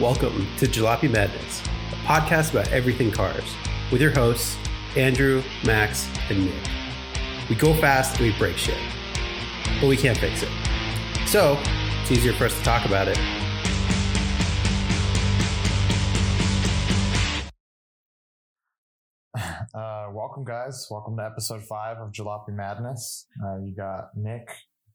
Welcome 0.00 0.46
to 0.56 0.66
Jalopy 0.66 1.10
Madness, 1.10 1.60
a 1.60 1.96
podcast 2.06 2.52
about 2.52 2.66
everything 2.68 3.10
cars, 3.10 3.44
with 3.92 4.00
your 4.00 4.10
hosts, 4.10 4.56
Andrew, 4.96 5.42
Max, 5.66 6.08
and 6.30 6.46
Nick. 6.46 6.70
We 7.50 7.56
go 7.56 7.74
fast 7.74 8.16
and 8.16 8.32
we 8.32 8.38
break 8.38 8.56
shit, 8.56 8.78
but 9.82 9.88
we 9.88 9.98
can't 9.98 10.16
fix 10.16 10.42
it. 10.42 10.48
So, 11.26 11.60
it's 12.00 12.10
easier 12.10 12.32
for 12.32 12.46
us 12.46 12.56
to 12.56 12.64
talk 12.64 12.86
about 12.86 13.08
it. 13.08 13.18
Uh, 19.74 20.08
welcome, 20.12 20.44
guys. 20.44 20.86
Welcome 20.90 21.16
to 21.18 21.24
episode 21.24 21.64
five 21.64 21.98
of 21.98 22.12
Jalopy 22.12 22.50
Madness. 22.50 23.26
Uh, 23.42 23.58
you 23.58 23.74
got 23.74 24.08
Nick, 24.14 24.48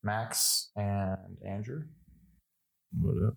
Max, 0.03 0.69
and 0.75 1.17
Andrew. 1.47 1.83
What 2.99 3.27
up? 3.27 3.33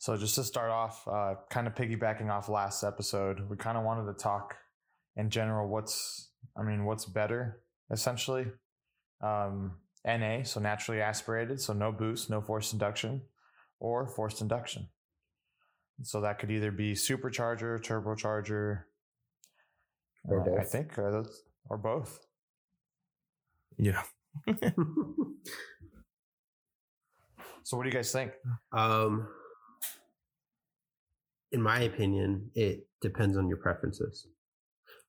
So, 0.00 0.16
just 0.16 0.34
to 0.36 0.44
start 0.44 0.70
off, 0.70 1.06
uh, 1.06 1.34
kind 1.50 1.66
of 1.66 1.74
piggybacking 1.74 2.30
off 2.30 2.48
last 2.48 2.82
episode, 2.84 3.48
we 3.50 3.58
kind 3.58 3.76
of 3.76 3.84
wanted 3.84 4.06
to 4.10 4.14
talk 4.18 4.56
in 5.16 5.28
general 5.28 5.68
what's, 5.68 6.30
I 6.56 6.62
mean, 6.62 6.86
what's 6.86 7.04
better 7.04 7.60
essentially. 7.92 8.46
Um, 9.22 9.72
NA, 10.06 10.44
so 10.44 10.58
naturally 10.58 11.02
aspirated, 11.02 11.60
so 11.60 11.74
no 11.74 11.92
boost, 11.92 12.30
no 12.30 12.40
forced 12.40 12.72
induction, 12.72 13.20
or 13.78 14.06
forced 14.06 14.40
induction. 14.40 14.88
So 16.02 16.22
that 16.22 16.38
could 16.38 16.50
either 16.50 16.70
be 16.72 16.94
supercharger, 16.94 17.78
turbocharger, 17.82 18.84
Or 20.24 20.58
uh, 20.58 20.62
I 20.62 20.64
think, 20.64 20.98
or, 20.98 21.12
those- 21.12 21.42
or 21.68 21.76
both. 21.76 22.20
Yeah. 23.76 24.02
So, 27.62 27.76
what 27.76 27.82
do 27.84 27.90
you 27.90 27.94
guys 27.94 28.10
think? 28.10 28.32
um, 28.72 29.28
in 31.52 31.62
my 31.62 31.80
opinion, 31.80 32.50
it 32.54 32.86
depends 33.00 33.36
on 33.36 33.48
your 33.48 33.58
preferences. 33.58 34.26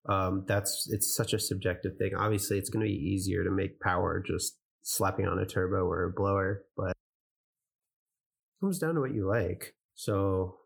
Um, 0.09 0.45
that's 0.47 0.89
it's 0.91 1.15
such 1.15 1.33
a 1.33 1.39
subjective 1.39 1.97
thing. 1.97 2.11
Obviously, 2.17 2.57
it's 2.57 2.69
going 2.69 2.85
to 2.85 2.91
be 2.91 2.97
easier 2.97 3.43
to 3.43 3.51
make 3.51 3.79
power 3.79 4.23
just 4.25 4.57
slapping 4.81 5.27
on 5.27 5.37
a 5.37 5.45
turbo 5.45 5.85
or 5.85 6.05
a 6.05 6.11
blower, 6.11 6.63
but 6.75 6.89
it 6.89 6.95
comes 8.61 8.79
down 8.79 8.95
to 8.95 9.01
what 9.01 9.13
you 9.13 9.27
like. 9.27 9.75
So, 9.93 10.57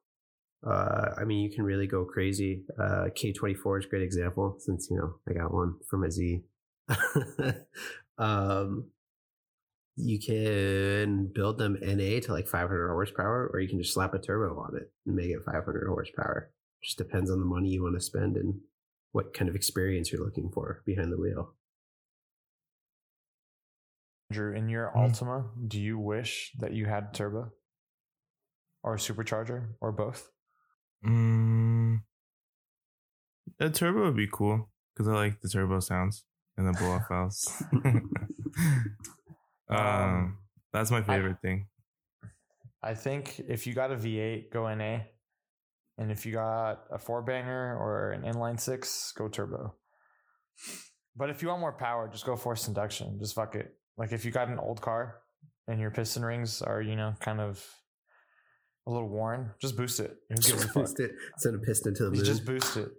uh, 0.65 1.09
I 1.17 1.25
mean, 1.25 1.39
you 1.39 1.53
can 1.53 1.65
really 1.65 1.87
go 1.87 2.05
crazy. 2.05 2.63
Uh, 2.79 3.07
K24 3.09 3.79
is 3.79 3.85
a 3.85 3.89
great 3.89 4.03
example 4.03 4.55
since 4.59 4.87
you 4.89 4.97
know 4.97 5.15
I 5.27 5.33
got 5.33 5.53
one 5.53 5.75
for 5.89 5.97
my 5.97 6.09
Z. 6.09 6.43
um, 8.17 8.89
you 9.95 10.19
can 10.19 11.27
build 11.33 11.57
them 11.57 11.77
NA 11.81 12.19
to 12.21 12.33
like 12.33 12.47
500 12.47 12.89
horsepower, 12.89 13.49
or 13.53 13.59
you 13.59 13.69
can 13.69 13.81
just 13.81 13.93
slap 13.93 14.13
a 14.13 14.19
turbo 14.19 14.59
on 14.59 14.75
it 14.75 14.91
and 15.05 15.15
make 15.15 15.29
it 15.29 15.43
500 15.45 15.87
horsepower. 15.87 16.51
Just 16.83 16.97
depends 16.97 17.31
on 17.31 17.39
the 17.39 17.45
money 17.45 17.69
you 17.69 17.83
want 17.83 17.95
to 17.95 18.01
spend 18.01 18.35
and 18.35 18.59
what 19.11 19.33
kind 19.33 19.49
of 19.49 19.55
experience 19.55 20.11
you're 20.11 20.23
looking 20.23 20.49
for 20.53 20.83
behind 20.85 21.11
the 21.11 21.17
wheel. 21.17 21.53
Andrew, 24.29 24.53
in 24.53 24.67
your 24.69 24.89
Hmm. 24.89 24.99
Altima, 24.99 25.45
do 25.67 25.79
you 25.79 25.97
wish 25.97 26.51
that 26.59 26.73
you 26.73 26.85
had 26.85 27.13
turbo 27.13 27.51
or 28.83 28.95
a 28.95 28.97
supercharger 28.97 29.69
or 29.79 29.91
both? 29.91 30.29
Mm, 31.05 32.01
a 33.59 33.69
turbo 33.69 34.05
would 34.05 34.15
be 34.15 34.27
cool 34.31 34.69
because 34.93 35.07
I 35.07 35.13
like 35.13 35.41
the 35.41 35.49
turbo 35.49 35.79
sounds 35.79 36.25
and 36.57 36.67
the 36.67 36.73
blow 36.77 36.91
off 36.91 37.07
valves. 37.09 37.63
um, 39.69 40.37
that's 40.73 40.91
my 40.91 41.01
favorite 41.01 41.37
thing. 41.41 41.67
I 42.83 42.93
think 42.93 43.41
if 43.47 43.65
you 43.65 43.73
got 43.73 43.91
a 43.91 43.95
V8, 43.95 44.51
go 44.51 44.73
NA. 44.73 44.99
And 45.97 46.11
if 46.11 46.25
you 46.25 46.33
got 46.33 46.81
a 46.91 46.99
four 46.99 47.21
banger 47.21 47.77
or 47.77 48.11
an 48.11 48.23
inline 48.23 48.59
six, 48.59 49.13
go 49.17 49.27
turbo. 49.29 49.75
But 51.15 51.29
if 51.29 51.41
you 51.41 51.47
want 51.47 51.61
more 51.61 51.71
power, 51.71 52.09
just 52.11 52.25
go 52.25 52.35
forced 52.35 52.67
induction. 52.67 53.17
Just 53.19 53.33
fuck 53.33 53.55
it. 53.55 53.73
Like 53.97 54.11
if 54.11 54.25
you 54.25 54.31
got 54.31 54.49
an 54.49 54.59
old 54.59 54.81
car 54.81 55.21
and 55.67 55.79
your 55.79 55.91
piston 55.91 56.23
rings 56.25 56.61
are, 56.61 56.81
you 56.81 56.97
know, 56.97 57.13
kind 57.21 57.39
of 57.39 57.65
a 58.85 58.91
little 58.91 59.07
worn, 59.07 59.51
just 59.61 59.77
boost 59.77 60.01
it. 60.01 60.15
Who 60.29 60.35
gives 60.35 60.51
a 60.51 60.67
fuck? 60.67 60.73
Boost 60.73 60.99
it, 60.99 61.11
send 61.37 61.55
a 61.55 61.59
piston 61.59 61.95
to 61.95 62.03
the 62.03 62.09
You 62.11 62.17
moon. 62.17 62.25
just 62.25 62.45
boost 62.45 62.77
it. 62.77 62.89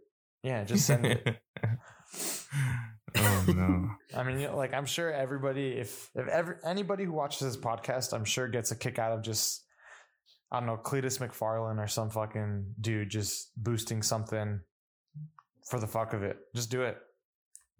Yeah, 0.42 0.64
just 0.64 0.86
send 0.86 1.04
it. 1.06 1.22
oh 3.16 3.44
no. 3.48 3.90
I 4.16 4.22
mean, 4.22 4.52
like 4.54 4.74
I'm 4.74 4.86
sure 4.86 5.12
everybody, 5.12 5.70
if 5.72 6.10
if 6.14 6.28
ever 6.28 6.60
anybody 6.64 7.04
who 7.04 7.12
watches 7.12 7.40
this 7.40 7.56
podcast, 7.56 8.12
I'm 8.12 8.24
sure 8.24 8.48
gets 8.48 8.70
a 8.70 8.76
kick 8.76 8.98
out 8.98 9.12
of 9.12 9.22
just 9.22 9.64
I 10.50 10.58
don't 10.60 10.66
know 10.66 10.76
Cletus 10.76 11.18
McFarlane 11.18 11.78
or 11.82 11.86
some 11.88 12.10
fucking 12.10 12.74
dude 12.80 13.10
just 13.10 13.50
boosting 13.56 14.02
something 14.02 14.60
for 15.68 15.80
the 15.80 15.86
fuck 15.86 16.12
of 16.12 16.22
it. 16.22 16.36
Just 16.54 16.70
do 16.70 16.82
it. 16.82 16.96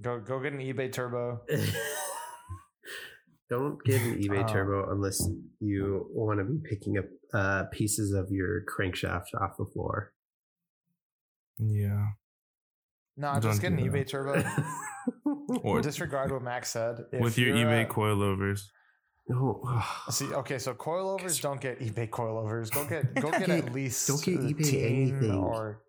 Go 0.02 0.18
go 0.20 0.40
get 0.40 0.52
an 0.52 0.58
eBay 0.60 0.92
turbo. 0.92 1.40
Don't 3.48 3.78
get 3.84 4.02
an 4.02 4.20
eBay 4.20 4.42
Um, 4.42 4.48
turbo 4.48 4.90
unless 4.90 5.24
you 5.60 6.08
want 6.10 6.40
to 6.40 6.44
be 6.44 6.58
picking 6.68 6.98
up 6.98 7.04
uh, 7.32 7.64
pieces 7.70 8.12
of 8.12 8.28
your 8.30 8.62
crankshaft 8.64 9.26
off 9.40 9.56
the 9.56 9.64
floor. 9.66 10.12
Yeah. 11.58 12.06
No, 13.16 13.32
Don't 13.34 13.42
just 13.42 13.62
get 13.62 13.70
an 13.70 13.76
that. 13.76 13.84
eBay 13.86 14.06
turbo. 14.06 14.42
Or 15.62 15.80
Disregard 15.80 16.32
what 16.32 16.42
Max 16.42 16.70
said. 16.70 17.04
If 17.12 17.20
with 17.20 17.38
your 17.38 17.54
eBay 17.54 17.84
uh, 17.88 17.88
coilovers. 17.88 18.60
no, 19.28 19.62
See, 20.10 20.32
okay, 20.32 20.58
so 20.58 20.74
coilovers 20.74 21.40
don't 21.40 21.60
get 21.60 21.80
eBay 21.80 22.08
coilovers. 22.10 22.70
Go 22.72 22.84
get 22.86 23.14
go 23.14 23.30
get 23.38 23.48
at 23.48 23.72
least 23.72 24.08
Don't 24.08 24.24
get 24.24 24.40
eBay 24.40 24.84
anything. 24.84 25.32
or 25.34 25.82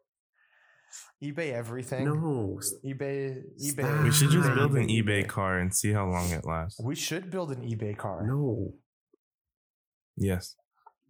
eBay 1.24 1.54
everything. 1.54 2.06
no. 2.06 2.60
eBay 2.86 3.42
eBay. 3.64 3.84
Stop. 3.84 4.04
We 4.04 4.12
should 4.12 4.30
just 4.30 4.54
build 4.54 4.76
an 4.76 4.88
eBay. 4.88 5.04
eBay 5.24 5.28
car 5.28 5.58
and 5.60 5.74
see 5.74 5.92
how 5.92 6.06
long 6.08 6.30
it 6.32 6.46
lasts. 6.46 6.80
We 6.84 6.96
should 6.96 7.32
build 7.32 7.52
an 7.52 7.62
eBay 7.68 7.98
car. 7.98 8.26
No. 8.28 8.74
Yes. 10.16 10.56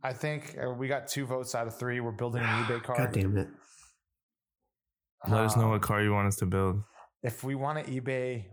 I 0.03 0.13
think 0.13 0.55
uh, 0.63 0.69
we 0.71 0.87
got 0.87 1.07
two 1.07 1.25
votes 1.25 1.55
out 1.55 1.67
of 1.67 1.77
three. 1.77 1.99
We're 1.99 2.11
building 2.11 2.43
an 2.43 2.63
eBay 2.63 2.81
car. 2.83 2.97
God 2.97 3.11
damn 3.13 3.37
it. 3.37 3.47
Let 5.27 5.41
us 5.41 5.57
know 5.57 5.63
Um, 5.63 5.69
what 5.71 5.81
car 5.81 6.01
you 6.01 6.13
want 6.13 6.27
us 6.27 6.35
to 6.37 6.45
build. 6.45 6.81
If 7.23 7.43
we 7.43 7.55
want 7.55 7.83
to 7.83 7.91
eBay 8.01 8.45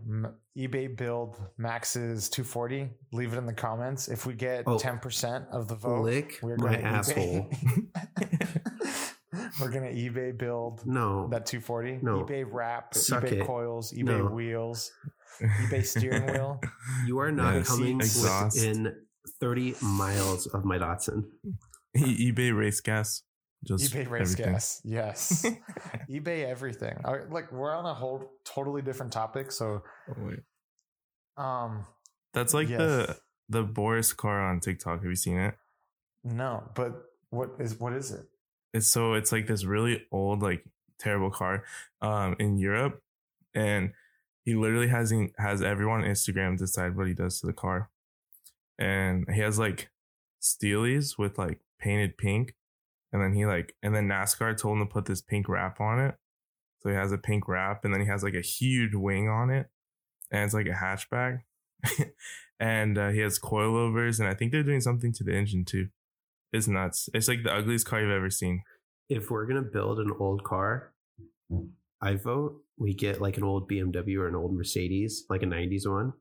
eBay 0.57 0.95
build 0.97 1.37
Max's 1.57 2.29
240, 2.29 2.89
leave 3.13 3.33
it 3.33 3.37
in 3.37 3.45
the 3.45 3.53
comments. 3.53 4.07
If 4.07 4.25
we 4.25 4.33
get 4.33 4.63
Oh. 4.67 4.77
10% 4.77 5.47
of 5.51 5.67
the 5.67 5.75
vote, 5.75 6.01
Lick 6.03 6.39
we're 6.41 6.57
my 6.57 6.75
gonna 6.75 6.87
asshole. 6.87 7.49
we're 9.59 9.69
gonna 9.69 9.91
eBay 9.91 10.35
build 10.37 10.81
No. 10.85 11.27
that 11.29 11.45
240. 11.45 11.99
No. 12.01 12.23
eBay 12.23 12.43
wrap, 12.49 12.93
Suck 12.95 13.23
eBay 13.23 13.31
it. 13.33 13.45
coils, 13.45 13.93
eBay 13.93 14.17
No. 14.19 14.25
wheels. 14.33 14.91
eBay 15.41 15.85
steering 15.85 16.25
wheel. 16.31 16.59
You 17.07 17.19
are 17.19 17.31
not 17.31 17.55
Yes. 17.55 17.67
coming 17.67 17.97
Exhaust. 17.97 18.55
within 18.57 18.95
30 19.39 19.75
miles 19.81 20.47
of 20.47 20.63
my 20.65 20.77
Datsun. 20.77 21.25
E- 21.95 22.31
eBay 22.31 22.57
race 22.57 22.81
gas. 22.81 23.21
Just 23.65 23.93
eBay 23.93 24.09
race 24.09 24.33
everything. 24.33 24.53
gas. 24.53 24.81
Yes. 24.83 25.45
eBay 26.09 26.45
everything. 26.45 26.97
All 27.03 27.13
right, 27.13 27.29
like 27.29 27.51
we're 27.51 27.75
on 27.75 27.85
a 27.85 27.93
whole 27.93 28.31
totally 28.45 28.81
different 28.81 29.11
topic. 29.11 29.51
So 29.51 29.83
Oh, 30.09 30.13
wait. 30.19 30.39
um 31.37 31.85
That's 32.33 32.53
like 32.53 32.69
Yes. 32.69 32.79
the 32.79 33.17
the 33.49 33.63
Boris 33.63 34.13
car 34.13 34.41
on 34.41 34.59
TikTok. 34.59 34.99
Have 35.01 35.09
you 35.09 35.15
seen 35.15 35.37
it? 35.37 35.55
no, 36.23 36.63
but 36.75 37.03
what 37.29 37.51
is 37.59 37.79
what 37.79 37.93
is 37.93 38.11
it? 38.11 38.25
It's 38.73 38.87
so 38.87 39.13
it's 39.13 39.31
like 39.31 39.47
this 39.47 39.63
really 39.65 40.05
old, 40.11 40.41
like 40.41 40.63
terrible 40.99 41.29
car 41.31 41.63
um 42.01 42.35
in 42.39 42.57
Europe. 42.57 43.01
And 43.53 43.91
he 44.43 44.53
literally 44.55 44.87
has 44.89 45.13
has 45.37 45.61
everyone 45.61 46.01
on 46.03 46.09
Instagram 46.09 46.57
decide 46.57 46.95
what 46.95 47.07
he 47.07 47.13
does 47.13 47.39
to 47.39 47.47
the 47.47 47.53
car. 47.53 47.89
And 48.77 49.25
he 49.31 49.39
has 49.41 49.57
like 49.59 49.89
steelies 50.41 51.17
with 51.17 51.37
like 51.37 51.59
painted 51.79 52.17
pink. 52.17 52.53
And 53.15 53.23
then 53.23 53.33
he 53.33 53.45
like 53.45 53.73
and 53.81 53.95
then 53.95 54.09
NASCAR 54.09 54.57
told 54.57 54.77
him 54.77 54.85
to 54.85 54.91
put 54.93 55.05
this 55.05 55.21
pink 55.21 55.47
wrap 55.47 55.79
on 55.79 56.01
it. 56.01 56.15
So 56.81 56.89
he 56.89 56.95
has 56.95 57.13
a 57.13 57.17
pink 57.17 57.47
wrap 57.47 57.85
and 57.85 57.93
then 57.93 58.01
he 58.01 58.07
has 58.07 58.23
like 58.23 58.33
a 58.33 58.41
huge 58.41 58.93
wing 58.93 59.29
on 59.29 59.49
it. 59.49 59.67
And 60.31 60.43
it's 60.43 60.53
like 60.53 60.67
a 60.67 60.71
hatchback. 60.71 61.43
and 62.59 62.97
uh, 62.97 63.11
he 63.11 63.19
has 63.19 63.39
coilovers 63.39 64.19
and 64.19 64.27
I 64.27 64.33
think 64.33 64.51
they're 64.51 64.63
doing 64.63 64.81
something 64.81 65.13
to 65.13 65.23
the 65.23 65.33
engine 65.33 65.63
too. 65.63 65.87
It's 66.51 66.67
nuts. 66.67 67.07
It's 67.13 67.29
like 67.29 67.43
the 67.45 67.53
ugliest 67.53 67.85
car 67.85 68.01
you've 68.01 68.11
ever 68.11 68.29
seen. 68.29 68.63
If 69.07 69.31
we're 69.31 69.45
going 69.45 69.63
to 69.63 69.69
build 69.69 69.99
an 69.99 70.11
old 70.19 70.43
car, 70.43 70.91
I 72.01 72.15
vote 72.15 72.63
we 72.77 72.93
get 72.93 73.21
like 73.21 73.37
an 73.37 73.45
old 73.45 73.69
BMW 73.69 74.17
or 74.17 74.27
an 74.27 74.35
old 74.35 74.53
Mercedes, 74.53 75.23
like 75.29 75.41
a 75.41 75.45
90s 75.45 75.89
one, 75.89 76.11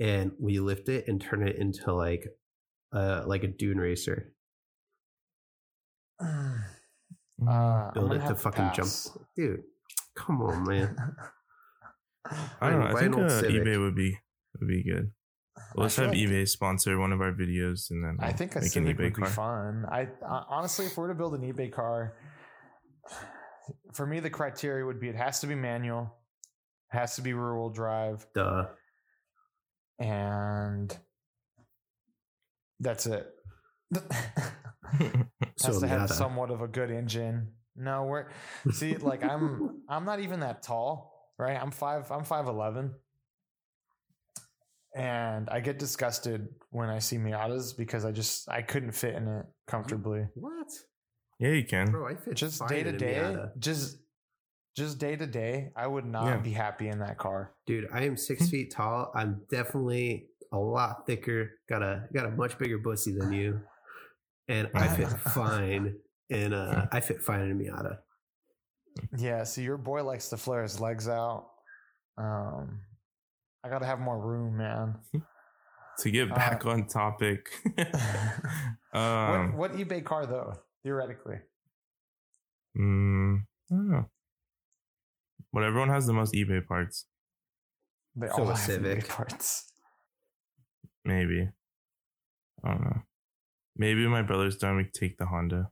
and 0.00 0.32
we 0.40 0.58
lift 0.58 0.88
it 0.88 1.06
and 1.06 1.20
turn 1.20 1.46
it 1.46 1.58
into 1.58 1.94
like 1.94 2.26
uh 2.92 3.22
like 3.24 3.44
a 3.44 3.48
dune 3.48 3.78
racer. 3.78 4.32
Uh, 6.20 7.90
Build 7.92 8.12
it 8.12 8.26
to 8.26 8.34
fucking 8.34 8.64
pass. 8.70 9.04
jump. 9.14 9.26
Dude, 9.36 9.62
come 10.16 10.40
on, 10.42 10.64
man. 10.68 10.96
I 12.60 12.70
don't 12.70 12.80
know. 12.80 12.86
I 12.86 13.00
think 13.00 13.14
uh, 13.16 13.42
eBay 13.42 13.80
would 13.80 13.96
be 13.96 14.16
would 14.60 14.68
be 14.68 14.82
good. 14.84 15.10
Well, 15.74 15.84
let's 15.84 15.96
have 15.96 16.08
like- 16.10 16.18
eBay 16.18 16.48
sponsor 16.48 16.98
one 16.98 17.12
of 17.12 17.20
our 17.20 17.32
videos, 17.32 17.90
and 17.90 18.04
then 18.04 18.16
I 18.20 18.28
we'll 18.28 18.36
think 18.36 18.52
a 18.54 18.60
make 18.60 18.64
an 18.64 18.70
Civic 18.70 18.96
eBay 18.96 19.02
would 19.04 19.14
be 19.14 19.22
car. 19.22 19.30
fun. 19.30 19.84
I 19.90 20.08
uh, 20.24 20.44
honestly, 20.48 20.86
if 20.86 20.96
we're 20.96 21.08
to 21.08 21.14
build 21.14 21.34
an 21.34 21.40
eBay 21.52 21.72
car, 21.72 22.14
for 23.92 24.06
me 24.06 24.20
the 24.20 24.30
criteria 24.30 24.84
would 24.86 25.00
be 25.00 25.08
it 25.08 25.16
has 25.16 25.40
to 25.40 25.46
be 25.46 25.54
manual, 25.54 26.14
has 26.90 27.16
to 27.16 27.22
be 27.22 27.32
rear 27.32 27.56
wheel 27.58 27.70
drive, 27.70 28.24
Duh. 28.34 28.66
and 29.98 30.96
that's 32.80 33.06
it. 33.06 33.26
So 35.56 35.68
has 35.68 35.80
to 35.80 35.88
have 35.88 36.00
nada. 36.00 36.14
somewhat 36.14 36.50
of 36.50 36.60
a 36.60 36.68
good 36.68 36.90
engine. 36.90 37.48
No, 37.76 38.04
we're 38.04 38.26
see, 38.72 38.96
like 38.96 39.22
I'm 39.22 39.82
I'm 39.88 40.04
not 40.04 40.20
even 40.20 40.40
that 40.40 40.62
tall, 40.62 41.30
right? 41.38 41.60
I'm 41.60 41.70
five 41.70 42.10
I'm 42.10 42.24
five 42.24 42.46
eleven. 42.46 42.92
And 44.94 45.48
I 45.48 45.60
get 45.60 45.78
disgusted 45.78 46.48
when 46.70 46.90
I 46.90 46.98
see 46.98 47.16
Miatas 47.16 47.74
because 47.76 48.04
I 48.04 48.12
just 48.12 48.50
I 48.50 48.60
couldn't 48.60 48.92
fit 48.92 49.14
in 49.14 49.26
it 49.26 49.46
comfortably. 49.66 50.26
What? 50.34 50.68
yeah, 51.38 51.50
you 51.50 51.64
can. 51.64 51.90
Bro, 51.90 52.08
I 52.08 52.14
fit 52.16 52.34
Just 52.34 52.58
fine 52.58 52.68
day 52.68 52.82
to 52.82 52.92
day, 52.92 53.36
just 53.58 53.96
just 54.76 54.98
day 54.98 55.16
to 55.16 55.26
day, 55.26 55.70
I 55.76 55.86
would 55.86 56.06
not 56.06 56.26
Yeah. 56.26 56.36
be 56.38 56.52
happy 56.52 56.88
in 56.88 56.98
that 57.00 57.18
car. 57.18 57.54
Dude, 57.66 57.88
I 57.92 58.04
am 58.04 58.16
six 58.16 58.44
hmm. 58.44 58.48
feet 58.48 58.72
tall. 58.72 59.12
I'm 59.14 59.42
definitely 59.50 60.28
a 60.52 60.58
lot 60.58 61.06
thicker. 61.06 61.50
Got 61.68 61.82
a 61.82 62.08
got 62.12 62.26
a 62.26 62.30
much 62.30 62.58
bigger 62.58 62.78
pussy 62.78 63.12
than 63.12 63.32
you, 63.32 63.60
and 64.48 64.68
I 64.74 64.88
fit 64.88 65.08
fine 65.08 65.94
in 66.30 66.52
a 66.52 66.88
I 66.92 67.00
fit 67.00 67.22
fine 67.22 67.40
in 67.42 67.50
a 67.52 67.54
Miata. 67.54 67.98
Yeah, 69.16 69.44
see, 69.44 69.62
your 69.62 69.78
boy 69.78 70.04
likes 70.04 70.28
to 70.30 70.36
flare 70.36 70.62
his 70.62 70.78
legs 70.80 71.08
out. 71.08 71.48
Um, 72.18 72.80
I 73.64 73.70
got 73.70 73.78
to 73.78 73.86
have 73.86 74.00
more 74.00 74.18
room, 74.20 74.58
man. 74.58 74.96
to 75.98 76.10
get 76.10 76.30
Uh, 76.30 76.34
back 76.34 76.66
on 76.66 76.86
topic. 76.86 77.48
um, 78.92 79.56
what, 79.56 79.70
what 79.70 79.72
eBay 79.74 80.04
car 80.04 80.26
though? 80.26 80.52
Theoretically, 80.82 81.36
mm, 82.76 83.38
I 83.70 83.74
don't 83.74 83.90
know. 83.90 84.10
But 85.52 85.62
everyone 85.64 85.90
has 85.90 86.06
the 86.06 86.12
most 86.12 86.34
eBay 86.34 86.66
parts. 86.66 87.06
they 88.16 88.26
So 88.28 88.34
all 88.38 88.44
a 88.48 88.54
have 88.54 88.58
Civic. 88.58 89.04
eBay 89.04 89.08
parts. 89.08 89.72
Maybe. 91.04 91.48
I 92.64 92.68
don't 92.68 92.80
know. 92.84 93.02
Maybe 93.76 94.06
my 94.06 94.22
brother's 94.22 94.56
done, 94.56 94.76
we 94.76 94.84
take 94.84 95.16
the 95.18 95.26
Honda. 95.26 95.70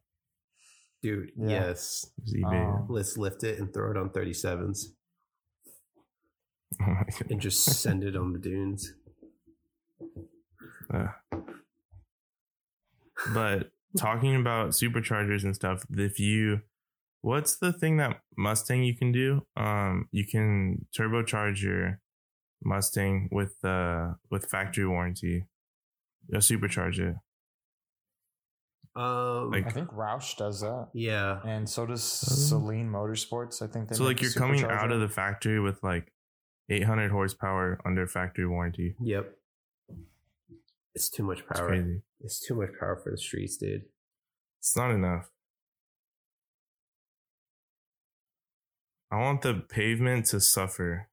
Dude, 1.03 1.31
Yeah. 1.37 1.49
yes. 1.49 2.07
Um, 2.45 2.87
Let's 2.89 3.17
lift 3.17 3.43
it 3.45 3.59
and 3.59 3.73
throw 3.73 3.91
it 3.91 3.97
on 3.97 4.11
37s 4.11 4.87
oh 6.81 6.87
my 6.87 7.03
god. 7.05 7.31
and 7.31 7.41
just 7.41 7.65
send 7.65 8.05
it 8.05 8.17
on 8.17 8.33
the 8.33 8.39
dunes. 8.39 8.93
Uh, 10.93 11.09
but 13.35 13.71
talking 13.97 14.37
about 14.37 14.71
superchargers 14.71 15.45
and 15.45 15.55
stuff, 15.55 15.85
if 15.91 16.19
you, 16.19 16.61
what's 17.23 17.57
the 17.57 17.73
thing 17.73 17.97
that 17.99 18.21
Mustang 18.37 18.83
you 18.83 18.95
can 18.97 19.13
do? 19.13 19.47
Um, 19.57 20.09
you 20.13 20.27
can 20.27 20.87
turbocharge 20.97 21.63
your 21.63 22.01
Mustang 22.63 23.29
with 23.33 23.55
uh 23.65 24.13
with 24.31 24.45
factory 24.51 24.87
warranty. 24.87 25.47
You 26.29 26.39
supercharge 26.39 26.99
it. 26.99 27.17
Um, 28.97 29.51
Like- 29.53 29.67
I 29.67 29.71
think 29.71 29.89
Roush 29.91 30.37
does 30.37 30.61
that, 30.63 30.89
yeah. 30.95 31.41
and 31.45 31.69
so 31.69 31.87
does 31.87 32.01
Does? 32.03 32.53
Saleen 32.53 32.89
Motorsports. 32.91 33.63
I 33.63 33.67
think 33.69 33.89
they 33.89 33.95
so 33.95 34.05
like 34.05 34.21
a 34.21 34.25
you're 34.25 34.33
coming 34.33 34.65
out 34.65 34.91
of 34.91 35.01
the 35.01 35.09
factory 35.09 35.61
with 35.61 35.81
like 35.83 36.13
800 36.69 37.11
horsepower 37.11 37.81
under 37.85 38.07
factory 38.09 38.47
warranty. 38.49 38.97
Yep. 39.01 39.37
It's 40.95 41.09
too 41.09 41.23
much 41.23 41.39
It's 41.49 41.59
power. 41.59 41.69
crazy. 41.69 42.03
It's 42.21 42.41
too 42.45 42.57
much 42.57 42.71
power 42.79 42.97
for 42.97 43.11
the 43.13 43.17
streets, 43.17 43.57
dude. 43.57 43.85
It's 44.59 44.77
not 44.77 44.91
enough. 44.91 45.31
I 49.13 49.19
want 49.21 49.43
the 49.43 49.55
pavement 49.55 50.27
to 50.27 50.41
suffer, 50.41 51.09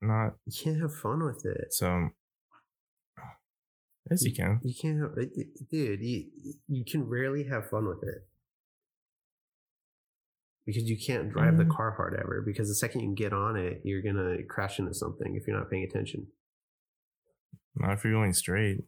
not 0.00 0.34
You 0.46 0.52
can't 0.64 0.80
have 0.80 0.94
fun 0.94 1.24
with 1.24 1.44
it. 1.44 1.72
so. 1.72 2.10
Yes, 4.10 4.22
you 4.24 4.34
can. 4.34 4.60
You 4.62 4.74
can't, 4.80 5.00
it- 5.16 5.68
dude. 5.70 6.00
You 6.00 6.24
you 6.68 6.84
can 6.84 7.04
rarely 7.08 7.44
have 7.44 7.68
fun 7.70 7.86
with 7.86 8.02
it 8.02 8.26
because 10.66 10.84
you 10.84 10.96
can't 10.98 11.30
drive 11.30 11.56
the 11.56 11.64
Mhm. 11.64 11.70
car 11.76 11.92
hard 11.92 12.14
ever. 12.14 12.42
Because 12.44 12.68
the 12.68 12.74
second 12.74 13.00
you 13.02 13.14
get 13.14 13.32
on 13.32 13.56
it, 13.56 13.80
you're 13.84 14.02
gonna 14.02 14.42
crash 14.44 14.78
into 14.78 14.92
something 14.94 15.36
if 15.36 15.46
you're 15.46 15.56
not 15.58 15.70
paying 15.70 15.84
attention. 15.84 16.32
Not 17.76 17.92
if 17.94 18.04
you're 18.04 18.12
going 18.12 18.32
straight. 18.34 18.84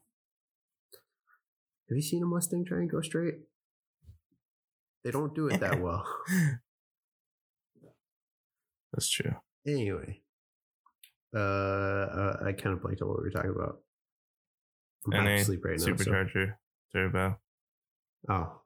Have 1.89 1.97
you 1.97 2.03
seen 2.03 2.23
a 2.23 2.27
Mustang 2.27 2.65
try 2.65 2.79
and 2.79 2.91
go 2.91 3.01
straight? 3.01 3.37
They 5.05 5.11
don't 5.11 5.35
do 5.35 5.49
it 5.49 5.61
that 5.61 5.81
well. 5.81 6.05
That's 8.93 9.09
true. 9.09 9.35
Anyway, 9.67 10.23
uh, 11.35 11.39
uh 11.39 12.37
I 12.47 12.53
kind 12.53 12.75
of 12.75 12.83
blanked 12.83 13.03
on 13.03 13.09
what 13.09 13.19
we 13.19 13.25
were 13.25 13.31
talking 13.31 13.51
about. 13.55 13.84
I'm 15.07 15.13
half 15.13 15.25
NA 15.25 15.35
asleep 15.35 15.65
right 15.65 15.79
now. 15.79 15.85
so- 15.85 15.93
supercharger 15.93 16.57
turbo. 16.93 17.39
Oh. 18.29 18.61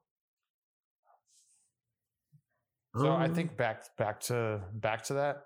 So 2.96 3.08
I 3.12 3.26
Um, 3.26 3.34
think 3.34 3.56
back 3.56 3.96
back 3.96 4.20
to 4.22 4.64
back 4.72 5.02
to 5.04 5.14
that. 5.14 5.44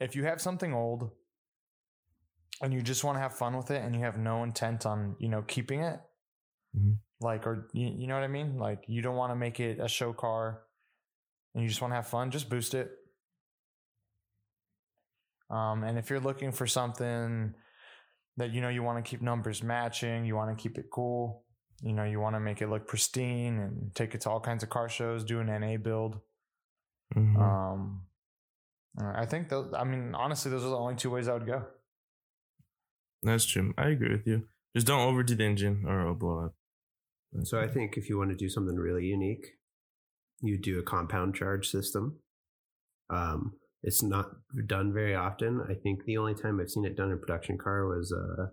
If 0.00 0.14
you 0.16 0.24
have 0.24 0.40
something 0.40 0.72
old 0.72 1.10
and 2.62 2.72
you 2.72 2.80
just 2.82 3.04
want 3.04 3.16
to 3.16 3.20
have 3.20 3.36
fun 3.36 3.56
with 3.56 3.70
it 3.70 3.82
and 3.82 3.94
you 3.94 4.02
have 4.02 4.18
no 4.18 4.44
intent 4.44 4.86
on, 4.86 5.16
you 5.18 5.28
know, 5.28 5.42
keeping 5.42 5.80
it, 5.82 6.00
Mhm. 6.76 6.98
like 7.20 7.46
or 7.46 7.68
you, 7.72 7.88
you 7.88 8.06
know 8.06 8.14
what 8.14 8.22
I 8.24 8.28
mean? 8.28 8.56
Like 8.58 8.84
you 8.88 9.02
don't 9.02 9.16
want 9.16 9.30
to 9.32 9.36
make 9.36 9.60
it 9.60 9.78
a 9.80 9.88
show 9.88 10.12
car 10.12 10.64
and 11.54 11.62
you 11.62 11.68
just 11.68 11.80
want 11.82 11.90
to 11.92 11.96
have 11.96 12.06
fun, 12.06 12.30
just 12.30 12.48
boost 12.48 12.74
it. 12.74 12.92
Um, 15.50 15.82
and 15.82 15.98
if 15.98 16.10
you're 16.10 16.20
looking 16.20 16.52
for 16.52 16.66
something 16.66 17.54
that 18.38 18.54
you 18.54 18.60
know 18.60 18.68
you 18.68 18.82
want 18.82 19.04
to 19.04 19.08
keep 19.08 19.20
numbers 19.20 19.62
matching, 19.62 20.24
you 20.24 20.34
want 20.34 20.56
to 20.56 20.60
keep 20.60 20.78
it 20.78 20.86
cool, 20.90 21.44
you 21.82 21.92
know, 21.92 22.04
you 22.04 22.20
want 22.20 22.34
to 22.34 22.40
make 22.40 22.62
it 22.62 22.68
look 22.68 22.86
pristine 22.86 23.58
and 23.58 23.94
take 23.94 24.14
it 24.14 24.22
to 24.22 24.30
all 24.30 24.40
kinds 24.40 24.62
of 24.62 24.70
car 24.70 24.88
shows, 24.88 25.24
do 25.24 25.40
an 25.40 25.48
NA 25.48 25.76
build. 25.76 26.20
Mhm. 27.14 27.36
Um, 27.36 28.06
I 28.98 29.26
think 29.26 29.48
those. 29.48 29.72
I 29.74 29.84
mean, 29.84 30.14
honestly, 30.14 30.50
those 30.50 30.64
are 30.64 30.70
the 30.70 30.76
only 30.76 30.96
two 30.96 31.10
ways 31.10 31.28
I 31.28 31.34
would 31.34 31.46
go. 31.46 31.66
That's 33.22 33.44
true. 33.44 33.74
I 33.76 33.88
agree 33.88 34.12
with 34.12 34.26
you. 34.26 34.48
Just 34.74 34.86
don't 34.86 35.00
overdo 35.00 35.34
the 35.34 35.44
engine 35.44 35.84
or 35.86 36.00
it'll 36.00 36.14
blow 36.14 36.46
up. 36.46 36.54
So 37.42 37.60
I 37.60 37.68
think 37.68 37.96
if 37.96 38.08
you 38.08 38.16
want 38.16 38.30
to 38.30 38.36
do 38.36 38.48
something 38.48 38.76
really 38.76 39.04
unique, 39.04 39.58
you 40.40 40.58
do 40.58 40.78
a 40.78 40.82
compound 40.82 41.34
charge 41.34 41.68
system. 41.68 42.20
Um, 43.10 43.57
it's 43.82 44.02
not 44.02 44.30
done 44.66 44.92
very 44.92 45.14
often. 45.14 45.62
I 45.68 45.74
think 45.74 46.04
the 46.04 46.16
only 46.16 46.34
time 46.34 46.60
I've 46.60 46.70
seen 46.70 46.84
it 46.84 46.96
done 46.96 47.10
in 47.10 47.18
production 47.18 47.58
car 47.58 47.86
was 47.86 48.12
uh, 48.12 48.46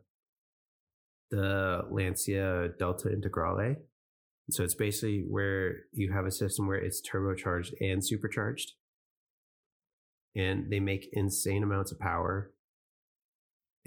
the 1.32 1.82
Lancia 1.90 2.70
Delta 2.78 3.10
Integrale. 3.10 3.78
So 4.52 4.64
it's 4.64 4.76
basically 4.76 5.26
where 5.28 5.78
you 5.92 6.14
have 6.14 6.26
a 6.26 6.32
system 6.32 6.68
where 6.68 6.78
it's 6.78 7.02
turbocharged 7.02 7.74
and 7.82 8.06
supercharged, 8.06 8.74
and 10.36 10.70
they 10.70 10.80
make 10.80 11.10
insane 11.14 11.64
amounts 11.64 11.92
of 11.92 12.00
power. 12.00 12.52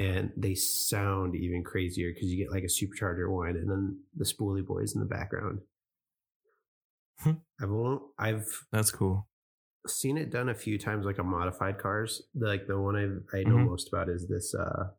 And 0.00 0.30
they 0.36 0.54
sound 0.54 1.34
even 1.34 1.64
crazier 1.64 2.12
because 2.12 2.28
you 2.28 2.38
get 2.38 2.52
like 2.52 2.64
a 2.64 2.66
supercharger 2.66 3.30
one, 3.30 3.50
and 3.50 3.70
then 3.70 4.00
the 4.16 4.24
spoolie 4.24 4.66
boys 4.66 4.94
in 4.94 5.00
the 5.00 5.06
background. 5.06 5.60
Hmm. 7.20 7.32
I've 7.60 7.70
I've 8.18 8.46
That's 8.72 8.90
cool. 8.90 9.27
Seen 9.90 10.16
it 10.18 10.30
done 10.30 10.48
a 10.48 10.54
few 10.54 10.78
times, 10.78 11.04
like 11.06 11.18
a 11.18 11.22
modified 11.24 11.78
cars. 11.78 12.22
Like 12.34 12.66
the 12.66 12.78
one 12.80 12.96
I 12.96 13.36
I 13.38 13.42
know 13.44 13.56
Mhm. 13.56 13.66
most 13.66 13.88
about 13.88 14.08
is 14.08 14.26
this. 14.28 14.54
uh 14.54 14.90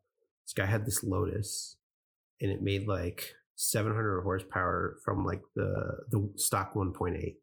This 0.44 0.52
guy 0.54 0.66
had 0.66 0.84
this 0.86 1.02
Lotus, 1.04 1.76
and 2.40 2.50
it 2.50 2.60
made 2.62 2.86
like 2.88 3.34
700 3.56 4.22
horsepower 4.22 4.98
from 5.04 5.24
like 5.24 5.42
the 5.54 6.04
the 6.10 6.32
stock 6.36 6.74
1.8. 6.74 7.36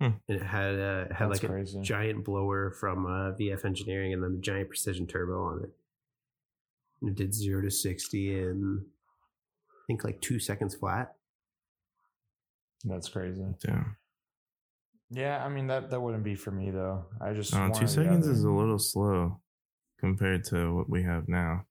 Hmm. 0.00 0.04
And 0.28 0.40
it 0.40 0.42
had 0.42 0.74
uh, 0.78 1.06
it 1.10 1.12
had 1.12 1.30
That's 1.30 1.42
like 1.42 1.50
crazy. 1.50 1.78
a 1.80 1.82
giant 1.82 2.24
blower 2.24 2.70
from 2.70 3.06
uh, 3.06 3.32
VF 3.32 3.64
Engineering, 3.64 4.12
and 4.12 4.22
then 4.22 4.36
a 4.38 4.40
giant 4.40 4.68
precision 4.68 5.06
turbo 5.08 5.42
on 5.42 5.64
it. 5.64 5.70
And 7.00 7.10
it 7.10 7.16
did 7.16 7.34
zero 7.34 7.60
to 7.62 7.70
sixty 7.70 8.38
in 8.38 8.86
I 9.70 9.82
think 9.88 10.04
like 10.04 10.20
two 10.20 10.38
seconds 10.38 10.76
flat. 10.76 11.16
That's 12.84 13.08
crazy. 13.08 13.44
Damn. 13.60 13.96
Yeah, 15.10 15.42
I 15.44 15.48
mean 15.48 15.66
that 15.68 15.90
that 15.90 16.00
wouldn't 16.00 16.24
be 16.24 16.34
for 16.34 16.50
me 16.50 16.70
though. 16.70 17.06
I 17.20 17.32
just 17.32 17.54
Uh, 17.54 17.70
two 17.70 17.86
seconds 17.86 18.26
is 18.26 18.44
a 18.44 18.50
little 18.50 18.78
slow 18.78 19.40
compared 19.98 20.44
to 20.44 20.74
what 20.74 20.88
we 20.88 21.02
have 21.02 21.28
now. 21.28 21.64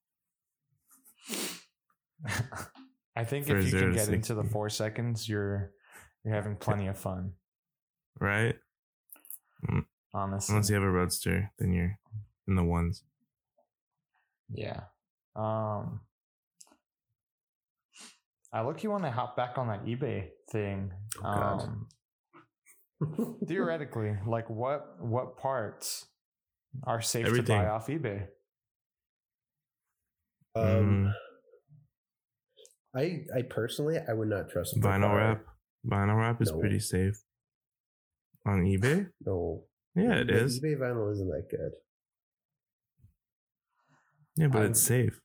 I 3.15 3.23
think 3.23 3.47
For 3.47 3.57
if 3.57 3.65
you 3.65 3.79
can 3.79 3.93
get 3.93 4.09
into 4.09 4.33
the 4.33 4.43
four 4.43 4.69
seconds, 4.69 5.27
you're 5.29 5.71
you're 6.23 6.33
having 6.33 6.55
plenty 6.55 6.87
of 6.87 6.97
fun. 6.97 7.33
Right? 8.19 8.55
Honestly, 10.13 10.53
Unless 10.53 10.69
you 10.69 10.75
have 10.75 10.83
a 10.83 10.89
roadster, 10.89 11.51
then 11.59 11.73
you're 11.73 11.97
in 12.47 12.55
the 12.55 12.63
ones. 12.63 13.03
yeah. 14.49 14.81
Um, 15.35 16.01
I 18.51 18.63
look 18.63 18.81
you 18.83 18.89
want 18.89 19.03
to 19.03 19.11
hop 19.11 19.35
back 19.37 19.57
on 19.57 19.67
that 19.67 19.85
eBay 19.85 20.29
thing. 20.49 20.91
Oh, 21.19 21.21
God. 21.21 21.61
Um, 21.63 21.87
theoretically, 23.47 24.15
like 24.25 24.49
what 24.49 24.85
what 24.99 25.37
parts 25.37 26.07
are 26.83 27.01
safe 27.01 27.27
to 27.33 27.43
buy 27.43 27.67
off 27.67 27.87
eBay? 27.87 28.27
um, 30.55 30.63
Mm, 30.65 31.13
I 32.95 33.25
I 33.37 33.41
personally 33.43 33.97
I 33.99 34.13
would 34.13 34.27
not 34.29 34.49
trust 34.49 34.79
vinyl 34.79 35.01
car. 35.01 35.17
wrap. 35.17 35.45
Vinyl 35.85 36.17
wrap 36.17 36.41
is 36.41 36.51
No. 36.51 36.59
pretty 36.59 36.79
safe. 36.79 37.15
On 38.45 38.63
eBay? 38.63 39.09
No, 39.25 39.65
Yeah, 39.95 40.15
it 40.21 40.27
The 40.27 40.43
is. 40.45 40.59
eBay 40.61 40.77
vinyl 40.77 41.11
isn't 41.11 41.27
that 41.27 41.47
good. 41.49 41.71
Yeah, 44.35 44.47
but 44.47 44.61
I'm- 44.63 44.71
it's 44.71 44.81
safe. 44.81 45.19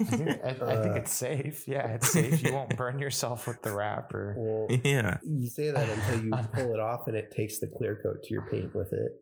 I 0.00 0.04
think, 0.04 0.30
I, 0.44 0.48
I 0.48 0.52
think 0.82 0.96
Uh, 0.96 0.98
it's 1.00 1.12
safe. 1.12 1.68
Yeah, 1.68 1.86
it's 1.88 2.10
safe. 2.10 2.42
You 2.42 2.52
won't 2.52 2.76
burn 2.76 2.98
yourself 2.98 3.46
with 3.46 3.60
the 3.62 3.72
wrap 3.72 4.12
or 4.14 4.34
Well, 4.38 4.68
yeah. 4.84 5.18
you 5.22 5.48
say 5.48 5.70
that 5.70 5.88
until 5.88 6.24
you 6.24 6.30
pull 6.54 6.72
it 6.74 6.80
off 6.80 7.06
and 7.06 7.16
it 7.16 7.30
takes 7.30 7.58
the 7.58 7.66
clear 7.66 7.96
coat 8.02 8.22
to 8.24 8.32
your 8.34 8.42
paint 8.50 8.74
with 8.74 8.92
it. 8.92 9.12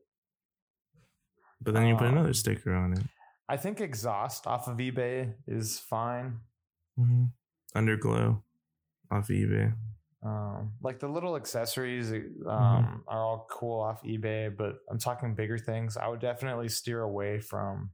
But 1.60 1.74
then 1.74 1.86
you 1.86 1.96
put 1.96 2.06
Um, 2.06 2.14
another 2.14 2.32
sticker 2.32 2.72
on 2.74 2.92
it. 2.92 3.04
I 3.48 3.56
think 3.56 3.80
exhaust 3.80 4.46
off 4.46 4.68
of 4.68 4.76
eBay 4.78 5.34
is 5.46 5.78
fine. 5.78 6.38
hmm 6.96 7.24
Underglow 7.74 8.42
off 9.10 9.28
eBay. 9.28 9.74
Um, 10.22 10.72
like 10.82 10.98
the 11.00 11.08
little 11.08 11.36
accessories 11.36 12.10
um, 12.12 12.24
Mm-hmm. 12.46 12.96
are 13.08 13.24
all 13.24 13.46
cool 13.50 13.80
off 13.80 14.02
eBay, 14.04 14.54
but 14.54 14.76
I'm 14.90 14.98
talking 14.98 15.34
bigger 15.34 15.58
things. 15.58 15.96
I 15.96 16.08
would 16.08 16.20
definitely 16.20 16.68
steer 16.68 17.02
away 17.02 17.40
from 17.40 17.90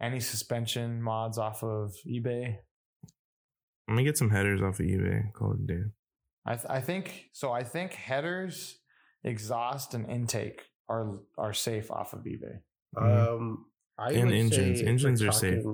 any 0.00 0.20
suspension 0.20 1.02
mods 1.02 1.38
off 1.38 1.62
of 1.62 1.94
eBay. 2.06 2.56
Let 3.88 3.94
me 3.96 4.04
get 4.04 4.18
some 4.18 4.30
headers 4.30 4.60
off 4.62 4.80
of 4.80 4.86
eBay. 4.86 5.32
Call 5.32 5.52
it 5.52 5.60
a 5.60 5.66
day. 5.66 5.82
I, 6.44 6.54
th- 6.54 6.66
I 6.68 6.80
think 6.80 7.28
so. 7.32 7.52
I 7.52 7.62
think 7.64 7.92
headers, 7.92 8.78
exhaust, 9.24 9.94
and 9.94 10.08
intake 10.10 10.62
are 10.88 11.18
are 11.38 11.52
safe 11.52 11.90
off 11.90 12.12
of 12.12 12.20
eBay. 12.20 12.60
Mhm. 12.96 13.28
Um, 13.34 13.66
I 13.98 14.12
And 14.12 14.32
engines. 14.32 14.82
Engines 14.82 15.22
we're 15.22 15.28
are 15.28 15.32
safe. 15.32 15.64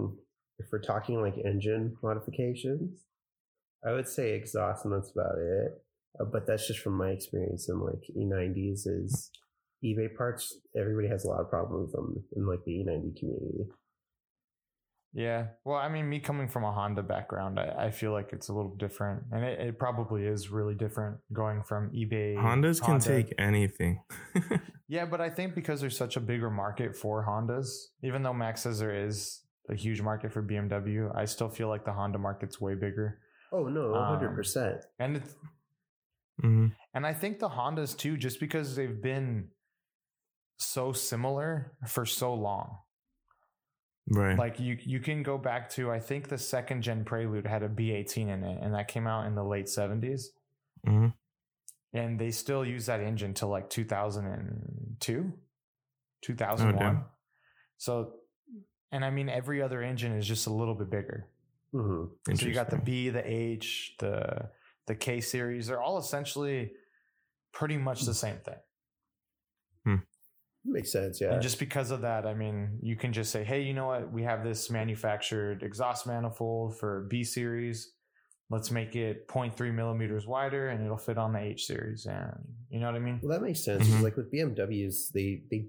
If 0.58 0.66
we're 0.70 0.80
talking 0.80 1.20
like 1.20 1.34
engine 1.44 1.96
modifications, 2.02 3.00
I 3.84 3.92
would 3.92 4.06
say 4.08 4.32
exhaust, 4.34 4.84
and 4.84 4.94
that's 4.94 5.10
about 5.10 5.38
it. 5.38 5.72
Uh, 6.20 6.24
but 6.24 6.46
that's 6.46 6.66
just 6.66 6.80
from 6.80 6.94
my 6.94 7.10
experience 7.10 7.68
in 7.68 7.80
like 7.80 8.02
E90s. 8.16 8.86
Is 8.86 9.30
eBay 9.84 10.14
parts? 10.14 10.56
Everybody 10.78 11.08
has 11.08 11.24
a 11.24 11.28
lot 11.28 11.40
of 11.40 11.50
problems 11.50 11.92
with 11.92 11.92
them 11.92 12.24
in 12.36 12.46
like 12.46 12.60
the 12.64 12.72
E90 12.72 13.18
community. 13.18 13.64
Yeah. 15.14 15.48
Well, 15.64 15.76
I 15.76 15.88
mean, 15.88 16.08
me 16.08 16.20
coming 16.20 16.48
from 16.48 16.64
a 16.64 16.72
Honda 16.72 17.02
background, 17.02 17.60
I, 17.60 17.86
I 17.86 17.90
feel 17.90 18.12
like 18.12 18.32
it's 18.32 18.48
a 18.48 18.52
little 18.54 18.74
different, 18.76 19.24
and 19.30 19.44
it, 19.44 19.60
it 19.60 19.78
probably 19.78 20.24
is 20.24 20.50
really 20.50 20.74
different 20.74 21.18
going 21.32 21.62
from 21.62 21.90
eBay. 21.90 22.36
Hondas 22.36 22.82
can 22.82 22.98
take 22.98 23.34
anything. 23.38 24.02
Yeah, 24.88 25.06
but 25.06 25.22
I 25.22 25.30
think 25.30 25.54
because 25.54 25.80
there's 25.80 25.96
such 25.96 26.18
a 26.18 26.20
bigger 26.20 26.50
market 26.50 26.94
for 26.94 27.24
Hondas, 27.24 27.68
even 28.02 28.22
though 28.22 28.34
Max 28.34 28.60
says 28.60 28.78
there 28.78 28.94
is 28.94 29.40
a 29.70 29.74
huge 29.74 30.02
market 30.02 30.34
for 30.34 30.42
BMW, 30.42 31.10
I 31.16 31.24
still 31.24 31.48
feel 31.48 31.68
like 31.68 31.86
the 31.86 31.92
Honda 31.94 32.18
market's 32.18 32.60
way 32.60 32.74
bigger. 32.74 33.18
Oh 33.52 33.68
no, 33.68 33.94
Um, 33.94 34.04
hundred 34.04 34.34
percent. 34.34 34.84
And 34.98 35.16
it's, 35.16 35.34
hmm 36.42 36.66
and 36.92 37.06
I 37.06 37.14
think 37.14 37.38
the 37.38 37.48
Hondas 37.48 37.96
too, 37.96 38.18
just 38.18 38.38
because 38.38 38.76
they've 38.76 39.00
been 39.00 39.48
so 40.58 40.92
similar 40.92 41.72
for 41.86 42.04
so 42.04 42.34
long. 42.34 42.76
Right. 44.08 44.36
Like 44.36 44.58
you 44.58 44.76
you 44.80 45.00
can 45.00 45.22
go 45.22 45.38
back 45.38 45.70
to 45.70 45.90
I 45.90 46.00
think 46.00 46.28
the 46.28 46.38
second 46.38 46.82
gen 46.82 47.04
Prelude 47.04 47.46
had 47.46 47.62
a 47.62 47.68
B18 47.68 48.28
in 48.28 48.42
it, 48.44 48.58
and 48.62 48.74
that 48.74 48.88
came 48.88 49.06
out 49.06 49.26
in 49.26 49.34
the 49.34 49.44
late 49.44 49.66
70s. 49.66 50.26
hmm 50.84 51.08
And 51.92 52.18
they 52.18 52.30
still 52.32 52.64
use 52.64 52.86
that 52.86 53.00
engine 53.00 53.32
till 53.34 53.48
like 53.48 53.70
2002, 53.70 55.32
2001. 56.22 56.78
damn. 56.78 57.04
so, 57.78 58.14
and 58.90 59.04
I 59.04 59.10
mean, 59.10 59.28
every 59.28 59.62
other 59.62 59.82
engine 59.82 60.12
is 60.12 60.26
just 60.26 60.46
a 60.46 60.52
little 60.52 60.74
bit 60.74 60.90
bigger. 60.90 61.28
hmm 61.72 62.04
So 62.34 62.46
you 62.46 62.52
got 62.54 62.70
the 62.70 62.78
B, 62.78 63.08
the 63.10 63.22
H, 63.24 63.94
the 63.98 64.50
the 64.88 64.94
K 64.96 65.20
series. 65.20 65.68
They're 65.68 65.80
all 65.80 65.98
essentially 65.98 66.72
pretty 67.52 67.76
much 67.78 68.02
the 68.02 68.14
same 68.14 68.38
thing. 68.38 68.58
Makes 70.64 70.92
sense. 70.92 71.20
Yeah. 71.20 71.32
And 71.34 71.42
just 71.42 71.58
because 71.58 71.90
of 71.90 72.02
that, 72.02 72.24
I 72.24 72.34
mean, 72.34 72.78
you 72.82 72.96
can 72.96 73.12
just 73.12 73.32
say, 73.32 73.42
hey, 73.42 73.62
you 73.62 73.74
know 73.74 73.86
what? 73.88 74.12
We 74.12 74.22
have 74.22 74.44
this 74.44 74.70
manufactured 74.70 75.62
exhaust 75.62 76.06
manifold 76.06 76.78
for 76.78 77.06
B 77.10 77.24
series. 77.24 77.92
Let's 78.48 78.70
make 78.70 78.94
it 78.94 79.26
0.3 79.28 79.74
millimeters 79.74 80.26
wider 80.26 80.68
and 80.68 80.84
it'll 80.84 80.98
fit 80.98 81.18
on 81.18 81.32
the 81.32 81.40
H 81.40 81.64
series. 81.64 82.06
And 82.06 82.32
you 82.68 82.78
know 82.80 82.86
what 82.86 82.94
I 82.94 83.00
mean? 83.00 83.18
Well, 83.22 83.36
that 83.38 83.44
makes 83.44 83.64
sense. 83.64 83.88
Mhm. 83.88 84.02
Like 84.02 84.16
with 84.16 84.30
BMWs, 84.30 85.10
they 85.12 85.42
they 85.50 85.66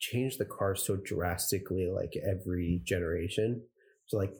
change 0.00 0.36
the 0.36 0.44
car 0.44 0.74
so 0.74 0.96
drastically, 0.96 1.86
like 1.86 2.14
every 2.16 2.82
generation. 2.84 3.62
So, 4.06 4.16
like 4.18 4.34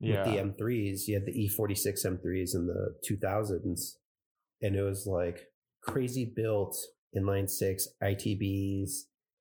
Yeah. 0.00 0.24
with 0.24 0.32
the 0.32 0.38
M3s, 0.38 1.08
you 1.08 1.14
had 1.14 1.26
the 1.26 1.32
E 1.32 1.48
E46 1.48 2.04
M3s 2.06 2.54
in 2.54 2.66
the 2.66 2.94
2000s, 3.06 3.98
and 4.62 4.76
it 4.76 4.82
was 4.82 5.06
like 5.06 5.48
crazy 5.82 6.24
built 6.24 6.76
inline 7.16 7.48
six 7.50 7.88
ITBs, 8.02 8.90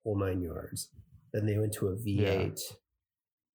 whole 0.08 0.18
nine 0.18 0.42
yards. 0.42 0.90
Then 1.34 1.46
they 1.46 1.58
went 1.58 1.74
to 1.74 1.88
a 1.88 1.96
V8 1.96 2.60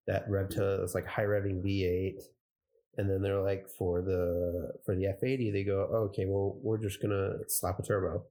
that 0.07 0.29
revved 0.29 0.51
to 0.51 0.83
it's 0.83 0.95
like 0.95 1.07
high 1.07 1.23
revving 1.23 1.65
V8. 1.65 2.21
And 2.99 3.09
then 3.09 3.23
they're 3.23 3.43
like 3.43 3.67
for 3.79 4.03
the 4.03 4.73
for 4.85 4.95
the 4.95 5.05
F80, 5.05 5.51
they 5.51 5.65
go, 5.65 5.89
oh, 5.91 6.09
okay, 6.11 6.27
well, 6.27 6.59
we're 6.63 6.77
just 6.77 7.01
gonna 7.01 7.31
slap 7.49 7.79
a 7.79 7.83
turbo 7.83 8.25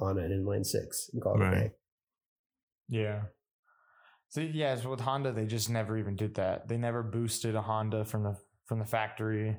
on 0.00 0.18
an 0.18 0.32
inline 0.32 0.66
six 0.66 1.08
and 1.12 1.22
call 1.22 1.40
it 1.40 1.46
a 1.46 1.50
day. 1.50 1.70
Yeah. 2.88 3.22
So 4.30 4.40
yeah, 4.40 4.74
so 4.74 4.90
with 4.90 5.00
Honda, 5.00 5.32
they 5.32 5.46
just 5.46 5.70
never 5.70 5.96
even 5.96 6.16
did 6.16 6.34
that. 6.34 6.66
They 6.66 6.76
never 6.76 7.04
boosted 7.04 7.54
a 7.54 7.62
Honda 7.62 8.04
from 8.04 8.24
the 8.24 8.36
from 8.66 8.80
the 8.80 8.84
factory, 8.84 9.56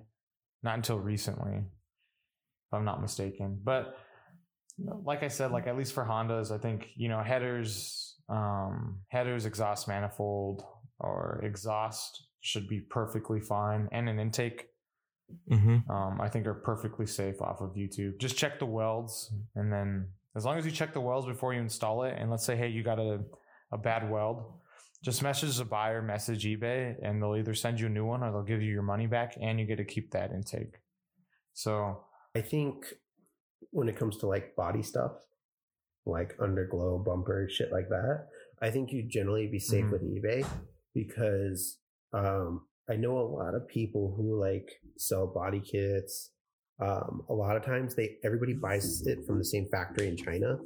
not 0.62 0.76
until 0.76 1.00
recently, 1.00 1.56
if 1.56 2.74
I'm 2.74 2.86
not 2.86 3.02
mistaken. 3.02 3.62
But 3.64 3.96
like 5.04 5.24
I 5.24 5.28
said, 5.28 5.52
like 5.52 5.68
at 5.68 5.78
least 5.78 5.94
for 5.94 6.06
Hondas, 6.06 6.52
I 6.52 6.58
think 6.58 6.90
you 6.96 7.10
know 7.10 7.22
headers, 7.22 8.16
um, 8.30 9.00
headers, 9.10 9.46
exhaust 9.46 9.88
manifold, 9.88 10.64
or 11.00 11.42
exhaust 11.44 12.24
should 12.42 12.68
be 12.68 12.80
perfectly 12.82 13.40
fine, 13.42 13.90
and 13.92 14.10
an 14.10 14.20
intake. 14.20 14.68
hmm 15.48 15.78
Um, 15.90 16.20
I 16.22 16.30
think 16.30 16.48
are 16.48 16.54
perfectly 16.54 17.06
safe 17.06 17.42
off 17.42 17.62
of 17.62 17.76
YouTube. 17.76 18.20
Just 18.20 18.38
check 18.38 18.60
the 18.60 18.66
welds, 18.66 19.34
and 19.56 19.72
then 19.72 20.10
as 20.36 20.46
long 20.46 20.58
as 20.58 20.66
you 20.66 20.72
check 20.72 20.94
the 20.94 21.02
welds 21.02 21.26
before 21.26 21.54
you 21.54 21.60
install 21.60 22.04
it, 22.04 22.16
and 22.18 22.30
let's 22.32 22.46
say, 22.46 22.56
hey, 22.56 22.70
you 22.70 22.84
got 22.84 23.00
a 23.00 23.20
a 23.72 23.78
bad 23.78 24.10
weld, 24.10 24.44
just 25.04 25.22
message 25.22 25.58
the 25.58 25.66
buyer, 25.66 26.02
message 26.02 26.46
eBay, 26.46 26.96
and 27.04 27.22
they'll 27.22 27.36
either 27.36 27.54
send 27.54 27.80
you 27.80 27.86
a 27.86 27.90
new 27.90 28.06
one 28.06 28.24
or 28.24 28.32
they'll 28.32 28.44
give 28.44 28.62
you 28.62 28.72
your 28.72 28.82
money 28.82 29.08
back, 29.08 29.38
and 29.42 29.60
you 29.60 29.66
get 29.66 29.78
to 29.78 29.86
keep 29.86 30.12
that 30.12 30.32
intake. 30.32 30.76
So 31.54 32.04
I 32.36 32.42
think 32.42 32.86
when 33.72 33.90
it 33.90 33.98
comes 33.98 34.18
to 34.18 34.28
like 34.28 34.56
body 34.56 34.82
stuff, 34.84 35.12
like 36.06 36.38
underglow, 36.38 37.04
bumper, 37.04 37.48
shit 37.50 37.72
like 37.72 37.90
that, 37.90 38.28
I 38.62 38.72
think 38.72 38.92
you'd 38.92 39.10
generally 39.10 39.48
be 39.48 39.60
safe 39.60 39.86
Mhm. 39.86 39.92
with 39.92 40.04
eBay 40.04 40.46
because 40.94 41.80
um, 42.14 42.66
I 42.90 42.96
know 42.96 43.18
a 43.20 43.22
lot 43.30 43.54
of 43.54 43.68
people 43.68 44.14
who 44.16 44.40
like 44.40 44.70
sell 44.98 45.28
body 45.28 45.60
kits. 45.62 46.32
Um, 46.82 47.24
a 47.30 47.34
lot 47.34 47.58
of 47.58 47.64
times 47.66 47.94
they 47.96 48.18
everybody 48.24 48.54
buys 48.54 49.06
it 49.06 49.26
from 49.26 49.38
the 49.38 49.44
same 49.46 49.68
factory 49.70 50.08
in 50.08 50.16
China, 50.18 50.60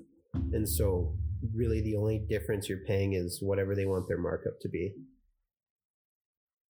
and 0.54 0.68
so 0.70 1.18
really 1.54 1.82
the 1.82 1.96
only 1.96 2.20
difference 2.20 2.70
you're 2.70 2.86
paying 2.86 3.14
is 3.14 3.42
whatever 3.42 3.76
they 3.76 3.86
want 3.86 4.08
their 4.08 4.20
markup 4.20 4.60
to 4.62 4.70
be. 4.70 4.94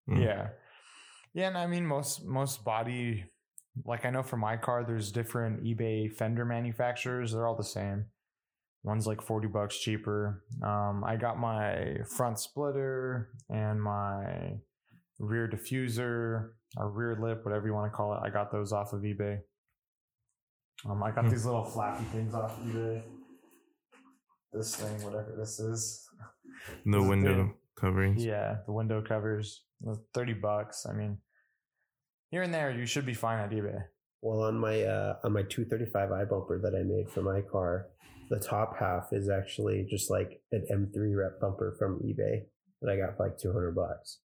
Mm. 0.08 0.22
yeah, 0.24 0.48
yeah, 1.34 1.48
and 1.48 1.58
I 1.58 1.66
mean 1.66 1.86
most 1.86 2.24
most 2.24 2.64
body, 2.64 3.24
like 3.84 4.04
I 4.04 4.10
know 4.10 4.22
for 4.22 4.36
my 4.36 4.56
car, 4.56 4.84
there's 4.84 5.10
different 5.10 5.64
eBay 5.64 6.12
fender 6.12 6.44
manufacturers. 6.44 7.32
They're 7.32 7.46
all 7.46 7.56
the 7.56 7.64
same. 7.64 8.06
One's 8.82 9.06
like 9.06 9.22
40 9.22 9.48
bucks 9.48 9.78
cheaper. 9.78 10.44
Um, 10.62 11.02
I 11.04 11.16
got 11.16 11.38
my 11.38 11.96
front 12.16 12.38
splitter 12.38 13.30
and 13.48 13.82
my 13.82 14.58
rear 15.18 15.48
diffuser 15.48 16.50
or 16.76 16.90
rear 16.90 17.16
lip, 17.20 17.44
whatever 17.44 17.66
you 17.66 17.72
want 17.74 17.90
to 17.90 17.96
call 17.96 18.12
it. 18.14 18.20
I 18.22 18.28
got 18.30 18.52
those 18.52 18.72
off 18.72 18.92
of 18.92 19.00
eBay. 19.02 19.38
Um, 20.88 21.02
I 21.02 21.10
got 21.12 21.24
Hmm. 21.24 21.30
these 21.30 21.46
little 21.46 21.64
flappy 21.64 22.04
things 22.04 22.34
off 22.34 22.60
eBay. 22.60 23.02
This 24.52 24.76
thing, 24.76 25.02
whatever 25.04 25.34
this 25.36 25.58
is. 25.58 26.06
The 26.84 26.90
This 26.92 27.02
is 27.02 27.08
window 27.08 27.44
big. 27.46 27.54
coverings. 27.76 28.24
Yeah, 28.24 28.58
the 28.66 28.72
window 28.72 29.02
covers. 29.02 29.64
uh, 29.88 29.94
30 30.14 30.34
bucks. 30.34 30.86
I 30.86 30.92
mean, 30.92 31.18
here 32.30 32.42
and 32.42 32.52
there, 32.52 32.70
you 32.70 32.86
should 32.86 33.06
be 33.06 33.14
fine 33.14 33.38
at 33.38 33.50
eBay. 33.50 33.82
Well, 34.22 34.42
on 34.42 34.58
my 34.58 34.82
uh, 34.82 35.16
on 35.22 35.32
my 35.32 35.42
235 35.42 36.10
i 36.10 36.24
bumper 36.24 36.58
that 36.62 36.74
I 36.74 36.82
made 36.82 37.10
for 37.10 37.22
my 37.22 37.42
car, 37.42 37.88
the 38.30 38.38
top 38.38 38.78
half 38.78 39.08
is 39.12 39.28
actually 39.28 39.86
just 39.90 40.10
like 40.10 40.40
an 40.50 40.66
M3 40.72 41.16
rep 41.16 41.40
bumper 41.40 41.76
from 41.78 42.00
eBay 42.00 42.44
that 42.80 42.90
I 42.90 42.96
got 42.96 43.16
for 43.16 43.28
like 43.28 43.38
200 43.38 43.74
bucks. 43.74 44.20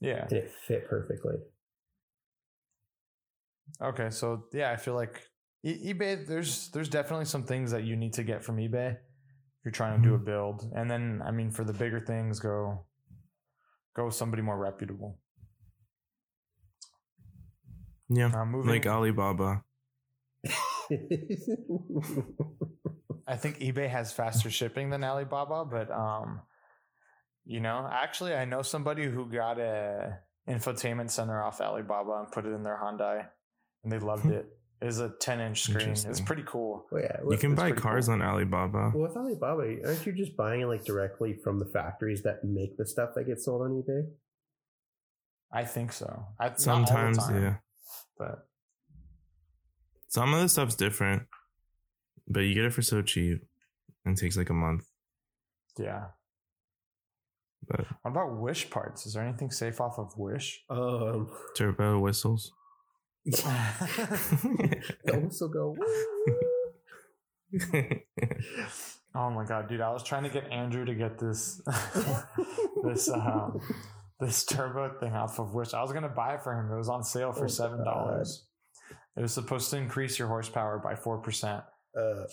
Yeah. 0.00 0.22
and 0.22 0.32
it 0.32 0.50
fit 0.66 0.88
perfectly. 0.88 1.34
Okay, 3.82 4.10
so 4.10 4.44
yeah, 4.52 4.70
I 4.70 4.76
feel 4.76 4.94
like 4.94 5.20
e- 5.64 5.92
eBay. 5.92 6.26
There's 6.26 6.70
there's 6.70 6.88
definitely 6.88 7.26
some 7.26 7.42
things 7.42 7.70
that 7.72 7.84
you 7.84 7.96
need 7.96 8.14
to 8.14 8.22
get 8.22 8.44
from 8.44 8.56
eBay 8.56 8.92
if 8.92 9.64
you're 9.64 9.72
trying 9.72 10.00
to 10.00 10.08
do 10.08 10.14
a 10.14 10.18
build, 10.18 10.70
and 10.74 10.90
then 10.90 11.22
I 11.24 11.30
mean 11.30 11.50
for 11.50 11.64
the 11.64 11.72
bigger 11.72 12.00
things, 12.00 12.38
go 12.40 12.86
go 13.94 14.06
with 14.06 14.14
somebody 14.14 14.42
more 14.42 14.56
reputable. 14.56 15.18
Yeah. 18.08 18.30
Uh, 18.34 18.44
moving, 18.44 18.70
Like 18.70 18.86
Alibaba. 18.86 19.64
I 23.26 23.36
think 23.36 23.58
eBay 23.58 23.88
has 23.88 24.12
faster 24.12 24.50
shipping 24.50 24.90
than 24.90 25.04
Alibaba, 25.04 25.64
but 25.64 25.90
um, 25.90 26.40
you 27.44 27.60
know, 27.60 27.88
actually, 27.90 28.34
I 28.34 28.44
know 28.44 28.62
somebody 28.62 29.04
who 29.04 29.26
got 29.26 29.58
a 29.58 30.18
infotainment 30.48 31.10
center 31.10 31.42
off 31.42 31.60
Alibaba 31.60 32.20
and 32.20 32.32
put 32.32 32.46
it 32.46 32.52
in 32.52 32.62
their 32.62 32.78
Hyundai, 32.82 33.26
and 33.84 33.92
they 33.92 33.98
loved 33.98 34.26
it. 34.26 34.46
It 34.80 34.84
was 34.84 35.00
a 35.00 35.08
10 35.08 35.40
inch 35.40 35.62
screen. 35.62 35.88
It's 35.88 36.20
pretty 36.20 36.44
cool. 36.46 36.86
Well, 36.92 37.02
yeah, 37.02 37.16
You 37.28 37.36
can 37.36 37.56
buy 37.56 37.72
cars 37.72 38.06
cool. 38.06 38.14
on 38.14 38.22
Alibaba. 38.22 38.92
Well, 38.94 39.08
with 39.08 39.16
Alibaba, 39.16 39.76
aren't 39.84 40.06
you 40.06 40.12
just 40.12 40.36
buying 40.36 40.60
it 40.60 40.66
like 40.66 40.84
directly 40.84 41.34
from 41.34 41.58
the 41.58 41.64
factories 41.66 42.22
that 42.22 42.44
make 42.44 42.76
the 42.76 42.86
stuff 42.86 43.10
that 43.16 43.24
gets 43.24 43.44
sold 43.44 43.62
on 43.62 43.70
eBay? 43.70 44.06
I 45.52 45.64
think 45.64 45.92
so. 45.92 46.26
I, 46.38 46.44
not 46.44 46.50
all 46.50 46.54
the 46.54 46.60
Sometimes, 46.60 47.18
yeah. 47.30 47.56
But 48.18 48.46
Some 50.08 50.34
of 50.34 50.40
the 50.40 50.48
stuff's 50.48 50.74
different, 50.74 51.24
but 52.26 52.40
you 52.40 52.54
get 52.54 52.64
it 52.64 52.72
for 52.72 52.82
so 52.82 53.02
cheap 53.02 53.44
and 54.04 54.16
it 54.16 54.20
takes 54.20 54.36
like 54.36 54.50
a 54.50 54.54
month. 54.54 54.84
yeah. 55.78 56.06
But 57.66 57.86
What 58.02 58.10
about 58.12 58.38
Wish 58.38 58.70
parts? 58.70 59.04
Is 59.06 59.12
there 59.14 59.24
anything 59.24 59.50
safe 59.50 59.80
off 59.80 59.98
of 59.98 60.16
Wish? 60.16 60.64
Um, 60.70 61.28
turbo 61.56 61.98
whistles. 61.98 62.52
the 63.24 64.80
whistle 65.04 65.48
go. 65.48 65.76
Oh 69.14 69.30
my 69.30 69.44
god, 69.44 69.68
dude! 69.68 69.80
I 69.80 69.90
was 69.90 70.02
trying 70.02 70.24
to 70.24 70.28
get 70.28 70.50
Andrew 70.52 70.84
to 70.84 70.94
get 70.94 71.18
this 71.18 71.60
this 72.84 73.08
um, 73.08 73.58
this 74.20 74.44
turbo 74.44 74.98
thing 74.98 75.14
off 75.14 75.38
of 75.38 75.54
Wish. 75.54 75.74
I 75.74 75.82
was 75.82 75.92
gonna 75.92 76.08
buy 76.08 76.34
it 76.34 76.42
for 76.42 76.52
him. 76.58 76.72
It 76.72 76.76
was 76.76 76.88
on 76.88 77.02
sale 77.04 77.32
for 77.32 77.44
Oh, 77.44 77.48
seven 77.48 77.84
dollars. 77.84 78.46
It 79.16 79.22
was 79.22 79.32
supposed 79.34 79.70
to 79.70 79.76
increase 79.76 80.18
your 80.18 80.28
horsepower 80.28 80.78
by 80.78 80.94
four 80.94 81.18
percent, 81.18 81.64
Uh, 81.96 82.24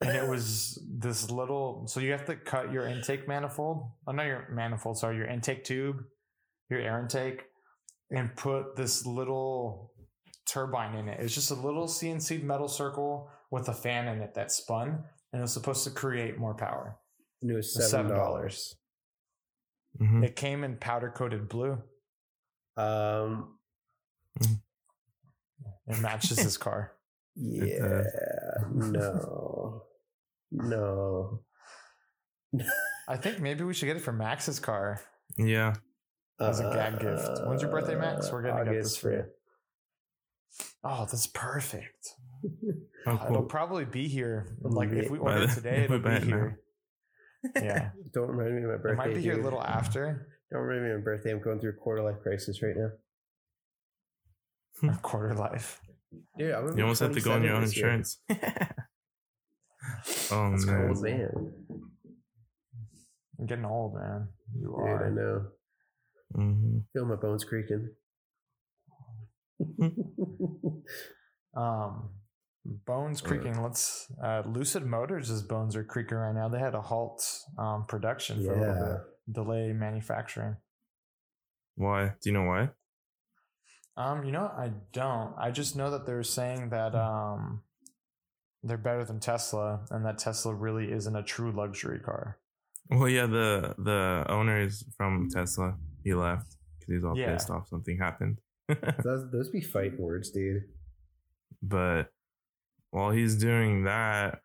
and 0.00 0.16
it 0.16 0.28
was 0.28 0.80
this 0.88 1.30
little. 1.30 1.86
So 1.88 2.00
you 2.00 2.12
have 2.12 2.24
to 2.26 2.36
cut 2.36 2.72
your 2.72 2.86
intake 2.86 3.26
manifold. 3.26 3.90
Oh, 4.06 4.12
not 4.12 4.26
your 4.26 4.48
manifold. 4.50 4.98
Sorry, 4.98 5.16
your 5.16 5.26
intake 5.26 5.64
tube, 5.64 5.96
your 6.70 6.80
air 6.80 7.00
intake, 7.00 7.44
and 8.10 8.34
put 8.36 8.76
this 8.76 9.04
little 9.06 9.92
turbine 10.48 10.94
in 10.94 11.08
it. 11.08 11.20
It's 11.20 11.34
just 11.34 11.50
a 11.50 11.54
little 11.54 11.86
CNC 11.88 12.42
metal 12.42 12.68
circle 12.68 13.30
with 13.50 13.68
a 13.68 13.74
fan 13.74 14.06
in 14.08 14.20
it 14.22 14.34
that 14.34 14.50
spun, 14.52 15.04
and 15.32 15.40
it 15.40 15.42
was 15.42 15.52
supposed 15.52 15.84
to 15.84 15.90
create 15.90 16.38
more 16.38 16.54
power. 16.54 16.96
and 17.42 17.50
it 17.50 17.54
was 17.54 17.74
seven 17.90 18.10
$7. 18.10 18.14
dollars. 18.16 18.76
Mhm. 20.00 20.24
It 20.24 20.36
came 20.36 20.64
in 20.64 20.76
powder 20.76 21.10
coated 21.10 21.48
blue. 21.48 21.82
Um, 22.76 23.58
It 25.86 26.00
matches 26.00 26.38
his 26.38 26.56
car. 26.56 26.92
yeah, 27.34 28.02
no, 28.72 29.82
no. 30.52 31.40
I 33.08 33.16
think 33.16 33.40
maybe 33.40 33.64
we 33.64 33.74
should 33.74 33.86
get 33.86 33.96
it 33.96 34.02
for 34.02 34.12
Max's 34.12 34.60
car. 34.60 35.00
Yeah. 35.36 35.74
As 36.40 36.60
a 36.60 36.64
gag 36.72 37.00
gift. 37.00 37.28
When's 37.46 37.62
your 37.62 37.70
birthday, 37.70 37.96
Max? 37.96 38.30
We're 38.30 38.42
gonna 38.42 38.64
get 38.64 38.74
this 38.82 38.96
for 38.96 39.12
you. 39.12 39.24
Oh, 40.84 41.06
that's 41.10 41.26
perfect. 41.28 42.14
Oh, 43.06 43.26
It'll 43.30 43.42
probably 43.44 43.84
be 43.86 44.06
here. 44.06 44.56
Like 44.60 44.90
if 44.90 45.08
we 45.10 45.18
By 45.18 45.24
order 45.34 45.46
the- 45.46 45.54
today, 45.54 45.84
it'll 45.84 45.98
be 46.00 46.10
it 46.10 46.24
now. 46.24 46.36
here. 46.36 46.60
Yeah, 47.54 47.90
Don't 48.12 48.28
remind 48.28 48.56
me 48.56 48.62
of 48.64 48.70
my 48.70 48.76
birthday. 48.76 48.92
it 48.92 48.96
might 48.96 49.14
be 49.14 49.20
here 49.22 49.38
a 49.38 49.42
little 49.42 49.62
after 49.62 50.28
Don't 50.50 50.62
remind 50.62 50.84
me 50.86 50.90
of 50.92 50.98
my 51.00 51.04
birthday. 51.04 51.30
I'm 51.32 51.40
going 51.42 51.60
through 51.60 51.70
a 51.70 51.74
quarter 51.74 52.02
life 52.02 52.20
crisis 52.22 52.60
right 52.62 52.74
now. 52.76 52.90
quarter 55.02 55.34
life. 55.34 55.80
Dude, 56.38 56.52
I'm 56.54 56.64
gonna 56.66 56.76
You 56.76 56.82
almost 56.82 57.00
have 57.00 57.12
to 57.14 57.20
go 57.20 57.32
on 57.32 57.42
your 57.42 57.54
own 57.54 57.62
27 57.62 57.64
this 57.64 57.76
year. 57.76 57.88
insurance. 57.88 58.20
oh 60.32 60.50
That's 60.50 60.66
man. 60.66 60.88
old 60.88 61.02
man. 61.02 61.52
I'm 63.38 63.46
getting 63.46 63.64
old, 63.64 63.94
man. 63.94 64.28
You 64.58 64.74
Dude, 64.76 64.88
I 64.88 64.90
are. 64.90 65.10
know. 65.10 65.46
hmm 66.34 66.78
Feel 66.92 67.06
my 67.06 67.16
bones 67.16 67.44
creaking. 67.44 67.90
Um, 71.56 72.10
bones 72.86 73.20
creaking. 73.20 73.62
Let's. 73.62 74.06
Uh, 74.22 74.42
Lucid 74.46 74.84
Motors' 74.84 75.42
bones 75.42 75.74
are 75.76 75.84
creaking 75.84 76.18
right 76.18 76.34
now. 76.34 76.48
They 76.48 76.58
had 76.58 76.70
to 76.72 76.80
halt 76.80 77.24
um, 77.58 77.84
production 77.86 78.44
for 78.44 78.52
a 78.52 78.60
little 78.60 78.74
bit, 78.86 79.34
delay 79.34 79.72
manufacturing. 79.72 80.56
Why? 81.76 82.14
Do 82.20 82.30
you 82.30 82.32
know 82.32 82.44
why? 82.44 82.70
Um, 83.96 84.24
you 84.24 84.32
know, 84.32 84.44
I 84.44 84.70
don't. 84.92 85.34
I 85.38 85.50
just 85.50 85.76
know 85.76 85.90
that 85.90 86.06
they're 86.06 86.22
saying 86.22 86.70
that 86.70 86.94
um, 86.94 87.62
they're 88.62 88.76
better 88.78 89.04
than 89.04 89.20
Tesla, 89.20 89.80
and 89.90 90.04
that 90.06 90.18
Tesla 90.18 90.54
really 90.54 90.92
isn't 90.92 91.16
a 91.16 91.22
true 91.22 91.52
luxury 91.52 91.98
car. 92.00 92.38
Well, 92.90 93.08
yeah, 93.08 93.26
the 93.26 93.74
the 93.78 94.24
owner 94.28 94.60
is 94.62 94.84
from 94.96 95.28
Tesla. 95.30 95.76
He 96.04 96.14
left 96.14 96.56
because 96.78 96.94
he's 96.94 97.04
all 97.04 97.16
Yeah. 97.18 97.32
pissed 97.32 97.50
off 97.50 97.68
something 97.68 97.98
happened. 97.98 98.38
Those, 99.02 99.30
those 99.32 99.48
be 99.48 99.60
fight 99.62 99.98
words, 99.98 100.30
dude. 100.30 100.62
but 101.62 102.12
while 102.90 103.10
he's 103.10 103.36
doing 103.36 103.84
that, 103.84 104.40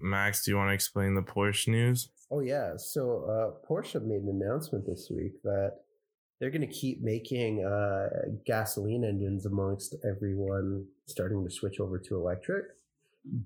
Max, 0.00 0.44
do 0.44 0.50
you 0.50 0.56
want 0.56 0.70
to 0.70 0.74
explain 0.74 1.14
the 1.14 1.22
Porsche 1.22 1.68
news? 1.68 2.10
Oh 2.30 2.40
yeah. 2.40 2.76
So 2.76 3.24
uh, 3.28 3.66
Porsche 3.68 4.02
made 4.04 4.22
an 4.22 4.40
announcement 4.42 4.86
this 4.86 5.10
week 5.14 5.42
that 5.42 5.72
they're 6.40 6.50
going 6.50 6.66
to 6.66 6.66
keep 6.72 7.02
making 7.02 7.64
uh, 7.64 8.08
gasoline 8.46 9.04
engines 9.04 9.44
amongst 9.46 9.94
everyone 10.08 10.86
starting 11.06 11.44
to 11.44 11.50
switch 11.50 11.80
over 11.80 11.98
to 11.98 12.16
electric, 12.16 12.64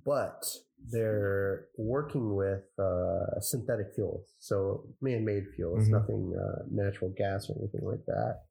but 0.05 0.45
they're 0.91 1.67
working 1.77 2.37
with 2.37 2.63
uh, 2.79 3.41
synthetic 3.41 3.87
fuels, 3.95 4.35
so 4.39 4.87
man-made 5.01 5.45
fuels, 5.57 5.89
Mhm. 5.89 5.91
nothing 5.91 6.37
uh, 6.39 6.63
natural 6.71 7.11
gas 7.17 7.49
or 7.51 7.57
anything 7.59 7.85
like 7.85 8.05
that. 8.07 8.43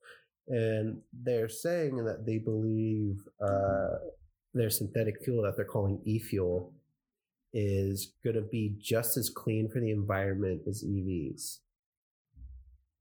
And 0.48 1.02
they're 1.14 1.48
saying 1.48 2.04
that 2.04 2.26
they 2.26 2.40
believe 2.40 3.22
uh, 3.40 3.96
their 4.54 4.70
synthetic 4.70 5.24
fuel 5.24 5.44
that 5.44 5.56
they're 5.56 5.66
calling 5.66 6.00
e-fuel 6.06 6.74
is 7.54 8.13
going 8.24 8.36
to 8.36 8.42
be 8.42 8.76
just 8.80 9.18
as 9.18 9.30
clean 9.30 9.70
for 9.70 9.80
the 9.80 9.92
environment 9.92 10.62
as 10.68 10.84
E 10.84 10.88
EVs. 10.88 11.60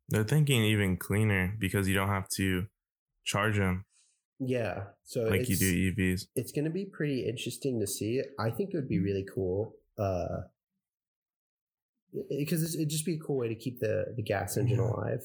They're 0.09 0.25
thinking 0.25 0.62
even 0.65 0.97
cleaner 0.97 1.55
because 1.59 1.88
you 1.88 1.95
don't 1.95 2.09
have 2.09 2.29
to 2.37 2.67
charge 3.25 3.57
them 3.57 3.85
Yeah, 4.38 4.85
so 5.05 5.23
like 5.23 5.49
you 5.49 5.57
do 5.57 5.67
E 5.67 5.95
EVs. 5.97 6.27
It's 6.35 6.53
going 6.53 6.65
to 6.65 6.71
be 6.71 6.85
pretty 6.85 7.27
interesting 7.27 7.81
to 7.81 7.87
see. 7.87 8.23
I 8.38 8.51
think 8.51 8.71
it 8.73 8.77
would 8.77 8.88
be 8.88 9.01
really 9.01 9.25
cool. 9.33 9.75
Uh, 9.99 10.43
because 12.29 12.75
it'd 12.75 12.91
just 12.91 13.07
be 13.07 13.15
a 13.15 13.19
cool 13.19 13.38
way 13.38 13.49
to 13.49 13.55
keep 13.55 13.81
the, 13.81 14.12
the 14.17 14.23
gas 14.23 14.57
engine 14.57 14.81
alive. 14.81 15.23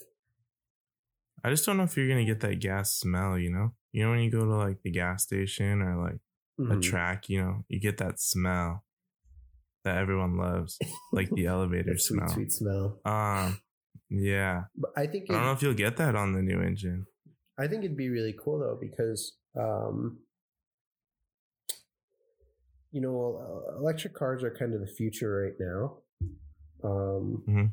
I 1.43 1.49
just 1.49 1.65
don't 1.65 1.77
know 1.77 1.83
if 1.83 1.95
you're 1.97 2.07
gonna 2.07 2.25
get 2.25 2.39
that 2.41 2.59
gas 2.59 2.93
smell. 2.93 3.37
You 3.37 3.51
know, 3.51 3.73
you 3.97 4.03
know 4.03 4.11
when 4.11 4.19
you 4.19 4.29
go 4.29 4.45
to 4.45 4.55
like 4.55 4.77
the 4.83 4.91
gas 4.91 5.23
station 5.23 5.81
or 5.81 5.97
like 5.97 6.19
a 6.59 6.75
Mhm. 6.75 6.83
track, 6.83 7.29
you 7.29 7.41
know, 7.41 7.65
you 7.67 7.79
get 7.79 7.97
that 7.97 8.19
smell 8.19 8.85
that 9.83 9.97
everyone 9.97 10.37
loves, 10.37 10.77
like 11.11 11.31
the 11.31 11.47
elevator 11.55 11.93
That 11.93 11.99
sweet, 11.99 12.19
smell. 12.19 12.29
sweet 12.29 12.51
smell. 12.51 13.01
Um, 13.05 13.59
yeah, 14.07 14.65
But 14.75 14.91
I 14.95 15.07
think 15.07 15.31
I 15.31 15.33
don't 15.33 15.45
know 15.45 15.51
if 15.53 15.63
you'll 15.63 15.73
get 15.73 15.97
that 15.97 16.15
on 16.15 16.33
the 16.33 16.43
new 16.43 16.61
engine. 16.61 17.07
I 17.57 17.67
think 17.67 17.83
it'd 17.85 17.97
be 17.97 18.09
really 18.09 18.35
cool 18.39 18.59
though 18.59 18.77
because 18.79 19.35
um, 19.59 20.19
you 22.91 23.01
know 23.01 23.17
uh, 23.41 23.77
electric 23.79 24.13
cars 24.13 24.43
are 24.43 24.51
kind 24.51 24.75
of 24.75 24.79
the 24.81 24.93
future 24.95 25.41
right 25.43 25.57
now. 25.59 25.97
Um, 26.83 27.43
Mhm. 27.47 27.71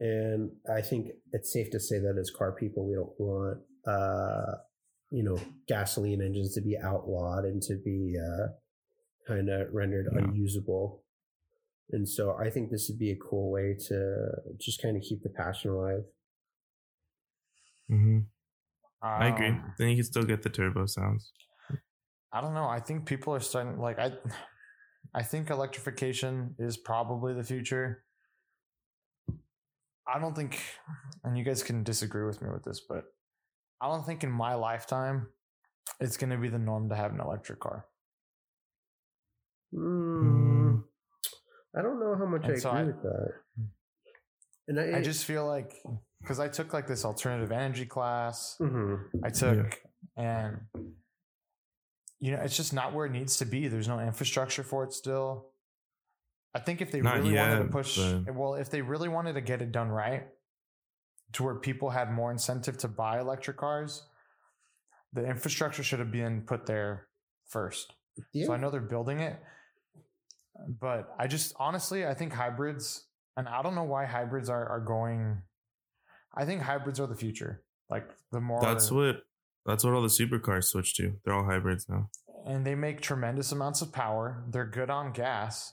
and 0.00 0.52
I 0.74 0.80
think 0.80 1.08
it's 1.32 1.52
safe 1.52 1.70
to 1.72 1.80
say 1.80 1.98
that 1.98 2.16
as 2.18 2.30
car 2.30 2.52
people, 2.52 2.88
we 2.88 2.94
don't 2.94 3.12
want 3.20 3.58
uh, 3.86 4.56
you 5.14 5.22
know 5.22 5.38
gasoline 5.68 6.20
engines 6.22 6.54
to 6.54 6.60
be 6.60 6.76
outlawed 6.82 7.44
and 7.44 7.62
to 7.62 7.74
be 7.84 8.16
uh, 8.18 8.46
kind 9.28 9.48
of 9.48 9.68
rendered 9.72 10.06
No. 10.12 10.18
unusable. 10.22 11.02
And 11.90 12.08
so 12.08 12.36
I 12.44 12.50
think 12.50 12.70
this 12.70 12.88
would 12.88 12.98
be 12.98 13.10
a 13.12 13.16
cool 13.16 13.50
way 13.52 13.76
to 13.88 14.26
just 14.58 14.82
kind 14.82 14.96
of 14.96 15.02
keep 15.02 15.22
the 15.22 15.28
passion 15.30 15.70
alive. 15.70 16.04
hmm 17.88 18.18
I 19.02 19.26
agree. 19.28 19.48
Um, 19.48 19.74
Then 19.78 19.88
you 19.90 19.96
can 19.96 20.04
still 20.04 20.24
get 20.24 20.42
the 20.42 20.48
turbo 20.48 20.86
sounds. 20.86 21.32
I 22.32 22.40
don't 22.40 22.54
know. 22.54 22.66
I 22.66 22.80
think 22.80 23.06
people 23.06 23.34
are 23.34 23.40
starting 23.40 23.78
like 23.78 23.98
I 23.98 24.12
I 25.14 25.22
think 25.22 25.50
electrification 25.50 26.54
is 26.58 26.76
probably 26.78 27.34
the 27.34 27.44
future. 27.44 28.02
I 30.06 30.18
don't 30.18 30.34
think 30.34 30.60
and 31.22 31.36
you 31.38 31.44
guys 31.44 31.62
can 31.62 31.82
disagree 31.84 32.24
with 32.26 32.40
me 32.42 32.48
with 32.50 32.64
this, 32.64 32.80
but 32.88 33.04
I 33.84 33.88
don't 33.88 34.04
think 34.06 34.24
in 34.24 34.30
my 34.30 34.54
lifetime 34.54 35.26
it's 36.00 36.16
going 36.16 36.30
to 36.30 36.38
be 36.38 36.48
the 36.48 36.58
norm 36.58 36.88
to 36.88 36.94
have 36.96 37.12
an 37.12 37.20
electric 37.20 37.60
car. 37.60 37.84
Mm, 39.74 40.82
I 41.76 41.82
don't 41.82 42.00
know 42.00 42.16
how 42.16 42.24
much 42.24 42.44
And 42.44 42.52
I 42.54 42.56
so 42.56 42.70
agree 42.70 42.80
I- 42.80 42.84
with 42.84 43.02
that. 43.02 43.28
And 44.66 44.80
I, 44.80 44.98
I 44.98 45.02
just 45.02 45.26
feel 45.26 45.46
like 45.46 45.74
because 46.22 46.40
I 46.40 46.48
took 46.48 46.72
like 46.72 46.86
this 46.86 47.04
alternative 47.04 47.52
energy 47.52 47.84
class, 47.84 48.56
Mhm. 48.58 49.04
I 49.22 49.28
took 49.28 49.82
and 50.16 50.60
you 52.20 52.30
know 52.32 52.38
it's 52.40 52.56
just 52.56 52.72
not 52.72 52.94
where 52.94 53.04
it 53.04 53.12
needs 53.12 53.36
to 53.38 53.44
be. 53.44 53.68
There's 53.68 53.88
no 53.88 54.00
infrastructure 54.00 54.62
for 54.62 54.84
it 54.84 54.94
still. 54.94 55.50
I 56.54 56.60
think 56.60 56.80
if 56.80 56.90
they 56.90 57.02
Not 57.02 57.16
really 57.18 57.34
wanted 57.36 57.64
to 57.64 57.68
push, 57.68 57.98
but- 57.98 58.34
well, 58.34 58.54
if 58.54 58.70
they 58.70 58.80
really 58.80 59.10
wanted 59.10 59.34
to 59.34 59.42
get 59.42 59.60
it 59.60 59.70
done 59.70 59.90
right, 59.90 60.26
to 61.32 61.42
where 61.42 61.54
people 61.56 61.90
had 61.90 62.12
more 62.12 62.30
incentive 62.30 62.78
to 62.78 62.88
buy 62.88 63.18
electric 63.20 63.56
cars, 63.56 64.06
the 65.12 65.24
infrastructure 65.24 65.82
should 65.82 65.98
have 65.98 66.12
been 66.12 66.42
put 66.42 66.66
there 66.66 67.08
first. 67.48 67.94
yeah. 68.32 68.46
So 68.46 68.52
I 68.52 68.56
know 68.56 68.70
they're 68.70 68.80
building 68.80 69.20
it, 69.20 69.40
but 70.80 71.14
I 71.18 71.26
just 71.26 71.54
honestly 71.58 72.06
I 72.06 72.14
think 72.14 72.32
hybrids, 72.32 73.06
and 73.36 73.48
I 73.48 73.62
don't 73.62 73.74
know 73.74 73.84
why 73.84 74.04
hybrids 74.06 74.48
are 74.48 74.66
are 74.68 74.80
going. 74.80 75.42
I 76.36 76.44
think 76.44 76.62
hybrids 76.62 76.98
are 77.00 77.06
the 77.06 77.16
future. 77.16 77.62
Like 77.90 78.08
the 78.32 78.40
more 78.40 78.60
That's 78.60 78.90
what 78.90 79.22
that's 79.66 79.84
what 79.84 79.94
all 79.94 80.02
the 80.02 80.08
supercars 80.08 80.64
switch 80.64 80.94
to. 80.96 81.14
They're 81.24 81.34
all 81.34 81.44
hybrids 81.44 81.88
now. 81.88 82.10
and 82.46 82.66
they 82.66 82.74
make 82.74 83.00
tremendous 83.00 83.52
amounts 83.52 83.80
of 83.80 83.90
power. 83.90 84.44
They're 84.50 84.66
good 84.66 84.90
on 84.90 85.12
gas, 85.12 85.72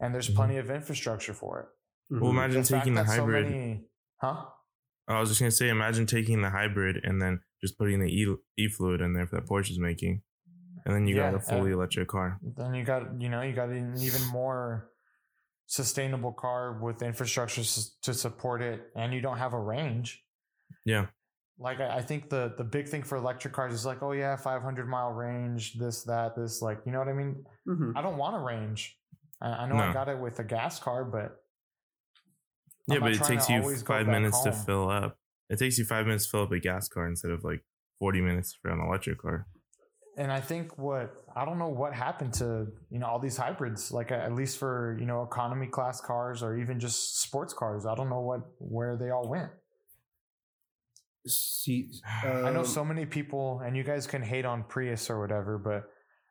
and 0.00 0.12
there's 0.12 0.28
Mhm. 0.28 0.34
plenty 0.34 0.56
of 0.56 0.68
infrastructure 0.70 1.32
for 1.34 1.60
it. 1.60 1.68
Well, 2.10 2.32
Mhm. 2.32 2.34
imagine 2.34 2.64
fact 2.64 2.68
taking 2.82 2.94
the 2.94 3.02
that 3.04 3.10
so 3.10 3.20
hybrid. 3.20 3.46
many- 3.50 3.88
huh? 4.16 4.46
I 5.16 5.20
was 5.20 5.28
just 5.28 5.40
gonna 5.40 5.50
say, 5.50 5.68
imagine 5.68 6.06
taking 6.06 6.42
the 6.42 6.50
hybrid 6.50 7.00
and 7.04 7.20
then 7.20 7.40
just 7.60 7.76
putting 7.78 8.00
the 8.00 8.06
e 8.08 8.26
e 8.56 8.68
fluid 8.68 9.00
in 9.00 9.12
there 9.14 9.26
that 9.32 9.46
Porsche 9.46 9.70
is 9.70 9.78
making, 9.78 10.22
and 10.84 10.94
then 10.94 11.06
you 11.06 11.14
got 11.16 11.34
a 11.34 11.40
fully 11.40 11.72
and- 11.72 11.72
electric 11.74 12.08
car. 12.08 12.38
Then 12.42 12.74
you 12.74 12.84
got 12.84 13.20
you 13.20 13.28
know 13.28 13.42
you 13.42 13.52
got 13.52 13.68
an 13.70 13.94
even 13.98 14.22
more 14.32 14.90
sustainable 15.66 16.32
car 16.32 16.78
with 16.80 17.02
infrastructure 17.02 17.60
s- 17.60 17.96
to 18.02 18.14
support 18.14 18.62
it, 18.62 18.90
and 18.96 19.12
you 19.12 19.20
don't 19.20 19.38
have 19.38 19.52
a 19.52 19.60
range. 19.60 20.22
Yeah, 20.84 21.06
like 21.58 21.80
I, 21.80 21.98
I 21.98 22.02
think 22.02 22.28
the 22.30 22.54
the 22.56 22.64
big 22.64 22.88
thing 22.88 23.02
for 23.02 23.16
electric 23.16 23.52
cars 23.52 23.72
is 23.74 23.84
like 23.84 24.02
oh 24.02 24.12
yeah 24.12 24.36
500 24.36 24.88
mile 24.88 25.12
range 25.12 25.74
this 25.78 26.02
that 26.04 26.34
this 26.36 26.62
like 26.62 26.78
you 26.86 26.92
know 26.92 26.98
what 26.98 27.08
i 27.08 27.12
mean 27.12 27.44
Mhm. 27.68 27.92
i 27.96 28.00
don't 28.00 28.16
want 28.16 28.34
a 28.36 28.38
range 28.38 28.96
i, 29.42 29.48
I 29.50 29.68
know 29.68 29.74
i 29.76 29.92
got 29.92 30.08
it 30.08 30.18
with 30.18 30.38
a 30.38 30.44
gas 30.44 30.78
car 30.80 31.04
but 31.04 31.36
yeah, 32.90 32.96
I'm 32.96 33.02
but 33.02 33.12
it 33.12 33.22
takes 33.22 33.48
you 33.48 33.62
five 33.62 34.06
back 34.06 34.06
minutes 34.06 34.42
to 34.42 34.52
fill 34.52 34.90
up. 34.90 35.16
It 35.48 35.58
takes 35.58 35.78
you 35.78 35.84
five 35.84 36.06
minutes 36.06 36.24
to 36.26 36.30
fill 36.30 36.42
up 36.42 36.52
a 36.52 36.58
gas 36.58 36.88
car 36.88 37.06
instead 37.06 37.30
of 37.30 37.44
like 37.44 37.64
forty 37.98 38.20
minutes 38.20 38.56
for 38.60 38.70
an 38.70 38.80
electric 38.80 39.20
car. 39.20 39.46
and 40.16 40.32
i 40.32 40.40
think 40.40 40.76
what 40.76 41.14
i 41.36 41.44
don't 41.44 41.58
know 41.58 41.68
what 41.68 41.92
happened 41.94 42.32
to 42.32 42.66
you 42.90 42.98
know 42.98 43.06
all 43.06 43.18
these 43.18 43.36
hybrids 43.36 43.92
like 43.92 44.10
at 44.10 44.34
least 44.34 44.58
for 44.58 44.96
you 44.98 45.06
know 45.06 45.22
economy 45.22 45.66
class 45.66 46.00
cars 46.00 46.42
or 46.42 46.56
even 46.58 46.80
just 46.80 47.20
sports 47.20 47.52
cars 47.54 47.86
i 47.86 47.94
don't 47.94 48.10
know 48.10 48.20
what 48.20 48.40
where 48.58 48.96
they 48.96 49.10
all 49.10 49.28
went 49.28 49.50
See, 51.26 51.90
i 52.24 52.50
know 52.50 52.60
um, 52.60 52.66
so 52.66 52.84
many 52.84 53.04
people 53.06 53.60
and 53.64 53.76
you 53.76 53.84
guys 53.84 54.06
can 54.06 54.22
hate 54.22 54.46
on 54.46 54.64
prius 54.64 55.10
or 55.10 55.20
whatever 55.20 55.58
but 55.58 55.84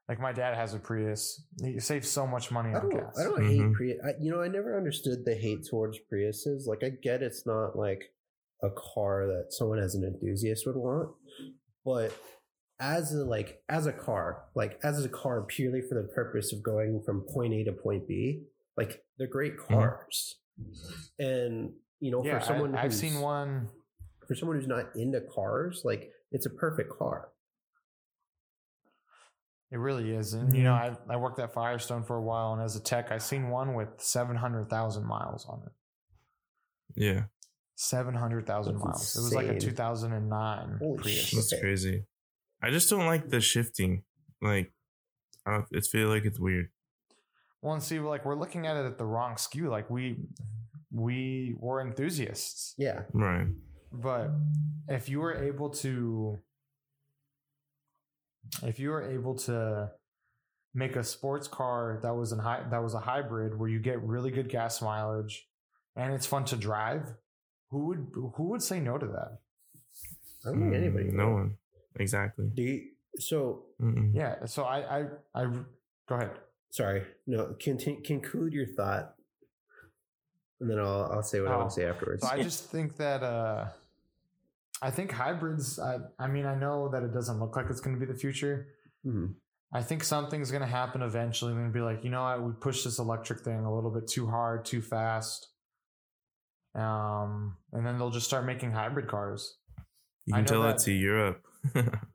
like 0.09 0.19
my 0.19 0.33
dad 0.33 0.55
has 0.55 0.73
a 0.73 0.79
prius 0.79 1.43
he 1.63 1.79
saves 1.79 2.09
so 2.09 2.25
much 2.27 2.49
money 2.51 2.71
I 2.71 2.79
on 2.79 2.89
don't. 2.89 2.99
gas 2.99 3.17
I 3.19 3.23
don't 3.23 3.45
hate 3.45 3.59
Mhm. 3.61 3.73
Prius. 3.73 3.97
I, 4.03 4.09
you 4.19 4.31
know, 4.31 4.41
I 4.41 4.47
never 4.49 4.75
understood 4.75 5.23
the 5.23 5.35
hate 5.35 5.65
towards 5.69 5.97
Priuses. 6.11 6.65
Like, 6.67 6.83
I 6.83 6.89
get 6.89 7.21
it's 7.21 7.45
not 7.45 7.77
like 7.77 8.01
a 8.63 8.69
car 8.71 9.27
that 9.27 9.53
someone 9.53 9.79
as 9.79 9.95
an 9.95 10.03
enthusiast 10.03 10.65
would 10.67 10.75
want, 10.75 11.09
but 11.85 12.11
as 12.81 13.13
a 13.13 13.23
like 13.23 13.61
as 13.69 13.85
a 13.85 13.93
car, 13.93 14.43
like 14.55 14.79
as 14.83 15.03
a 15.05 15.09
car 15.09 15.43
purely 15.43 15.81
for 15.81 15.95
the 16.01 16.07
purpose 16.09 16.51
of 16.53 16.63
going 16.63 17.01
from 17.05 17.21
point 17.33 17.53
A 17.53 17.63
to 17.65 17.71
point 17.73 18.07
B, 18.07 18.43
like 18.77 19.03
they're 19.17 19.27
great 19.27 19.57
cars. 19.57 20.39
And 21.19 21.73
you 21.99 22.11
know, 22.11 22.23
yeah 22.25 22.39
for 22.39 22.45
someone 22.45 22.75
I, 22.75 22.79
i've 22.79 22.91
who's- 22.91 22.99
seen 22.99 23.19
one 23.21 23.69
for 24.27 24.35
someone 24.35 24.57
who's 24.57 24.67
not 24.67 24.95
into 24.95 25.21
cars, 25.21 25.81
like 25.85 26.09
it's 26.31 26.45
a 26.45 26.49
perfect 26.51 26.89
car. 26.97 27.29
It 29.71 29.77
really 29.77 30.11
is. 30.11 30.33
And, 30.33 30.55
you 30.55 30.63
know, 30.63 30.73
mm-hmm. 30.73 31.11
I, 31.11 31.13
I 31.13 31.17
worked 31.17 31.39
at 31.39 31.53
Firestone 31.53 32.03
for 32.03 32.15
a 32.15 32.21
while, 32.21 32.53
and 32.53 32.61
as 32.61 32.75
a 32.75 32.79
tech, 32.79 33.11
I 33.11 33.19
seen 33.19 33.49
one 33.49 33.75
with 33.75 33.89
700,000 33.97 35.05
miles 35.05 35.45
on 35.47 35.61
it. 35.65 35.71
Yeah, 36.95 37.23
700,000 37.75 38.73
That's 38.73 38.83
miles. 38.83 39.15
It 39.15 39.21
was 39.21 39.33
like 39.33 39.47
a 39.47 39.59
2009 39.59 40.77
Holy 40.79 40.97
Prius. 40.97 41.17
shit. 41.17 41.37
that's 41.37 41.61
crazy. 41.61 42.05
I 42.61 42.71
just 42.71 42.89
don't 42.89 43.05
like 43.05 43.29
the 43.29 43.39
shifting. 43.39 44.03
Like, 44.41 44.73
I 45.45 45.51
don't. 45.51 45.65
It 45.71 45.85
feel 45.85 46.09
like 46.09 46.25
it's 46.25 46.39
weird. 46.39 46.69
Well, 47.61 47.73
and 47.73 47.83
see, 47.83 47.99
like, 47.99 48.25
we're 48.25 48.35
looking 48.35 48.67
at 48.67 48.75
it 48.75 48.85
at 48.85 48.97
the 48.97 49.05
wrong 49.05 49.37
skew. 49.37 49.69
Like, 49.69 49.89
we, 49.89 50.17
we 50.91 51.55
were 51.59 51.81
enthusiasts. 51.81 52.73
Yeah. 52.77 53.01
Right. 53.13 53.47
But 53.91 54.31
if 54.87 55.09
you 55.09 55.19
were 55.19 55.35
able 55.35 55.69
to, 55.69 56.39
if 58.63 58.79
you 58.79 58.89
were 58.89 59.03
able 59.09 59.35
to 59.35 59.91
make 60.73 60.95
a 60.95 61.03
sports 61.03 61.47
car 61.47 61.99
that 62.03 62.15
was 62.15 62.31
an 62.31 62.39
high, 62.39 62.63
that 62.69 62.81
was 62.83 62.93
a 62.93 62.99
hybrid 62.99 63.57
where 63.59 63.69
you 63.69 63.79
get 63.79 64.01
really 64.03 64.31
good 64.31 64.49
gas 64.49 64.81
mileage 64.81 65.47
and 65.95 66.13
it's 66.13 66.25
fun 66.25 66.45
to 66.45 66.55
drive, 66.55 67.13
who 67.71 67.85
would 67.87 68.07
who 68.35 68.43
would 68.49 68.61
say 68.63 68.79
no 68.79 68.97
to 68.97 69.05
that? 69.07 69.39
I 70.45 70.51
don't 70.51 70.61
think 70.61 70.75
anybody. 70.75 71.05
Mm, 71.05 71.13
No 71.13 71.29
one. 71.31 71.57
Exactly. 71.99 72.49
Do 72.53 72.61
you, 72.61 72.81
so 73.17 73.65
Mm-mm. 73.81 74.13
Yeah. 74.15 74.45
So 74.45 74.63
I 74.63 74.99
I 74.99 75.05
I 75.35 75.43
go 76.07 76.15
ahead. 76.15 76.31
sorry. 76.71 77.03
No, 77.27 77.55
contin- 77.59 78.03
conclude 78.05 78.53
your 78.53 78.67
thought, 78.67 79.15
and 80.61 80.69
then 80.69 80.79
I'll 80.79 81.09
I'll 81.11 81.23
say 81.23 81.41
what 81.41 81.51
I 81.51 81.55
Oh, 81.55 81.57
want 81.59 81.69
to 81.71 81.75
say 81.75 81.85
afterwards. 81.85 82.21
So 82.23 82.29
I 82.31 82.41
just 82.41 82.65
think 82.71 82.97
that 82.97 83.23
uh 83.23 83.67
I 84.81 84.91
think 84.91 85.11
hybrids. 85.11 85.77
I 85.79 85.97
I 86.17 86.27
mean 86.27 86.45
I 86.45 86.55
know 86.55 86.89
that 86.89 87.03
it 87.03 87.13
doesn't 87.13 87.39
look 87.39 87.55
like 87.55 87.67
it's 87.69 87.81
going 87.81 87.99
to 87.99 88.05
be 88.05 88.11
the 88.11 88.17
future. 88.17 88.67
Mhm. 89.05 89.35
I 89.71 89.83
think 89.83 90.03
something's 90.03 90.49
going 90.51 90.61
to 90.61 90.67
happen 90.67 91.01
eventually. 91.03 91.51
They're 91.53 91.61
going 91.61 91.71
to 91.71 91.77
be 91.77 91.83
like, 91.83 92.03
you 92.03 92.09
know 92.09 92.23
what, 92.23 92.41
we 92.43 92.51
pushed 92.53 92.85
this 92.85 92.97
electric 92.97 93.41
thing 93.41 93.59
a 93.65 93.73
little 93.73 93.91
bit 93.91 94.07
too 94.07 94.25
hard, 94.27 94.65
too 94.65 94.81
fast. 94.81 95.47
Um, 96.73 97.55
and 97.71 97.85
then 97.85 97.97
they'll 97.99 98.09
just 98.09 98.25
start 98.25 98.45
making 98.45 98.71
hybrid 98.71 99.07
cars. 99.07 99.57
You 100.25 100.33
can 100.33 100.45
tell 100.45 100.61
that- 100.63 100.77
that 100.77 100.83
to 100.85 100.91
Europe. 100.91 101.45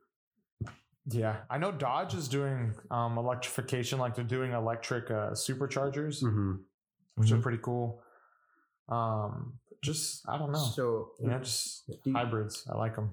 Yeah, 1.07 1.41
I 1.51 1.59
know 1.59 1.71
Dodge 1.71 2.15
is 2.15 2.27
doing 2.27 2.73
um, 2.89 3.19
electrification, 3.19 3.99
like 3.99 4.15
they're 4.15 4.23
doing 4.23 4.53
electric 4.53 5.11
uh, 5.11 5.31
superchargers, 5.33 6.23
Mhm. 6.23 6.61
which 7.13 7.31
are 7.31 7.37
Mhm. 7.37 7.43
pretty 7.43 7.59
cool. 7.61 8.01
Um, 8.89 9.59
just 9.85 10.27
I 10.27 10.37
don't 10.37 10.51
know, 10.51 10.59
So 10.75 11.11
yeah, 11.19 11.39
just 11.39 11.83
you- 12.03 12.13
hybrids. 12.13 12.65
I 12.71 12.77
like 12.77 12.95
them. 12.95 13.11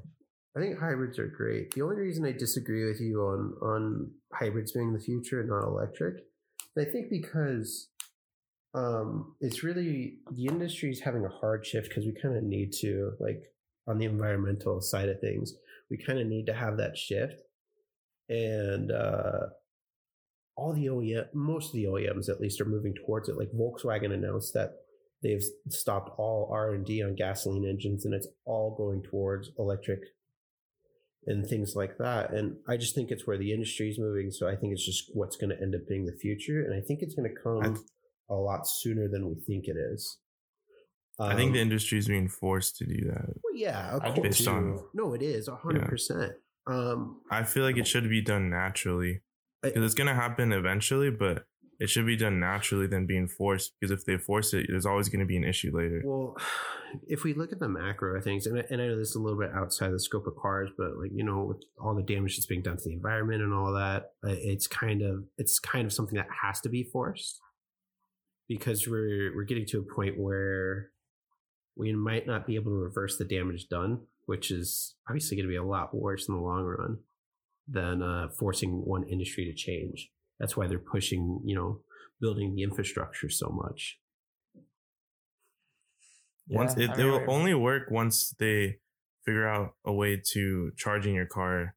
I 0.57 0.61
think 0.61 0.79
hybrids 0.79 1.19
are 1.19 1.29
great. 1.29 1.73
The 1.75 1.83
only 1.83 1.97
reason 1.97 2.27
I 2.27 2.33
disagree 2.33 2.85
with 2.85 3.01
you 3.01 3.21
on 3.23 3.55
on 3.63 4.11
hybrids 4.33 4.73
being 4.73 4.93
the 4.93 4.99
future 5.01 5.41
and 5.41 5.49
not 5.49 5.65
electric, 5.65 6.25
I 6.79 6.85
think 6.85 7.09
because 7.11 7.89
um, 8.75 9.35
it's 9.41 9.63
really 9.63 10.19
the 10.31 10.47
industry 10.47 10.91
is 10.91 11.01
having 11.01 11.25
a 11.25 11.29
hard 11.29 11.65
shift 11.67 11.89
because 11.89 12.05
we 12.05 12.13
kind 12.21 12.37
of 12.37 12.43
need 12.45 12.73
to 12.81 13.13
like 13.21 13.43
on 13.87 13.99
the 13.99 14.05
environmental 14.07 14.81
side 14.81 15.09
of 15.09 15.21
things, 15.21 15.55
we 15.91 15.97
kind 15.97 16.19
of 16.19 16.27
need 16.27 16.47
to 16.47 16.55
have 16.55 16.77
that 16.77 16.97
shift, 16.97 17.43
and 18.29 18.93
uh, 18.93 19.47
all 20.57 20.73
the 20.75 20.87
OEM, 20.87 21.27
most 21.35 21.69
of 21.69 21.73
the 21.75 21.85
OEMs 21.85 22.29
at 22.29 22.41
least, 22.41 22.61
are 22.61 22.67
moving 22.67 22.95
towards 22.95 23.29
it. 23.29 23.37
Like 23.39 23.51
Volkswagen 23.53 24.13
announced 24.13 24.53
that 24.55 24.82
they've 25.23 25.43
stopped 25.69 26.11
all 26.19 26.49
R 26.53 26.75
and 26.75 26.85
D 26.85 27.03
on 27.03 27.15
gasoline 27.15 27.67
engines, 27.69 28.05
and 28.05 28.15
it's 28.15 28.29
all 28.45 28.75
going 28.77 29.03
towards 29.03 29.51
electric 29.59 30.01
and 31.27 31.47
things 31.47 31.75
like 31.77 31.99
that. 31.99 32.33
And 32.33 32.57
I 32.69 32.77
just 32.77 32.95
think 32.95 33.11
it's 33.11 33.27
where 33.27 33.39
the 33.39 33.53
industry 33.53 33.89
is 33.91 33.99
moving. 33.99 34.31
So 34.31 34.49
I 34.49 34.57
think 34.57 34.73
it's 34.73 34.85
just 34.85 35.11
what's 35.15 35.37
going 35.37 35.51
to 35.51 35.61
end 35.63 35.75
up 35.75 35.83
being 35.89 36.05
the 36.05 36.17
future, 36.21 36.63
and 36.65 36.75
I 36.75 36.81
think 36.85 37.01
it's 37.03 37.15
going 37.15 37.29
to 37.33 37.41
come 37.43 37.75
th- 37.75 37.87
a 38.29 38.35
lot 38.35 38.67
sooner 38.67 39.09
than 39.09 39.29
we 39.29 39.35
think 39.47 39.67
it 39.67 39.77
is. 39.77 40.19
I 41.21 41.37
think 41.37 41.53
the 41.53 41.61
Um, 41.61 41.67
industry 41.71 41.99
is 41.99 42.09
being 42.09 42.27
forced 42.29 42.77
to 42.79 42.87
do 42.87 43.05
that. 43.11 43.27
well, 43.45 43.55
yeah, 43.55 43.95
of 43.97 44.03
course. 44.03 44.21
Based 44.21 44.49
on- 44.49 44.81
No, 44.95 45.15
it 45.15 45.23
is 45.23 45.47
a 45.47 45.55
hundred 45.57 45.87
percent. 45.87 46.33
Um, 46.67 47.21
I 47.31 47.45
feel 47.45 47.63
like 47.65 47.77
it 47.77 47.87
should 47.87 48.09
be 48.09 48.23
done 48.23 48.49
naturally 48.51 49.21
because 49.63 49.85
it's 49.85 49.95
gonna 49.95 50.15
happen 50.15 50.53
eventually, 50.53 51.11
but 51.11 51.45
it 51.83 51.91
should 51.91 52.07
be 52.07 52.17
done 52.17 52.41
naturally 52.41 52.87
than 52.87 53.07
being 53.07 53.29
forced. 53.29 53.73
Because 53.81 53.91
if 53.91 54.05
they 54.05 54.17
force 54.17 54.55
it, 54.55 54.67
there's 54.69 54.87
always 54.87 55.09
gonna 55.09 55.27
be 55.27 55.37
an 55.37 55.45
issue 55.45 55.71
later. 55.75 56.03
Well, 56.05 56.37
if 57.07 57.25
we 57.25 57.35
look 57.35 57.53
at 57.53 57.61
the 57.61 57.69
macro 57.69 58.21
things, 58.21 58.47
and 58.47 58.59
I, 58.59 58.65
and 58.71 58.81
I 58.81 58.89
know 58.89 58.99
this 58.99 59.11
is 59.11 59.17
a 59.17 59.21
little 59.21 59.39
bit 59.39 59.51
outside 59.55 59.93
the 59.93 60.01
scope 60.01 60.27
of 60.27 60.37
cars, 60.37 60.71
but 60.77 60.97
like 60.97 61.11
you 61.15 61.25
know, 61.25 61.45
with 61.45 61.63
all 61.79 61.95
the 61.95 62.03
damage 62.03 62.37
that's 62.37 62.47
being 62.47 62.63
done 62.63 62.77
to 62.77 62.85
the 62.85 62.95
environment 62.95 63.43
and 63.43 63.53
all 63.53 63.73
that, 63.73 64.13
uh, 64.25 64.35
it's 64.39 64.67
kind 64.67 65.03
of 65.03 65.25
it's 65.39 65.59
kind 65.59 65.87
of 65.87 65.93
something 65.93 66.17
that 66.17 66.29
has 66.43 66.61
to 66.61 66.69
be 66.69 66.83
forced 66.83 67.41
because 68.49 68.87
we're 68.87 69.35
we're 69.35 69.45
getting 69.45 69.67
to 69.67 69.79
a 69.79 69.95
point 69.95 70.19
where 70.19 70.91
we 71.77 71.93
might 71.93 72.27
not 72.27 72.47
be 72.47 72.55
able 72.55 72.71
to 72.71 72.77
reverse 72.77 73.17
the 73.17 73.25
damage 73.25 73.69
done 73.69 74.01
which 74.27 74.51
is 74.51 74.95
obviously 75.09 75.37
going 75.37 75.47
to 75.47 75.51
be 75.51 75.57
a 75.57 75.63
lot 75.63 75.95
worse 75.95 76.29
in 76.29 76.35
the 76.35 76.41
long 76.41 76.65
run 76.65 76.99
than 77.69 78.03
uh, 78.03 78.29
forcing 78.39 78.85
one 78.85 79.05
industry 79.05 79.45
to 79.45 79.55
change. 79.55 80.11
That's 80.43 80.57
why 80.57 80.67
they're 80.67 80.81
pushing, 80.81 81.41
you 81.45 81.55
know, 81.55 81.83
building 82.21 82.57
the 82.57 82.65
infrastructure 82.65 83.29
so 83.29 83.49
much. 83.49 84.01
Once 86.49 86.77
it, 86.77 86.91
I 86.91 87.01
it 87.01 87.05
will 87.05 87.21
we- 87.21 87.27
only 87.27 87.55
work 87.55 87.85
once 87.93 88.35
they 88.41 88.79
figure 89.25 89.47
out 89.49 89.75
a 89.85 89.93
way 89.93 90.21
to 90.33 90.73
charging 90.77 91.15
your 91.15 91.27
car 91.27 91.77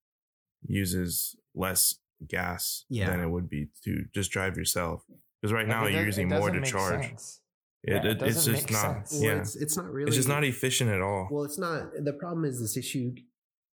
uses 0.65 1.35
less 1.53 1.93
gas 2.27 2.85
Yeah. 2.89 3.11
than 3.11 3.19
it 3.19 3.29
would 3.29 3.47
be 3.47 3.67
to 3.83 4.05
just 4.15 4.31
drive 4.31 4.57
yourself. 4.57 5.03
Because 5.39 5.53
right 5.53 5.67
now 5.67 5.83
Like, 5.83 5.91
it 5.93 5.97
you're 5.97 6.05
using 6.07 6.27
more 6.27 6.49
to 6.49 6.61
charge. 6.63 7.05
sense. 7.05 7.41
It, 7.83 7.91
Yeah, 7.93 7.97
it, 7.99 8.21
it 8.23 8.27
it's 8.29 8.45
just 8.45 8.71
not. 8.71 9.07
sense. 9.07 9.13
Well, 9.13 9.21
Yeah, 9.35 9.41
it's 9.41 9.55
it's 9.55 9.77
not 9.77 9.91
really. 9.93 10.07
it's 10.07 10.15
just 10.15 10.27
not 10.27 10.43
efficient 10.43 10.89
at 10.89 11.01
all. 11.01 11.27
Well, 11.31 11.43
it's 11.43 11.59
not. 11.59 11.91
The 12.03 12.13
problem 12.13 12.43
is 12.45 12.59
this 12.59 12.75
issue, 12.75 13.13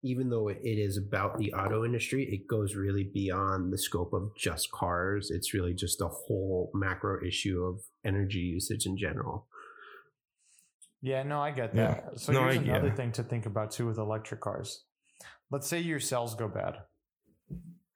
even 0.06 0.30
though 0.30 0.48
it 0.48 0.58
is 0.62 0.96
about 0.96 1.38
the 1.38 1.52
auto 1.52 1.84
industry, 1.84 2.24
it 2.24 2.46
goes 2.48 2.74
really 2.74 3.04
beyond 3.04 3.72
the 3.72 3.78
scope 3.78 4.12
of 4.12 4.34
just 4.36 4.70
cars. 4.70 5.30
It's 5.30 5.52
really 5.52 5.74
just 5.74 6.00
a 6.00 6.08
whole 6.08 6.70
macro 6.74 7.18
issue 7.26 7.62
of 7.64 7.80
energy 8.04 8.38
usage 8.38 8.86
in 8.86 8.96
general. 8.96 9.46
Yeah, 11.02 11.22
no, 11.22 11.40
I 11.40 11.50
get 11.50 11.74
that. 11.74 11.80
Yeah. 11.80 12.00
that. 12.10 12.20
So 12.20 12.32
No, 12.32 12.42
here's 12.44 12.56
I- 12.58 12.62
another 12.62 12.88
yeah. 12.88 12.94
thing 12.94 13.12
to 13.12 13.22
think 13.22 13.46
about 13.46 13.70
too 13.70 13.86
with 13.86 13.98
electric 13.98 14.40
cars. 14.40 14.84
Let's 15.50 15.68
say 15.68 15.80
your 15.80 16.00
cells 16.00 16.34
go 16.34 16.48
bad. 16.48 16.76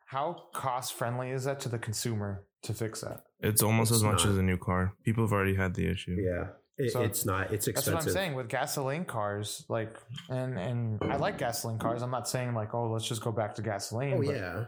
How 0.06 0.46
cost 0.54 0.94
friendly 0.94 1.30
is 1.30 1.44
that 1.44 1.60
to 1.60 1.68
the 1.68 1.78
consumer 1.78 2.44
to 2.62 2.74
fix 2.74 3.00
that? 3.00 3.24
It's 3.40 3.62
almost 3.62 3.90
It's 3.90 3.98
as 4.00 4.04
much 4.04 4.24
not. 4.24 4.32
as 4.32 4.38
a 4.38 4.42
new 4.42 4.58
car. 4.58 4.94
People 5.04 5.24
have 5.24 5.32
already 5.32 5.54
had 5.54 5.74
the 5.74 5.86
issue. 5.88 6.16
Yeah, 6.20 6.48
it, 6.86 6.90
So 6.92 7.02
it's 7.02 7.24
not. 7.26 7.52
It's 7.52 7.66
expensive. 7.68 7.92
That's 7.94 8.04
what 8.06 8.10
I'm 8.10 8.14
saying 8.14 8.34
with 8.34 8.48
gasoline 8.48 9.04
cars. 9.04 9.64
Like, 9.68 9.96
and 10.28 10.58
and 10.58 10.98
I 11.02 11.16
like 11.16 11.38
gasoline 11.38 11.78
cars. 11.78 12.02
I'm 12.02 12.10
not 12.10 12.28
saying 12.28 12.54
like, 12.54 12.74
oh, 12.74 12.90
let's 12.90 13.06
just 13.06 13.22
go 13.22 13.32
back 13.32 13.54
to 13.56 13.62
gasoline. 13.62 14.14
Oh 14.14 14.22
but, 14.24 14.34
yeah. 14.34 14.64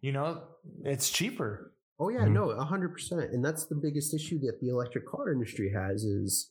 you 0.00 0.12
know, 0.12 0.42
it's 0.84 1.10
cheaper. 1.10 1.72
Oh 1.98 2.08
yeah. 2.08 2.20
Mhm. 2.20 2.32
No, 2.32 2.50
a 2.50 2.64
hundred 2.64 2.92
percent. 2.92 3.20
And 3.32 3.44
that's 3.44 3.66
the 3.66 3.74
biggest 3.76 4.14
issue 4.14 4.38
that 4.40 4.58
the 4.60 4.68
electric 4.70 5.06
car 5.06 5.32
industry 5.32 5.70
has 5.72 6.04
is 6.04 6.50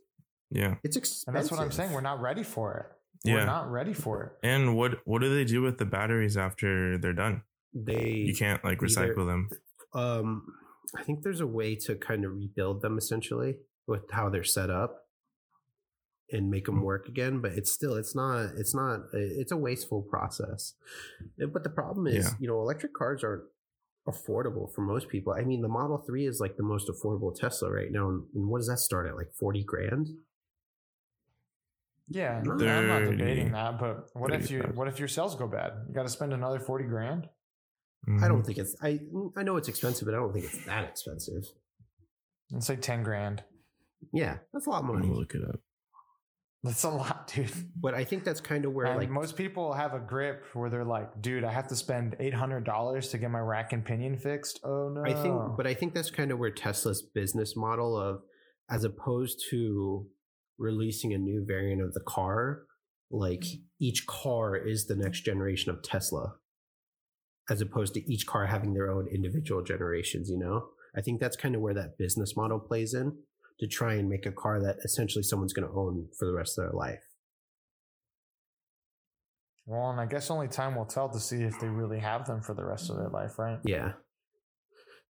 Yeah. 0.49 0.75
it's 0.83 0.95
expensive. 0.97 1.27
And 1.27 1.35
that's 1.35 1.51
what 1.51 1.59
I'm 1.59 1.71
saying. 1.71 1.91
We're 1.91 2.01
not 2.01 2.21
ready 2.21 2.43
for 2.43 2.73
it. 2.77 2.85
We're 3.31 3.45
not 3.45 3.69
ready 3.71 3.93
for 3.93 4.23
it. 4.23 4.47
And 4.47 4.75
what 4.75 4.99
what 5.05 5.21
do 5.21 5.33
they 5.33 5.45
do 5.45 5.61
with 5.61 5.77
the 5.77 5.85
batteries 5.85 6.37
after 6.37 6.97
they're 6.97 7.13
done? 7.13 7.43
they 7.73 8.11
You 8.27 8.35
can't 8.35 8.61
like 8.65 8.79
either- 8.83 8.87
recycle 9.15 9.25
them. 9.25 9.47
um 9.93 10.43
i 10.97 11.01
think 11.03 11.21
there's 11.23 11.39
a 11.39 11.47
way 11.47 11.73
to 11.75 11.95
kind 11.95 12.25
of 12.25 12.33
rebuild 12.35 12.81
them 12.81 12.97
essentially 12.97 13.55
with 13.91 14.09
how 14.11 14.29
they're 14.29 14.43
set 14.43 14.69
up 14.71 15.05
and 16.31 16.49
make 16.49 16.65
them 16.65 16.81
work 16.81 17.07
again 17.07 17.41
but 17.41 17.51
it's 17.51 17.71
still 17.71 17.95
it's 17.95 18.15
not 18.15 18.39
it's 18.57 18.73
not 18.73 19.01
it's 19.13 19.51
a 19.51 19.57
wasteful 19.57 20.01
process 20.01 20.73
but 21.53 21.63
the 21.63 21.69
problem 21.69 22.07
is 22.07 22.25
Yeah. 22.25 22.31
you 22.39 22.47
know 22.47 22.59
electric 22.61 22.93
cars 22.93 23.23
aren't 23.23 23.43
affordable 24.07 24.73
for 24.73 24.81
most 24.81 25.09
people 25.09 25.33
i 25.33 25.43
mean 25.43 25.61
the 25.61 25.67
model 25.67 25.97
3 25.97 26.25
is 26.25 26.39
like 26.39 26.55
the 26.57 26.63
most 26.63 26.87
affordable 26.89 27.35
tesla 27.35 27.69
right 27.71 27.91
now 27.91 28.07
and 28.09 28.47
what 28.49 28.59
does 28.59 28.67
that 28.69 28.79
start 28.79 29.07
at 29.07 29.15
like 29.17 29.31
40 29.39 29.63
grand 29.63 30.07
Yeah, 32.09 32.39
I'm 32.39 32.87
not 32.87 33.05
debating 33.05 33.51
that. 33.53 33.79
But 33.79 34.07
what 34.13 34.33
if 34.33 34.51
you 34.51 34.57
Thirty-five. 34.59 34.77
what 34.77 34.87
if 34.89 34.99
your 34.99 35.07
cells 35.07 35.35
go 35.35 35.47
bad? 35.47 35.71
You 35.87 35.93
got 35.93 36.03
to 36.03 36.09
spend 36.09 36.33
another 36.33 36.59
forty 36.59 36.83
grand. 36.85 37.29
i 38.07 38.09
Mhm. 38.11 38.27
don't 38.27 38.43
think 38.45 38.57
it's 38.57 38.75
i 38.81 38.99
i 39.37 39.43
know 39.43 39.55
it's 39.57 39.69
expensive 39.69 40.05
but 40.07 40.13
i 40.15 40.17
don't 40.17 40.33
think 40.33 40.45
it's 40.45 40.65
that 40.65 40.83
expensive 40.91 41.43
Let's 42.51 42.67
say 42.67 42.75
ten 42.75 43.01
grand. 43.03 43.43
Yeah 44.13 44.37
that's 44.53 44.67
a 44.67 44.69
lot 44.69 44.83
of 44.83 44.89
I'm 44.89 44.95
money 44.95 45.07
gonna 45.07 45.19
look 45.19 45.35
it 45.35 45.43
up. 45.47 45.59
That's 46.63 46.83
a 46.83 46.89
lot, 46.89 47.31
dude. 47.33 47.51
but 47.75 47.95
i 47.95 48.03
think 48.03 48.23
that's 48.23 48.39
kind 48.39 48.65
of 48.65 48.73
where 48.73 48.85
And 48.85 48.97
like 48.97 49.09
most 49.09 49.35
people 49.35 49.73
have 49.73 49.93
a 49.95 49.99
grip 49.99 50.45
where 50.53 50.69
they're 50.69 50.85
like, 50.85 51.19
dude, 51.19 51.43
I 51.43 51.51
have 51.51 51.67
to 51.69 51.75
spend 51.75 52.15
eight 52.19 52.33
hundred 52.33 52.65
dollars 52.65 53.07
to 53.09 53.17
get 53.17 53.31
my 53.31 53.39
rack 53.39 53.73
and 53.73 53.83
pinion 53.83 54.17
fixed. 54.17 54.59
Oh 54.63 54.89
no! 54.93 55.03
I 55.03 55.13
think, 55.13 55.35
but 55.57 55.65
I 55.65 55.73
think 55.73 55.93
that's 55.93 56.11
kind 56.11 56.31
of 56.31 56.37
where 56.37 56.51
Tesla's 56.51 57.01
business 57.01 57.55
model 57.55 57.97
of, 57.97 58.21
as 58.69 58.83
opposed 58.83 59.43
to 59.49 60.05
releasing 60.59 61.13
a 61.13 61.17
new 61.17 61.43
variant 61.47 61.81
of 61.81 61.93
the 61.93 62.03
car, 62.07 62.61
like 63.09 63.43
each 63.79 64.05
car 64.05 64.55
is 64.55 64.85
the 64.85 64.95
next 64.95 65.21
generation 65.21 65.71
of 65.71 65.81
Tesla, 65.81 66.35
as 67.49 67.59
opposed 67.61 67.95
to 67.95 68.11
each 68.11 68.27
car 68.27 68.45
having 68.45 68.75
their 68.75 68.91
own 68.91 69.07
individual 69.07 69.63
generations. 69.63 70.29
You 70.29 70.37
know, 70.37 70.67
I 70.95 71.01
think 71.01 71.19
that's 71.19 71.35
kind 71.35 71.55
of 71.55 71.61
where 71.61 71.73
that 71.73 71.97
business 71.97 72.37
model 72.37 72.59
plays 72.59 72.93
in 72.93 73.17
to 73.61 73.67
try 73.67 73.93
and 73.93 74.09
make 74.09 74.25
a 74.25 74.31
car 74.31 74.59
that 74.61 74.77
essentially 74.83 75.23
someone's 75.23 75.53
going 75.53 75.67
to 75.67 75.73
own 75.73 76.07
for 76.19 76.25
the 76.25 76.33
rest 76.33 76.57
of 76.57 76.65
their 76.65 76.73
life. 76.73 77.03
well, 79.65 79.91
and 79.91 80.01
I 80.01 80.05
guess 80.05 80.29
only 80.29 80.47
time 80.47 80.75
will 80.75 80.85
tell 80.85 81.07
to 81.09 81.19
see 81.19 81.43
if 81.43 81.59
they 81.59 81.67
really 81.67 81.99
have 81.99 82.25
them 82.25 82.41
for 82.41 82.53
the 82.53 82.65
rest 82.65 82.89
of 82.89 82.97
their 82.97 83.07
life, 83.09 83.37
right? 83.39 83.59
Yeah. 83.63 83.93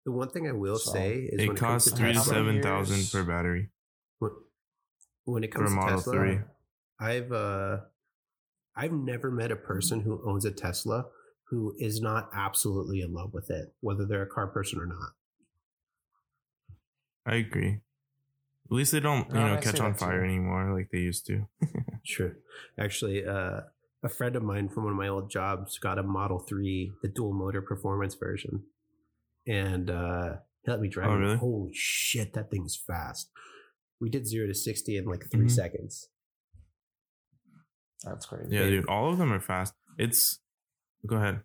The 0.06 0.12
one 0.12 0.30
thing 0.30 0.48
I 0.48 0.52
will 0.52 0.78
So, 0.78 0.92
say 0.94 1.14
is 1.16 1.42
It 1.42 1.48
comes 1.48 1.60
costs 1.60 1.92
to 1.92 1.96
three 1.98 2.14
to 2.14 2.20
How 2.20 2.26
many 2.26 2.36
seven 2.36 2.62
thousand 2.62 3.10
per 3.12 3.24
battery. 3.28 3.70
when, 4.20 4.32
when 5.26 5.44
it 5.44 5.52
comes 5.52 5.72
a 5.72 5.74
to 5.74 5.76
Model 5.80 5.98
Tesla, 5.98 6.14
3. 6.14 6.40
I've 7.00 7.32
uh 7.32 7.78
I've 8.76 8.92
never 8.94 9.32
met 9.32 9.52
a 9.52 9.56
person 9.56 10.02
who 10.02 10.22
owns 10.30 10.46
a 10.46 10.52
Tesla 10.52 11.06
who 11.50 11.74
is 11.78 12.02
not 12.02 12.30
absolutely 12.34 13.02
in 13.02 13.14
love 13.14 13.34
with 13.34 13.50
it, 13.50 13.74
whether 13.82 14.06
they're 14.06 14.24
a 14.24 14.28
car 14.30 14.48
person 14.48 14.80
or 14.80 14.86
not. 14.86 15.12
I 17.26 17.36
agree. 17.36 17.82
At 18.72 18.76
least 18.76 18.94
they 18.94 19.02
don't, 19.02 19.28
you 19.28 19.34
No, 19.34 19.48
know, 19.48 19.54
I 19.56 19.58
catch 19.58 19.80
on 19.82 19.92
that 19.92 20.00
too. 20.00 20.06
fire 20.06 20.24
anymore 20.24 20.74
like 20.74 20.90
they 20.92 21.00
used 21.00 21.26
to. 21.28 21.46
sure. 22.04 22.38
Actually, 22.80 23.26
uh 23.26 23.62
a 24.04 24.10
friend 24.10 24.36
of 24.36 24.42
mine 24.44 24.68
from 24.70 24.86
one 24.86 24.94
of 24.94 24.98
my 24.98 25.08
old 25.10 25.30
jobs 25.30 25.78
got 25.78 26.00
a 26.00 26.04
Model 26.04 26.40
3, 26.40 26.94
the 27.04 27.08
dual 27.08 27.34
motor 27.34 27.62
performance 27.62 28.16
version. 28.16 28.64
And 29.46 29.90
uh 29.90 30.38
he 30.64 30.72
let 30.72 30.80
me 30.80 30.88
drive 30.88 31.10
Oh, 31.10 31.16
it. 31.16 31.18
really? 31.18 31.38
Holy 31.38 31.74
shit, 31.74 32.34
that 32.34 32.50
thing's 32.50 32.76
fast. 32.76 33.30
We 34.00 34.10
did 34.10 34.26
zero 34.26 34.48
to 34.48 34.54
sixty 34.56 34.96
in 34.98 35.06
like 35.06 35.30
3 35.30 35.46
Mhm. 35.46 35.52
seconds. 35.52 36.08
That's 38.04 38.26
crazy. 38.26 38.56
Yeah, 38.56 38.66
dude, 38.68 38.88
all 38.88 39.12
of 39.12 39.18
them 39.20 39.32
are 39.34 39.40
fast. 39.40 39.74
It's 39.98 40.40
go 41.06 41.18
ahead. 41.18 41.42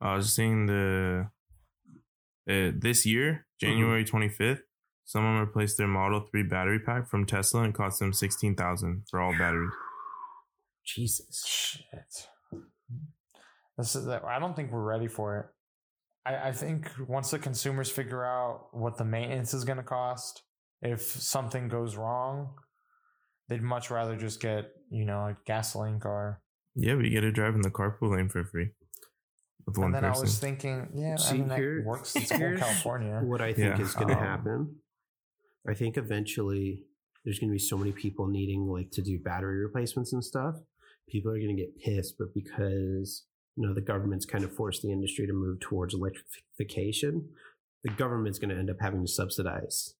I 0.00 0.14
was 0.14 0.32
seeing 0.34 0.66
the 0.66 1.30
uh, 2.48 2.70
this 2.74 3.04
year, 3.04 3.46
January 3.60 4.04
twenty 4.04 4.28
fifth. 4.28 4.62
Someone 5.06 5.38
replaced 5.40 5.78
their 5.78 5.86
Model 5.86 6.20
Three 6.30 6.42
battery 6.42 6.80
pack 6.80 7.08
from 7.08 7.24
Tesla 7.26 7.62
and 7.62 7.72
cost 7.72 8.00
them 8.00 8.12
sixteen 8.12 8.54
thousand 8.56 9.04
for 9.10 9.20
all 9.20 9.32
batteries. 9.32 9.70
Jesus. 10.84 11.44
Shit. 11.46 12.26
This 13.78 13.94
is. 13.94 14.06
I 14.08 14.38
don't 14.38 14.54
think 14.56 14.72
we're 14.72 14.82
ready 14.82 15.06
for 15.08 15.38
it. 15.38 15.46
I, 16.28 16.48
I 16.48 16.52
think 16.52 16.90
once 17.06 17.30
the 17.30 17.38
consumers 17.38 17.90
figure 17.90 18.24
out 18.24 18.68
what 18.72 18.96
the 18.98 19.04
maintenance 19.04 19.54
is 19.54 19.64
going 19.64 19.76
to 19.78 19.82
cost, 19.84 20.42
if 20.82 21.00
something 21.02 21.68
goes 21.68 21.96
wrong, 21.96 22.54
they'd 23.48 23.62
much 23.62 23.90
rather 23.90 24.16
just 24.16 24.40
get 24.40 24.70
you 24.90 25.04
know 25.04 25.20
a 25.20 25.36
gasoline 25.46 26.00
car. 26.00 26.40
Yeah, 26.74 26.94
but 26.96 27.04
you 27.04 27.10
get 27.10 27.20
to 27.22 27.30
drive 27.32 27.54
in 27.54 27.62
the 27.62 27.70
carpool 27.70 28.16
lane 28.16 28.28
for 28.28 28.44
free 28.44 28.70
with 29.66 29.78
one 29.78 29.86
and 29.86 29.94
then 29.94 30.04
I 30.04 30.10
was 30.18 30.38
thinking, 30.38 30.88
yeah, 30.94 31.16
See, 31.16 31.36
I 31.36 31.38
mean 31.38 31.50
here- 31.50 31.78
that 31.78 31.86
works. 31.86 32.14
It's 32.16 32.30
cool 32.30 32.42
in 32.42 32.56
California. 32.58 33.20
What 33.22 33.40
I 33.40 33.52
think 33.52 33.78
Yeah. 33.78 33.84
is 33.84 33.94
going 33.94 34.08
to 34.08 34.14
Um, 34.14 34.20
happen, 34.20 34.76
I 35.68 35.74
think 35.74 35.96
eventually 35.96 36.84
there's 37.24 37.38
going 37.38 37.50
to 37.50 37.54
be 37.54 37.58
so 37.58 37.76
many 37.76 37.92
people 37.92 38.26
needing 38.28 38.66
like 38.66 38.90
to 38.92 39.02
do 39.02 39.18
battery 39.18 39.58
replacements 39.64 40.12
and 40.12 40.24
stuff. 40.24 40.54
People 41.08 41.32
are 41.32 41.38
going 41.38 41.56
to 41.56 41.62
get 41.62 41.78
pissed, 41.78 42.14
but 42.18 42.28
because 42.34 43.24
you 43.56 43.66
know 43.66 43.74
the 43.74 43.80
government's 43.80 44.26
kind 44.26 44.44
of 44.44 44.54
forced 44.54 44.82
the 44.82 44.92
industry 44.92 45.26
to 45.26 45.32
move 45.32 45.60
towards 45.60 45.94
electrification, 45.94 47.28
the 47.84 47.90
government's 47.90 48.38
going 48.38 48.50
to 48.50 48.56
end 48.56 48.70
up 48.70 48.76
having 48.80 49.04
to 49.04 49.10
subsidize 49.10 49.94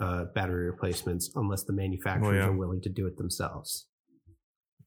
uh, 0.00 0.24
battery 0.34 0.66
replacements 0.70 1.30
unless 1.34 1.64
the 1.64 1.72
manufacturers 1.72 2.36
yeah. 2.36 2.48
are 2.48 2.56
willing 2.56 2.80
to 2.82 2.88
do 2.88 3.06
it 3.06 3.16
themselves. 3.16 3.86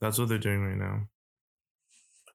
That's 0.02 0.18
what 0.20 0.30
they're 0.30 0.38
doing 0.38 0.62
right 0.62 0.78
now. 0.78 1.08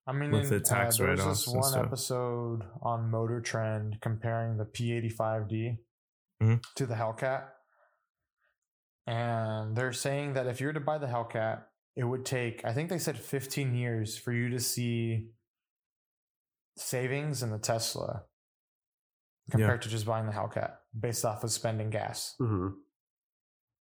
I 0.06 0.12
mean, 0.12 0.32
with 0.32 0.48
the 0.48 0.56
in- 0.56 0.62
tax 0.62 0.98
uh, 0.98 1.04
there 1.04 1.12
was 1.12 1.20
write-offs 1.20 1.40
this 1.44 1.46
and 1.52 1.60
one 1.60 1.70
stuff. 1.70 1.86
episode 1.86 2.60
on 2.82 3.10
Motor 3.10 3.40
Trend 3.40 3.98
comparing 4.00 4.56
the 4.56 4.64
P85D 4.64 5.78
Mhm. 6.42 6.60
to 6.74 6.86
the 6.86 6.94
Hellcat, 6.94 7.44
and 9.06 9.76
they're 9.76 9.92
saying 9.92 10.34
that 10.34 10.46
if 10.46 10.60
you 10.60 10.66
were 10.68 10.72
to 10.72 10.80
buy 10.80 10.98
the 10.98 11.06
Hellcat, 11.06 11.62
it 11.96 12.04
would 12.04 12.24
take, 12.24 12.64
I 12.64 12.72
think 12.72 12.88
they 12.88 12.98
said 12.98 13.18
15 13.18 13.74
years 13.74 14.16
for 14.16 14.32
you 14.32 14.48
to 14.50 14.60
see 14.60 15.28
savings 16.76 17.42
in 17.42 17.50
the 17.50 17.58
Tesla 17.58 18.22
compared 19.50 19.82
to 19.82 19.88
just 19.88 20.06
buying 20.06 20.26
the 20.26 20.32
Hellcat 20.32 20.74
based 20.98 21.24
off 21.24 21.44
of 21.44 21.50
spending 21.50 21.90
gas, 21.90 22.34
hmm 22.38 22.68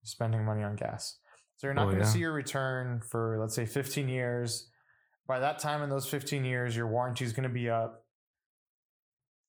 spending 0.03 0.43
money 0.43 0.63
on 0.63 0.75
gas. 0.75 1.19
So 1.57 1.67
you're 1.67 1.75
not 1.75 1.83
Oh, 1.83 1.91
going 1.91 1.99
to 1.99 2.05
yeah. 2.07 2.11
see 2.11 2.19
your 2.19 2.33
return 2.33 3.01
for, 3.07 3.37
let's 3.39 3.53
say, 3.53 3.67
15 3.67 4.09
years. 4.09 4.67
By 5.27 5.39
that 5.39 5.59
time 5.59 5.83
in 5.83 5.89
those 5.91 6.07
15 6.07 6.43
years, 6.43 6.75
your 6.75 6.87
warranty 6.87 7.23
is 7.23 7.33
going 7.33 7.47
to 7.47 7.53
be 7.53 7.69
up. 7.69 8.03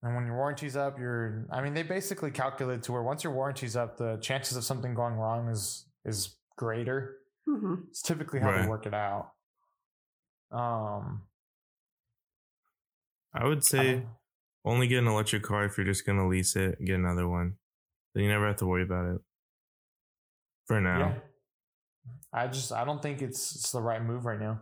And 0.02 0.16
when 0.16 0.26
your 0.26 0.34
warranty's 0.36 0.76
up, 0.76 0.98
you're, 0.98 1.46
I 1.52 1.62
mean, 1.62 1.74
they 1.74 1.84
basically 1.84 2.30
calculate 2.32 2.82
to 2.84 2.92
where 2.92 3.02
once 3.02 3.22
your 3.22 3.32
warranty's 3.32 3.76
up, 3.76 3.96
the 3.96 4.16
chances 4.16 4.56
of 4.56 4.64
something 4.64 4.94
going 4.94 5.14
wrong 5.14 5.48
is, 5.48 5.86
is 6.04 6.36
greater. 6.56 7.18
Mhm. 7.48 7.86
It's 7.88 8.02
typically 8.02 8.40
how 8.40 8.50
Right. 8.50 8.62
they 8.62 8.68
work 8.68 8.86
it 8.86 8.94
out. 8.94 9.32
Um, 10.50 11.28
I 13.32 13.46
would 13.46 13.64
say 13.64 13.94
don't- 14.00 14.08
only 14.64 14.86
get 14.88 14.98
an 14.98 15.06
electric 15.08 15.42
car 15.44 15.64
if 15.64 15.76
you're 15.78 15.86
just 15.86 16.04
gonna 16.04 16.26
lease 16.28 16.56
it 16.56 16.78
and 16.78 16.86
get 16.86 16.96
another 16.96 17.26
one. 17.28 17.58
Then 18.14 18.24
you 18.24 18.28
never 18.30 18.46
have 18.48 18.56
to 18.56 18.66
worry 18.66 18.82
about 18.82 19.06
it. 19.14 19.20
For 20.66 20.80
now. 20.80 20.98
yeah. 20.98 21.20
I 22.32 22.46
just 22.48 22.72
I 22.72 22.84
don't 22.84 23.00
think 23.02 23.22
it's 23.22 23.54
it's 23.56 23.72
the 23.72 23.80
right 23.82 24.02
move 24.02 24.24
right 24.26 24.38
now. 24.38 24.60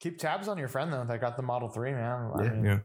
Keep 0.00 0.18
tabs 0.18 0.48
on 0.48 0.58
your 0.58 0.68
friend 0.68 0.92
though. 0.92 1.04
That 1.04 1.20
got 1.20 1.36
the 1.36 1.42
Model 1.42 1.68
Three, 1.68 1.92
man. 1.92 2.32
I 2.36 2.42
Yeah. 2.42 2.50
mean, 2.50 2.64
Yeah. 2.64 2.80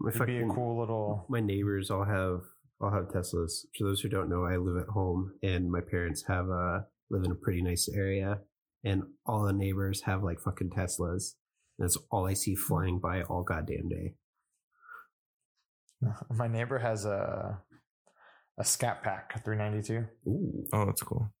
My 0.00 0.10
it'd 0.10 0.26
be 0.26 0.36
a 0.36 0.40
fucking- 0.40 0.54
cool 0.54 0.78
little. 0.80 1.26
my 1.28 1.40
neighbors 1.40 1.90
all 1.90 2.04
have 2.04 2.40
all 2.80 2.90
have 2.92 3.08
Teslas. 3.08 3.66
For 3.76 3.84
those 3.84 4.00
who 4.00 4.08
don't 4.08 4.28
know, 4.30 4.44
I 4.44 4.56
live 4.56 4.76
at 4.80 4.88
home, 4.88 5.34
and 5.42 5.70
my 5.70 5.80
parents 5.80 6.24
have 6.28 6.48
uh 6.50 6.80
live 7.10 7.24
in 7.24 7.32
a 7.32 7.34
pretty 7.36 7.62
nice 7.62 7.88
area, 7.88 8.40
and 8.84 9.02
all 9.26 9.44
the 9.44 9.52
neighbors 9.52 10.02
have 10.02 10.22
like 10.22 10.40
fucking 10.40 10.70
Teslas. 10.70 11.34
And 11.78 11.84
that's 11.88 11.98
all 12.10 12.26
I 12.26 12.34
see 12.34 12.54
flying 12.54 12.98
by 13.00 13.22
all 13.22 13.42
goddamn 13.42 13.88
day. 13.88 14.14
My 16.30 16.48
neighbor 16.48 16.78
has 16.78 17.04
a 17.04 17.60
a 18.58 18.64
Scat 18.64 19.02
Pack 19.02 19.44
392. 19.44 20.04
Ooh. 20.28 20.64
Oh, 20.72 20.84
that's 20.86 21.02
cool. 21.02 21.32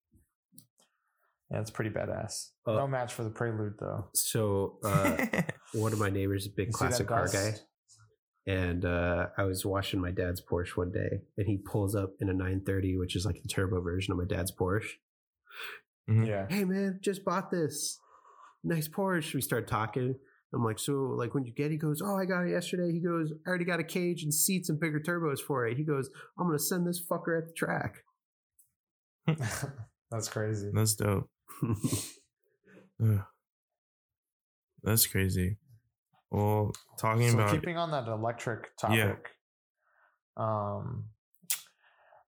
Yeah, 1.50 1.60
it's 1.60 1.70
pretty 1.70 1.90
badass. 1.90 2.50
Uh, 2.66 2.74
no 2.74 2.86
match 2.86 3.12
for 3.14 3.24
the 3.24 3.30
Prelude 3.30 3.74
though. 3.80 4.08
So 4.14 4.78
uh, 4.84 5.16
one 5.74 5.92
of 5.92 5.98
my 5.98 6.10
neighbors, 6.10 6.42
is 6.44 6.52
a 6.52 6.54
big 6.54 6.68
You 6.68 6.72
classic 6.72 7.06
car 7.08 7.26
guy, 7.26 7.50
dust? 7.50 7.64
And 8.48 8.86
uh, 8.86 9.26
I 9.36 9.44
was 9.44 9.66
washing 9.66 10.00
my 10.00 10.10
dad's 10.10 10.40
Porsche 10.40 10.74
one 10.74 10.90
day, 10.90 11.20
and 11.36 11.46
he 11.46 11.58
pulls 11.58 11.94
up 11.94 12.14
in 12.18 12.30
a 12.30 12.32
930, 12.32 12.96
which 12.96 13.14
is 13.14 13.26
like 13.26 13.42
the 13.42 13.48
turbo 13.48 13.82
version 13.82 14.10
of 14.12 14.18
my 14.18 14.24
dad's 14.24 14.50
Porsche. 14.50 14.92
Mhm. 16.08 16.26
Yeah. 16.26 16.46
Hey 16.48 16.64
man, 16.64 16.98
just 17.02 17.26
bought 17.26 17.50
this 17.50 18.00
nice 18.64 18.88
Porsche. 18.88 19.34
We 19.34 19.42
start 19.42 19.68
talking. 19.68 20.14
I'm 20.54 20.64
like, 20.64 20.78
so 20.78 20.92
like 21.14 21.34
when 21.34 21.44
you 21.44 21.52
get, 21.52 21.70
he 21.70 21.76
goes, 21.76 22.00
oh, 22.02 22.16
I 22.16 22.24
got 22.24 22.46
it 22.46 22.50
yesterday. 22.52 22.90
He 22.90 23.00
goes, 23.00 23.30
I 23.46 23.50
already 23.50 23.66
got 23.66 23.80
a 23.80 23.84
cage 23.84 24.22
and 24.22 24.32
seats 24.32 24.70
and 24.70 24.80
bigger 24.80 24.98
turbos 24.98 25.40
for 25.40 25.66
it. 25.66 25.76
He 25.76 25.84
goes, 25.84 26.08
I'm 26.38 26.46
gonna 26.46 26.58
send 26.58 26.86
this 26.86 27.04
fucker 27.06 27.36
at 27.36 27.48
the 27.48 27.52
track. 27.52 27.96
That's 30.10 30.28
crazy. 30.30 30.70
That's 30.72 30.94
dope. 30.94 31.28
That's 34.82 35.06
crazy. 35.06 35.58
Well, 36.30 36.72
talking 36.98 37.30
so 37.30 37.38
about 37.38 37.50
keeping 37.52 37.76
on 37.78 37.90
that 37.92 38.06
electric 38.06 38.76
topic, 38.76 38.96
Yeah. 38.98 39.16
um, 40.36 41.08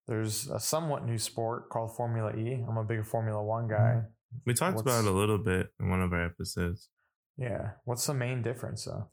there's 0.09 0.49
a 0.49 0.59
somewhat 0.59 1.05
new 1.05 1.19
sport 1.19 1.69
called 1.71 1.95
Formula 1.97 2.35
E. 2.35 2.65
I'm 2.67 2.77
a 2.79 2.85
big 2.85 3.05
Formula 3.05 3.43
One 3.43 3.69
guy. 3.69 4.03
we 4.47 4.55
talked 4.55 4.81
about 4.81 5.05
it 5.05 5.09
a 5.11 5.15
little 5.15 5.39
bit 5.39 5.69
in 5.79 5.91
one 5.91 6.01
of 6.03 6.13
our 6.13 6.25
episodes. 6.25 6.89
Yeah. 7.37 7.73
What's 7.85 8.07
the 8.07 8.15
main 8.15 8.43
difference 8.43 8.85
though? 8.87 9.11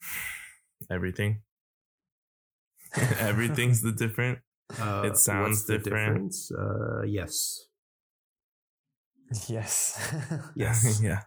Everything. 0.90 1.42
Everything's 3.18 3.80
the 3.82 3.92
different. 3.92 4.40
Uh, 4.78 5.02
It 5.06 5.16
sounds 5.16 5.48
what's 5.48 5.64
the 5.64 5.78
different. 5.78 6.14
difference? 6.32 6.50
Uh, 6.52 7.02
yes. 7.06 7.66
Yes. 9.48 10.12
Yes. 10.56 11.00
yeah. 11.02 11.22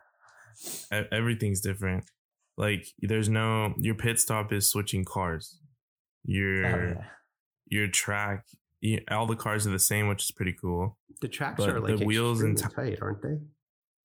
E- 0.93 1.08
Everything's 1.12 1.62
different. 1.62 2.04
Like 2.57 2.85
there's 2.99 3.27
no 3.29 3.73
your 3.77 3.95
pit 3.95 4.19
stop 4.19 4.51
is 4.53 4.67
switching 4.69 5.03
cars. 5.05 5.59
Your 6.23 6.65
Oh, 6.65 6.93
yeah. 6.97 7.05
your 7.67 7.87
track, 7.87 8.45
y- 8.81 9.01
all 9.11 9.27
the 9.27 9.35
cars 9.35 9.67
are 9.67 9.71
the 9.71 9.79
same, 9.79 10.07
which 10.07 10.23
is 10.23 10.31
pretty 10.31 10.53
cool. 10.59 10.97
The 11.21 11.27
tracks 11.27 11.57
But 11.57 11.69
are 11.69 11.79
like 11.79 11.97
the 11.97 12.05
wheels 12.05 12.41
and 12.41 12.57
extremely 12.59 12.91
tight, 12.91 13.01
aren't 13.01 13.21
they? 13.21 13.37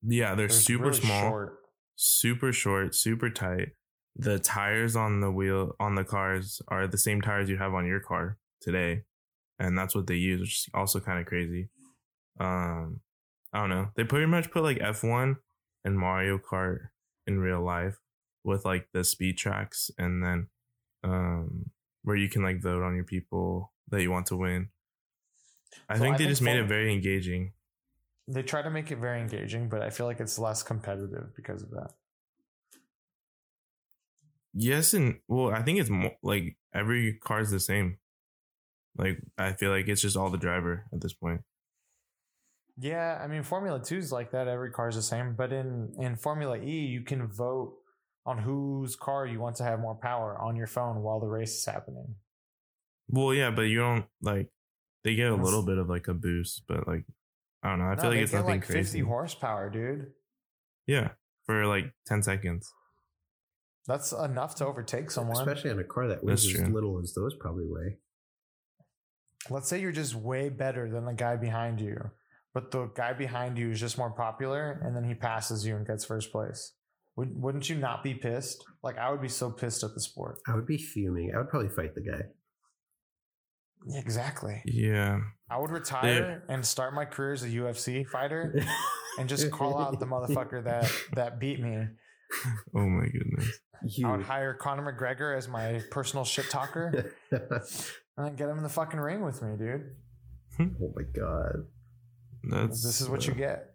Yeah, 0.02 0.34
they're 0.34 0.48
They're 0.48 0.56
super 0.56 0.84
really 0.84 1.00
small, 1.00 1.30
short. 1.30 1.58
super 1.96 2.52
short, 2.52 2.94
super 2.94 3.30
tight. 3.30 3.70
The 4.16 4.38
tires 4.38 4.96
on 4.96 5.20
the 5.20 5.30
wheel 5.30 5.76
on 5.78 5.94
the 5.94 6.04
cars 6.04 6.60
are 6.68 6.86
the 6.86 6.98
same 6.98 7.20
tires 7.20 7.48
you 7.48 7.56
have 7.58 7.72
on 7.74 7.86
your 7.86 8.00
car 8.00 8.38
today, 8.60 9.04
and 9.58 9.78
that's 9.78 9.94
what 9.94 10.06
they 10.08 10.16
use, 10.16 10.40
which 10.40 10.54
is 10.54 10.68
also 10.74 10.98
kind 11.00 11.20
of 11.20 11.26
crazy. 11.26 11.68
Um, 12.38 13.00
I 13.52 13.60
don't 13.60 13.70
know. 13.70 13.88
They 13.96 14.04
pretty 14.04 14.26
much 14.26 14.50
put 14.50 14.62
like 14.62 14.78
F 14.80 15.04
one 15.04 15.36
and 15.84 15.98
Mario 15.98 16.38
Kart 16.38 16.78
in 17.26 17.38
real 17.40 17.62
life 17.62 17.96
with 18.44 18.64
like 18.64 18.88
the 18.92 19.04
speed 19.04 19.38
tracks, 19.38 19.90
and 19.98 20.22
then 20.24 20.48
um, 21.04 21.70
where 22.02 22.16
you 22.16 22.28
can 22.28 22.42
like 22.42 22.62
vote 22.62 22.82
on 22.82 22.94
your 22.96 23.04
people 23.04 23.72
that 23.88 24.02
you 24.02 24.10
want 24.10 24.26
to 24.26 24.36
win. 24.36 24.70
I 25.88 25.98
So 25.98 26.04
think 26.04 26.14
I 26.14 26.18
they 26.18 26.24
think 26.24 26.30
just 26.30 26.42
made 26.42 26.58
it 26.58 26.66
very 26.66 26.92
engaging. 26.92 27.52
They 28.26 28.42
try 28.42 28.62
to 28.62 28.70
make 28.70 28.90
it 28.90 28.96
very 28.96 29.20
engaging, 29.20 29.68
but 29.68 29.82
I 29.82 29.90
feel 29.90 30.06
like 30.06 30.20
it's 30.20 30.38
less 30.38 30.62
competitive 30.62 31.34
because 31.36 31.62
of 31.62 31.70
that. 31.72 31.92
Yes, 34.52 34.94
and 34.94 35.20
well, 35.28 35.50
I 35.50 35.62
think 35.62 35.78
it's 35.78 35.90
more 35.90 36.16
like 36.22 36.56
every 36.74 37.14
car 37.18 37.40
is 37.40 37.50
the 37.50 37.60
same. 37.60 37.98
Like 38.96 39.22
I 39.38 39.52
feel 39.54 39.70
like 39.70 39.88
it's 39.88 40.02
just 40.02 40.16
all 40.16 40.30
the 40.30 40.38
driver 40.38 40.86
at 40.92 41.00
this 41.00 41.14
point. 41.14 41.42
Yeah, 42.78 43.20
I 43.22 43.26
mean 43.26 43.42
Formula 43.42 43.82
2 43.82 43.96
is 43.98 44.12
like 44.12 44.30
that. 44.30 44.48
Every 44.48 44.70
car 44.70 44.88
is 44.88 44.96
the 44.96 45.02
same, 45.02 45.34
but 45.34 45.52
in 45.52 45.94
in 45.98 46.16
Formula 46.16 46.56
E, 46.56 46.86
you 46.86 47.02
can 47.02 47.26
vote 47.26 47.76
on 48.26 48.38
whose 48.38 48.96
car 48.96 49.26
you 49.26 49.40
want 49.40 49.56
to 49.56 49.64
have 49.64 49.80
more 49.80 49.94
power 49.94 50.38
on 50.38 50.56
your 50.56 50.66
phone 50.66 51.02
while 51.02 51.20
the 51.20 51.26
race 51.26 51.54
is 51.58 51.64
happening. 51.64 52.14
Well, 53.08 53.34
yeah, 53.34 53.50
but 53.50 53.62
you 53.62 53.78
don't 53.78 54.04
like 54.22 54.48
they 55.04 55.14
get 55.14 55.28
a 55.28 55.30
That's- 55.30 55.44
little 55.44 55.64
bit 55.64 55.78
of 55.78 55.88
like 55.88 56.08
a 56.08 56.14
boost, 56.14 56.64
but 56.68 56.86
like 56.86 57.04
I 57.62 57.70
don't 57.70 57.78
know. 57.80 57.86
I 57.86 57.94
No, 57.94 58.00
feel 58.02 58.10
like 58.10 58.20
it's 58.20 58.30
get 58.32 58.38
nothing 58.38 58.60
like 58.60 58.64
50 58.64 59.00
horsepower, 59.00 59.68
dude. 59.70 60.12
Yeah, 60.86 61.10
for 61.44 61.66
like 61.66 61.92
ten 62.06 62.22
seconds. 62.22 62.72
That's 63.86 64.12
enough 64.12 64.54
to 64.56 64.66
overtake 64.66 65.10
someone. 65.10 65.36
Especially 65.36 65.70
on 65.70 65.78
a 65.78 65.84
car 65.84 66.06
that 66.08 66.22
weighs 66.22 66.44
as 66.54 66.68
little 66.68 67.00
as 67.02 67.12
those 67.14 67.34
probably 67.34 67.64
weigh. 67.66 67.98
Let's 69.48 69.68
say 69.68 69.80
you're 69.80 69.90
just 69.92 70.14
way 70.14 70.48
better 70.50 70.88
than 70.90 71.06
the 71.06 71.14
guy 71.14 71.36
behind 71.36 71.80
you, 71.80 72.10
but 72.54 72.70
the 72.70 72.86
guy 72.94 73.14
behind 73.14 73.58
you 73.58 73.70
is 73.70 73.80
just 73.80 73.96
more 73.98 74.10
popular, 74.10 74.80
and 74.84 74.94
then 74.94 75.04
he 75.04 75.14
passes 75.14 75.66
you 75.66 75.76
and 75.76 75.86
gets 75.86 76.04
first 76.04 76.30
place. 76.30 76.72
Would, 77.16 77.30
wouldn't 77.34 77.68
you 77.68 77.76
not 77.76 78.02
be 78.02 78.14
pissed? 78.14 78.64
Like 78.82 78.98
I 78.98 79.10
would 79.10 79.20
be 79.20 79.28
so 79.28 79.50
pissed 79.50 79.84
at 79.84 79.94
the 79.94 80.00
sport. 80.00 80.40
I 80.46 80.54
would 80.54 80.66
be 80.66 80.78
fuming. 80.78 81.32
I 81.34 81.38
would 81.38 81.48
probably 81.48 81.68
fight 81.68 81.94
the 81.94 82.02
guy. 82.02 82.22
Exactly. 83.94 84.62
Yeah, 84.66 85.20
I 85.50 85.58
would 85.58 85.70
retire 85.70 86.44
and 86.48 86.64
start 86.64 86.94
my 86.94 87.06
career 87.06 87.32
as 87.32 87.42
a 87.42 87.48
UFC 87.48 88.06
fighter 88.06 88.62
and 89.18 89.28
just 89.28 89.50
call 89.50 89.78
out 89.78 89.98
the 89.98 90.06
motherfucker 90.06 90.62
that 90.64 90.92
that 91.14 91.40
beat 91.40 91.60
me. 91.60 91.86
oh 92.76 92.86
my 92.86 93.06
goodness. 93.06 93.58
You. 93.82 94.08
I 94.08 94.16
would 94.16 94.26
hire 94.26 94.52
Conor 94.54 94.92
McGregor 94.92 95.36
as 95.36 95.48
my 95.48 95.80
personal 95.90 96.24
shit 96.24 96.50
talker 96.50 97.14
and 97.30 97.42
then 98.18 98.36
get 98.36 98.48
him 98.50 98.58
in 98.58 98.62
the 98.62 98.68
fucking 98.68 99.00
ring 99.00 99.24
with 99.24 99.40
me, 99.40 99.56
dude. 99.56 99.96
Hmm. 100.56 100.68
oh 100.82 100.92
my 100.94 101.02
god. 101.14 101.64
That's 102.44 102.84
This 102.84 103.00
is 103.00 103.08
what 103.08 103.26
you 103.26 103.32
uh, 103.32 103.36
get. 103.36 103.70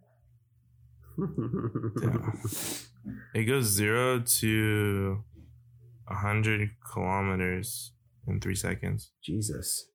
It 3.33 3.43
goes 3.43 3.65
zero 3.65 4.19
to 4.21 5.23
a 6.09 6.15
hundred 6.15 6.69
kilometers 6.91 7.93
in 8.27 8.39
three 8.39 8.55
seconds. 8.55 9.11
Jesus. 9.23 9.87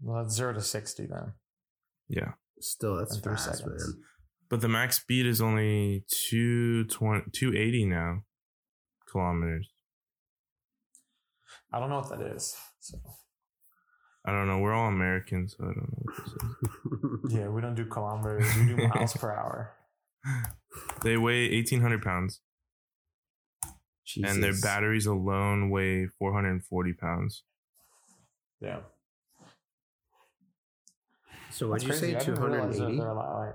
Well, 0.00 0.22
that's 0.22 0.34
zero 0.34 0.52
to 0.54 0.60
sixty 0.60 1.06
then. 1.06 1.32
Yeah. 2.08 2.32
Still, 2.60 2.96
that's 2.96 3.16
In 3.16 3.22
three 3.22 3.34
fast, 3.34 3.58
seconds. 3.58 3.94
man. 3.94 4.02
But 4.48 4.60
the 4.60 4.68
max 4.68 4.96
speed 5.00 5.26
is 5.26 5.40
only 5.40 6.04
220, 6.08 7.30
280 7.32 7.86
now 7.86 8.22
kilometers. 9.10 9.70
I 11.72 11.80
don't 11.80 11.88
know 11.88 12.00
what 12.00 12.10
that 12.10 12.20
is. 12.36 12.54
So 12.80 12.98
I 14.26 14.30
don't 14.32 14.46
know. 14.46 14.58
We're 14.58 14.74
all 14.74 14.88
Americans, 14.88 15.54
so 15.58 15.64
I 15.64 15.68
don't 15.68 15.76
know 15.78 16.02
what 16.02 16.16
this 16.16 17.30
is. 17.30 17.34
yeah, 17.38 17.48
we 17.48 17.60
don't 17.62 17.74
do 17.74 17.86
kilometers. 17.86 18.44
We 18.56 18.66
do 18.74 18.88
miles 18.88 19.14
per 19.14 19.32
hour. 19.32 19.72
They 21.02 21.16
weigh 21.18 21.50
1,800 21.54 22.02
pounds, 22.02 22.40
and 24.22 24.42
their 24.42 24.54
batteries 24.62 25.04
alone 25.06 25.68
weigh 25.68 26.06
440 26.18 26.92
pounds. 26.94 27.42
Yeah. 28.60 28.80
So 31.50 31.68
what 31.68 31.80
That's 31.82 32.00
did 32.00 32.08
you 32.10 32.14
say? 32.14 32.16
I 32.16 32.18
didn't 32.24 32.40
realize 32.40 32.78
that 32.78 32.88
280? 32.88 32.98
they're 32.98 33.08
a 33.08 33.14
lot 33.14 33.38
like 33.38 33.54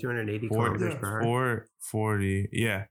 280 0.00 0.48
Four, 0.48 0.64
kilometers 0.66 0.94
per 1.00 1.22
hour. 1.22 1.66
440. 1.80 2.48
Yeah. 2.52 2.84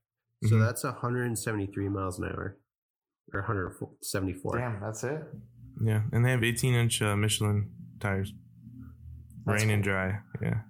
So 0.45 0.55
Mhm. 0.55 0.59
that's 0.65 0.83
173 0.83 1.89
miles 1.89 2.17
an 2.19 2.25
hour. 2.25 2.57
Or 3.33 3.41
174. 3.41 4.57
Damn, 4.57 4.79
that's 4.81 5.03
it. 5.03 5.23
Yeah. 5.81 6.03
And 6.11 6.25
they 6.25 6.31
have 6.31 6.43
18 6.43 6.73
inch 6.73 7.01
uh, 7.01 7.15
Michelin 7.15 7.71
tires. 7.99 8.33
That's 9.45 9.61
Rain 9.61 9.71
and 9.71 9.83
cool. 9.83 9.93
dry. 9.93 10.19
Yeah. 10.41 10.61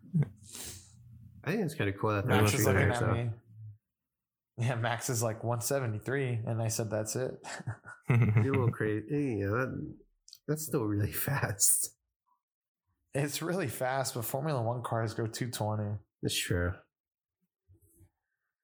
I 1.44 1.52
think 1.52 1.64
it's 1.64 1.76
kind 1.76 1.90
of 1.90 1.98
cool 2.00 2.12
that 2.12 2.28
they're 2.28 2.42
Max 2.42 2.54
is 2.54 2.66
looking 2.66 2.82
at 2.82 3.02
out. 3.02 3.14
me. 3.14 3.30
Yeah, 4.58 4.76
Max 4.76 5.10
is 5.10 5.24
like 5.24 5.44
173, 5.44 6.42
and 6.46 6.62
I 6.62 6.68
said 6.68 6.90
that's 6.90 7.16
it. 7.16 7.32
You're 8.10 8.20
a 8.20 8.52
little 8.52 8.72
crazy. 8.72 9.40
Yeah, 9.40 9.48
that, 9.48 9.94
that's 10.48 10.66
still 10.66 10.84
really 10.84 11.12
fast. 11.12 11.90
It's 13.14 13.42
really 13.42 13.68
fast, 13.68 14.16
but 14.16 14.26
Formula 14.26 14.62
One 14.62 14.82
cars 14.84 15.14
go 15.14 15.28
220. 15.28 15.98
That's 16.22 16.38
true. 16.40 16.74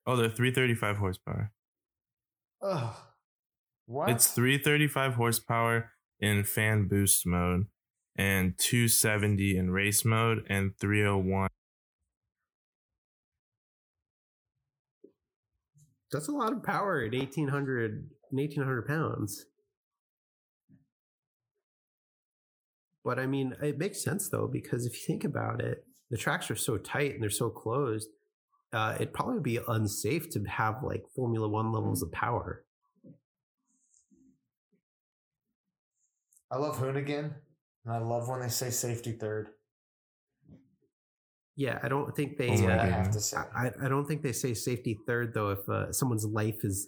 Oh, 0.07 0.15
they're 0.15 0.29
335 0.29 0.97
horsepower. 0.97 1.51
Ugh. 2.63 2.95
What? 3.85 4.09
It's 4.09 4.27
335 4.27 5.15
horsepower 5.15 5.91
in 6.19 6.43
fan 6.43 6.87
boost 6.87 7.25
mode 7.25 7.65
and 8.15 8.57
270 8.57 9.57
in 9.57 9.71
race 9.71 10.03
mode 10.03 10.45
and 10.49 10.71
301. 10.79 11.49
That's 16.11 16.27
a 16.27 16.31
lot 16.31 16.53
of 16.53 16.63
power 16.63 17.01
at 17.03 17.13
1800, 17.13 18.09
1800 18.31 18.87
pounds. 18.87 19.45
But 23.03 23.19
I 23.19 23.27
mean, 23.27 23.55
it 23.61 23.77
makes 23.77 24.03
sense 24.03 24.29
though, 24.29 24.47
because 24.51 24.85
if 24.85 24.93
you 24.93 25.01
think 25.05 25.23
about 25.23 25.61
it, 25.61 25.85
the 26.09 26.17
tracks 26.17 26.49
are 26.49 26.55
so 26.55 26.77
tight 26.77 27.13
and 27.13 27.21
they're 27.21 27.29
so 27.29 27.49
closed. 27.49 28.09
Uh, 28.73 28.93
it'd 28.95 29.13
probably 29.13 29.39
be 29.39 29.59
unsafe 29.67 30.29
to 30.31 30.43
have 30.43 30.83
like 30.83 31.03
Formula 31.15 31.47
One 31.47 31.71
levels 31.71 32.01
of 32.01 32.11
power. 32.11 32.63
I 36.51 36.57
love 36.57 36.77
Hoonigan, 36.77 37.31
and 37.85 37.93
I 37.93 37.99
love 37.99 38.27
when 38.27 38.41
they 38.41 38.49
say 38.49 38.71
safety 38.71 39.11
third. 39.11 39.49
Yeah, 41.59 41.77
I 41.83 41.89
don't 41.89 42.15
think 42.15 42.37
they. 42.37 42.51
Oh 42.51 42.57
my 42.61 42.73
I 42.73 42.77
uh, 42.77 42.89
have 42.89 43.11
to 43.11 43.19
say. 43.19 43.35
I, 43.35 43.71
I 43.83 43.89
don't 43.89 44.05
think 44.05 44.21
they 44.21 44.31
say 44.31 44.53
safety 44.53 44.97
third 45.05 45.33
though. 45.33 45.49
If 45.49 45.67
uh, 45.67 45.91
someone's 45.91 46.23
life 46.23 46.63
is 46.63 46.87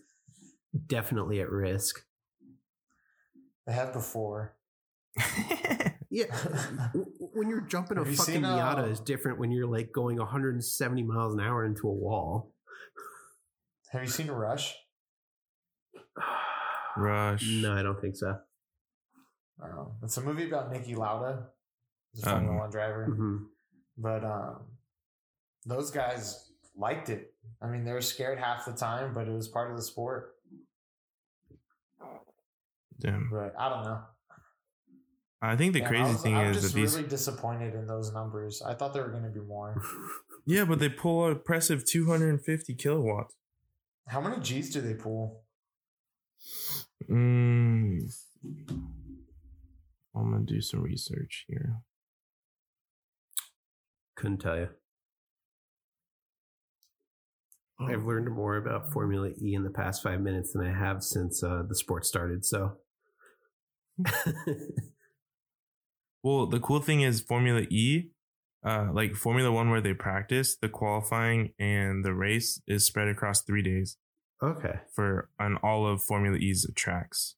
definitely 0.88 1.42
at 1.42 1.50
risk. 1.50 2.02
They 3.68 3.74
have 3.74 3.92
before. 3.92 4.56
Yeah, 6.14 6.26
when 7.34 7.48
you're 7.48 7.62
jumping 7.62 7.96
a 7.96 8.02
Have 8.02 8.10
you 8.10 8.18
fucking 8.18 8.34
seen, 8.34 8.44
Miata 8.44 8.80
uh, 8.80 8.88
is 8.88 9.00
different 9.00 9.40
when 9.40 9.50
you're 9.50 9.66
like 9.66 9.94
going 9.94 10.18
170 10.18 11.04
miles 11.04 11.34
an 11.34 11.40
hour 11.40 11.64
into 11.64 11.88
a 11.88 11.94
wall. 11.94 12.52
Have 13.94 14.04
you 14.04 14.10
seen 14.10 14.28
Rush? 14.28 14.76
Rush. 16.98 17.48
No, 17.62 17.72
I 17.74 17.82
don't 17.82 18.02
think 18.02 18.18
so. 18.18 18.36
Um, 19.64 19.92
it's 20.04 20.18
a 20.18 20.22
movie 20.22 20.50
about 20.50 20.74
Niki 20.74 20.98
Lauda, 20.98 21.48
the 22.14 22.30
Oh. 22.30 22.32
Formula 22.32 22.58
One 22.58 22.72
driver. 22.72 23.06
hmm 23.06 23.38
But 24.02 24.24
um, 24.26 24.62
those 25.66 25.92
guys 25.92 26.52
liked 26.76 27.10
it. 27.10 27.34
I 27.62 27.68
mean, 27.68 27.84
they 27.84 27.92
were 27.94 28.02
scared 28.02 28.40
half 28.40 28.66
the 28.66 28.72
time, 28.74 29.14
but 29.14 29.28
it 29.28 29.32
was 29.32 29.48
part 29.48 29.70
of 29.70 29.78
the 29.78 29.84
sport. 29.84 30.34
Damn. 33.00 33.30
But 33.32 33.54
I 33.60 33.70
don't 33.70 33.84
know. 33.84 34.00
I 35.44 35.56
think 35.56 35.74
the 35.74 35.80
Yeah, 35.80 35.88
crazy 35.88 36.12
was- 36.14 36.22
thing 36.22 36.36
I'm 36.36 36.52
is 36.52 36.62
that 36.64 36.74
these. 36.74 36.96
really 36.96 37.08
disappointed 37.08 37.74
in 37.76 37.88
those 37.88 38.12
numbers. 38.14 38.62
I 38.62 38.74
thought 38.76 38.94
there 38.94 39.04
were 39.04 39.10
going 39.12 39.24
to 39.24 39.30
be 39.30 39.40
more. 39.46 39.82
Yeah, 40.48 40.66
but 40.66 40.80
they 40.80 40.90
pull 40.90 41.28
an 41.28 41.34
impressive 41.34 41.86
250 41.86 42.74
kilowatts. 42.74 43.36
How 44.08 44.20
many 44.20 44.42
G's 44.42 44.72
do 44.74 44.82
they 44.82 44.96
pull? 44.96 45.44
Mm. 47.08 48.12
I'm 50.16 50.32
gonna 50.32 50.40
do 50.44 50.60
some 50.60 50.82
research 50.82 51.46
here. 51.48 51.76
Couldn't 54.22 54.38
tell 54.38 54.56
you. 54.56 54.70
I've 57.80 58.06
learned 58.06 58.30
more 58.30 58.58
about 58.58 58.92
Formula 58.94 59.30
E 59.42 59.56
in 59.56 59.64
the 59.64 59.72
past 59.72 60.04
five 60.04 60.22
minutes 60.22 60.54
than 60.54 60.64
I 60.64 60.72
have 60.78 61.02
since 61.02 61.44
uh, 61.44 61.64
the 61.68 61.74
sport 61.74 62.06
started. 62.06 62.46
So, 62.46 62.74
Well, 66.24 66.46
the 66.46 66.60
cool 66.60 66.80
thing 66.82 67.02
is 67.02 67.20
Formula 67.22 67.62
E, 67.62 68.12
uh, 68.64 68.90
like 68.94 69.16
Formula 69.16 69.52
One, 69.52 69.72
where 69.72 69.82
they 69.82 69.96
practice, 69.96 70.56
the 70.56 70.70
qualifying 70.70 71.54
and 71.58 72.06
the 72.06 72.14
race 72.14 72.62
is 72.68 72.86
spread 72.86 73.08
across 73.08 73.42
three 73.42 73.64
days 73.64 73.98
okay. 74.44 74.82
for 74.94 75.30
on 75.40 75.58
all 75.64 75.88
of 75.88 76.04
Formula 76.04 76.38
E's 76.38 76.70
tracks. 76.76 77.38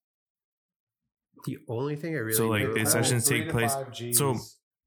The 1.46 1.60
only 1.70 1.96
thing 1.96 2.14
I 2.16 2.20
really 2.20 2.34
So, 2.34 2.50
like, 2.50 2.74
the 2.74 2.86
sessions 2.86 3.26
take 3.26 3.50
place- 3.50 3.74
so- 4.12 4.36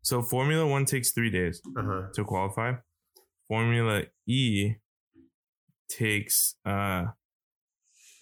So 0.06 0.22
Formula 0.22 0.64
One 0.64 0.84
takes 0.84 1.10
three 1.10 1.30
days 1.30 1.60
uh-huh. 1.76 2.10
to 2.14 2.22
qualify. 2.22 2.74
Formula 3.48 4.04
E 4.28 4.74
takes 5.88 6.54
uh, 6.64 7.06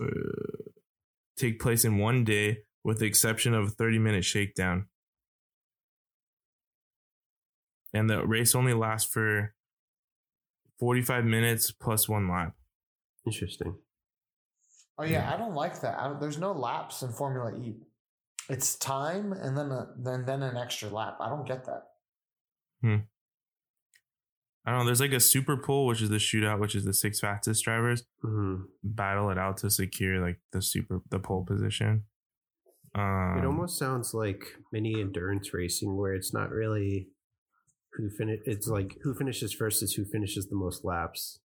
uh 0.00 0.06
take 1.36 1.60
place 1.60 1.84
in 1.84 1.98
one 1.98 2.24
day 2.24 2.60
with 2.84 3.00
the 3.00 3.04
exception 3.04 3.52
of 3.52 3.66
a 3.66 3.70
30 3.70 3.98
minute 3.98 4.24
shakedown. 4.24 4.86
And 7.92 8.08
the 8.08 8.26
race 8.26 8.54
only 8.54 8.72
lasts 8.72 9.12
for 9.12 9.54
45 10.80 11.26
minutes 11.26 11.70
plus 11.70 12.08
one 12.08 12.30
lap. 12.30 12.54
Interesting. 13.26 13.74
Oh 14.96 15.04
yeah, 15.04 15.30
I 15.30 15.36
don't 15.36 15.54
like 15.54 15.82
that. 15.82 15.98
I 15.98 16.04
don't, 16.04 16.18
there's 16.18 16.38
no 16.38 16.52
laps 16.52 17.02
in 17.02 17.12
Formula 17.12 17.52
E. 17.54 17.74
It's 18.48 18.76
time 18.76 19.32
and 19.32 19.56
then 19.56 19.70
a, 19.70 19.88
then 19.98 20.24
then 20.26 20.42
an 20.42 20.56
extra 20.56 20.88
lap. 20.88 21.16
I 21.20 21.28
don't 21.28 21.46
get 21.46 21.64
that. 21.64 21.82
Hmm. 22.82 22.96
I 24.66 24.70
don't 24.70 24.80
know. 24.80 24.86
There's 24.86 25.00
like 25.00 25.12
a 25.12 25.20
super 25.20 25.56
pole, 25.56 25.86
which 25.86 26.00
is 26.00 26.08
the 26.08 26.16
shootout, 26.16 26.58
which 26.58 26.74
is 26.74 26.84
the 26.84 26.94
six 26.94 27.20
fastest 27.20 27.64
drivers 27.64 28.04
hmm 28.22 28.62
battle 28.82 29.30
it 29.30 29.38
out 29.38 29.58
to 29.58 29.70
secure 29.70 30.20
like 30.20 30.40
the 30.52 30.62
super 30.62 31.00
the 31.10 31.18
pole 31.18 31.44
position. 31.44 32.04
Um, 32.94 33.38
it 33.38 33.44
almost 33.44 33.78
sounds 33.78 34.14
like 34.14 34.44
mini 34.72 35.00
endurance 35.00 35.52
racing, 35.52 35.96
where 35.96 36.14
it's 36.14 36.32
not 36.32 36.50
really 36.50 37.08
who 37.94 38.10
finish. 38.10 38.40
It's 38.44 38.68
like 38.68 38.96
who 39.02 39.14
finishes 39.14 39.52
first 39.52 39.82
is 39.82 39.94
who 39.94 40.04
finishes 40.04 40.46
the 40.48 40.56
most 40.56 40.84
laps. 40.84 41.40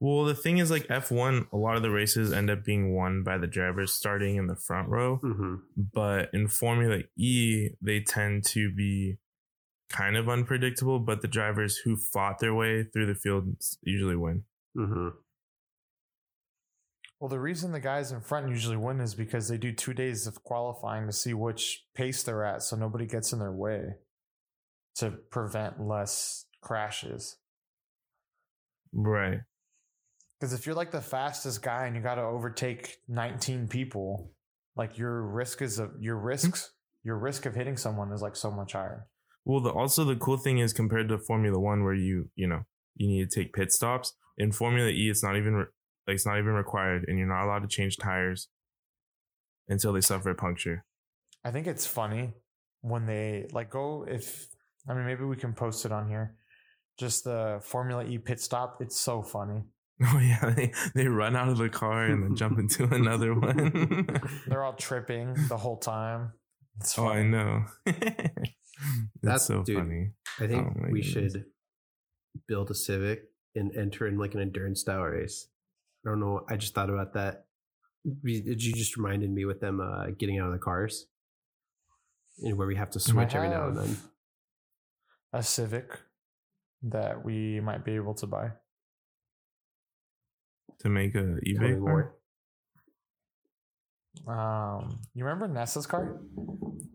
Well, 0.00 0.24
the 0.24 0.34
thing 0.34 0.58
is, 0.58 0.70
like 0.70 0.88
F1, 0.88 1.52
a 1.52 1.56
lot 1.56 1.76
of 1.76 1.82
the 1.82 1.90
races 1.90 2.32
end 2.32 2.48
up 2.48 2.64
being 2.64 2.94
won 2.94 3.22
by 3.22 3.36
the 3.36 3.46
drivers 3.46 3.92
starting 3.92 4.36
in 4.36 4.46
the 4.46 4.56
front 4.56 4.88
row. 4.88 5.16
hmm 5.16 5.56
But 5.76 6.30
in 6.32 6.48
Formula 6.48 7.02
E, 7.16 7.68
they 7.82 8.00
tend 8.00 8.44
to 8.46 8.72
be 8.74 9.18
kind 9.90 10.16
of 10.16 10.28
unpredictable, 10.28 11.00
but 11.00 11.20
the 11.20 11.28
drivers 11.28 11.76
who 11.78 11.96
fought 11.96 12.38
their 12.38 12.54
way 12.54 12.84
through 12.84 13.06
the 13.06 13.14
field 13.14 13.54
usually 13.82 14.16
win. 14.16 14.44
hmm 14.74 15.08
Well, 17.18 17.28
the 17.28 17.38
reason 17.40 17.72
the 17.72 17.80
guys 17.80 18.10
in 18.12 18.22
front 18.22 18.48
usually 18.48 18.78
win 18.78 19.00
is 19.00 19.14
because 19.14 19.48
they 19.48 19.58
do 19.58 19.72
two 19.72 19.92
days 19.92 20.26
of 20.26 20.42
qualifying 20.42 21.06
to 21.06 21.12
see 21.12 21.34
which 21.34 21.84
pace 21.94 22.22
they're 22.22 22.44
at, 22.44 22.62
so 22.62 22.76
nobody 22.76 23.04
gets 23.04 23.34
in 23.34 23.38
their 23.38 23.52
way 23.52 23.96
to 24.96 25.10
prevent 25.10 25.78
less 25.78 26.46
crashes. 26.62 27.36
Right. 28.92 29.40
Because 30.40 30.54
if 30.54 30.64
you're 30.64 30.74
like 30.74 30.90
the 30.90 31.02
fastest 31.02 31.62
guy 31.62 31.86
and 31.86 31.94
you 31.94 32.00
got 32.00 32.14
to 32.14 32.22
overtake 32.22 32.96
19 33.08 33.68
people, 33.68 34.32
like 34.74 34.96
your 34.96 35.22
risk 35.22 35.60
is 35.60 35.78
of 35.78 35.90
your 36.00 36.18
hmm? 36.18 36.26
risks, 36.26 36.72
your 37.04 37.18
risk 37.18 37.44
of 37.44 37.54
hitting 37.54 37.76
someone 37.76 38.12
is 38.12 38.22
like 38.22 38.36
so 38.36 38.50
much 38.50 38.72
higher. 38.72 39.06
Well, 39.44 39.60
the, 39.60 39.70
also 39.70 40.04
the 40.04 40.16
cool 40.16 40.36
thing 40.36 40.58
is 40.58 40.72
compared 40.72 41.08
to 41.08 41.18
Formula 41.18 41.58
One, 41.58 41.84
where 41.84 41.94
you 41.94 42.30
you 42.34 42.46
know 42.46 42.62
you 42.96 43.08
need 43.08 43.30
to 43.30 43.40
take 43.40 43.52
pit 43.52 43.72
stops. 43.72 44.14
In 44.38 44.52
Formula 44.52 44.88
E, 44.88 45.10
it's 45.10 45.22
not 45.22 45.36
even 45.36 45.54
re- 45.54 45.64
like 46.06 46.14
it's 46.14 46.26
not 46.26 46.38
even 46.38 46.52
required, 46.52 47.04
and 47.06 47.18
you're 47.18 47.28
not 47.28 47.44
allowed 47.44 47.60
to 47.60 47.68
change 47.68 47.96
tires 47.96 48.48
until 49.68 49.92
they 49.92 50.00
suffer 50.00 50.30
a 50.30 50.34
puncture. 50.34 50.84
I 51.44 51.50
think 51.50 51.66
it's 51.66 51.86
funny 51.86 52.32
when 52.82 53.06
they 53.06 53.46
like 53.52 53.70
go 53.70 54.06
if 54.08 54.46
I 54.88 54.94
mean 54.94 55.06
maybe 55.06 55.24
we 55.24 55.36
can 55.36 55.52
post 55.52 55.84
it 55.84 55.92
on 55.92 56.08
here. 56.08 56.36
Just 56.98 57.24
the 57.24 57.60
Formula 57.62 58.04
E 58.04 58.18
pit 58.18 58.40
stop. 58.40 58.78
It's 58.80 58.98
so 58.98 59.22
funny. 59.22 59.62
Oh 60.12 60.18
yeah, 60.18 60.50
they, 60.56 60.72
they 60.94 61.06
run 61.08 61.36
out 61.36 61.48
of 61.50 61.58
the 61.58 61.68
car 61.68 62.04
and 62.06 62.22
then 62.22 62.34
jump 62.36 62.58
into 62.58 62.84
another 62.94 63.34
one. 63.34 64.06
They're 64.46 64.62
all 64.64 64.72
tripping 64.72 65.34
the 65.48 65.58
whole 65.58 65.76
time. 65.76 66.32
It's 66.80 66.98
oh, 66.98 67.08
I 67.08 67.22
know. 67.22 67.64
That's- 67.84 68.54
That's 69.22 69.44
so 69.46 69.62
dude. 69.62 69.76
funny. 69.76 70.12
I 70.38 70.46
think 70.46 70.66
Oh, 70.68 70.72
we 70.90 71.02
goodness. 71.02 71.32
should 71.32 71.44
build 72.48 72.70
a 72.70 72.74
Civic 72.74 73.24
and 73.54 73.76
enter 73.76 74.06
in 74.06 74.16
like 74.16 74.32
an 74.34 74.40
endurance 74.40 74.80
style 74.80 75.02
race. 75.02 75.48
I 76.06 76.08
don't 76.10 76.20
know. 76.20 76.46
I 76.48 76.56
just 76.56 76.74
thought 76.74 76.88
about 76.88 77.12
that. 77.14 77.44
Did 78.24 78.64
you 78.64 78.72
just 78.72 78.96
reminded 78.96 79.30
me 79.30 79.44
with 79.44 79.60
them 79.60 79.80
uh, 79.82 80.06
getting 80.18 80.38
out 80.38 80.46
of 80.46 80.52
the 80.54 80.58
cars, 80.58 81.04
and 82.42 82.56
where 82.56 82.66
we 82.66 82.76
have 82.76 82.88
to 82.92 83.00
switch 83.00 83.34
every 83.34 83.50
now 83.50 83.68
and 83.68 83.76
then. 83.76 83.96
A 85.34 85.42
Civic 85.42 85.90
that 86.84 87.22
we 87.22 87.60
might 87.60 87.84
be 87.84 87.92
able 87.96 88.14
to 88.14 88.26
buy. 88.26 88.52
To 90.80 90.88
make 90.88 91.14
a 91.14 91.38
eBay 91.46 91.78
more. 91.78 92.14
car? 94.26 94.78
Um, 94.78 95.00
you 95.14 95.24
remember 95.24 95.46
Nessa's 95.48 95.86
car? 95.86 96.20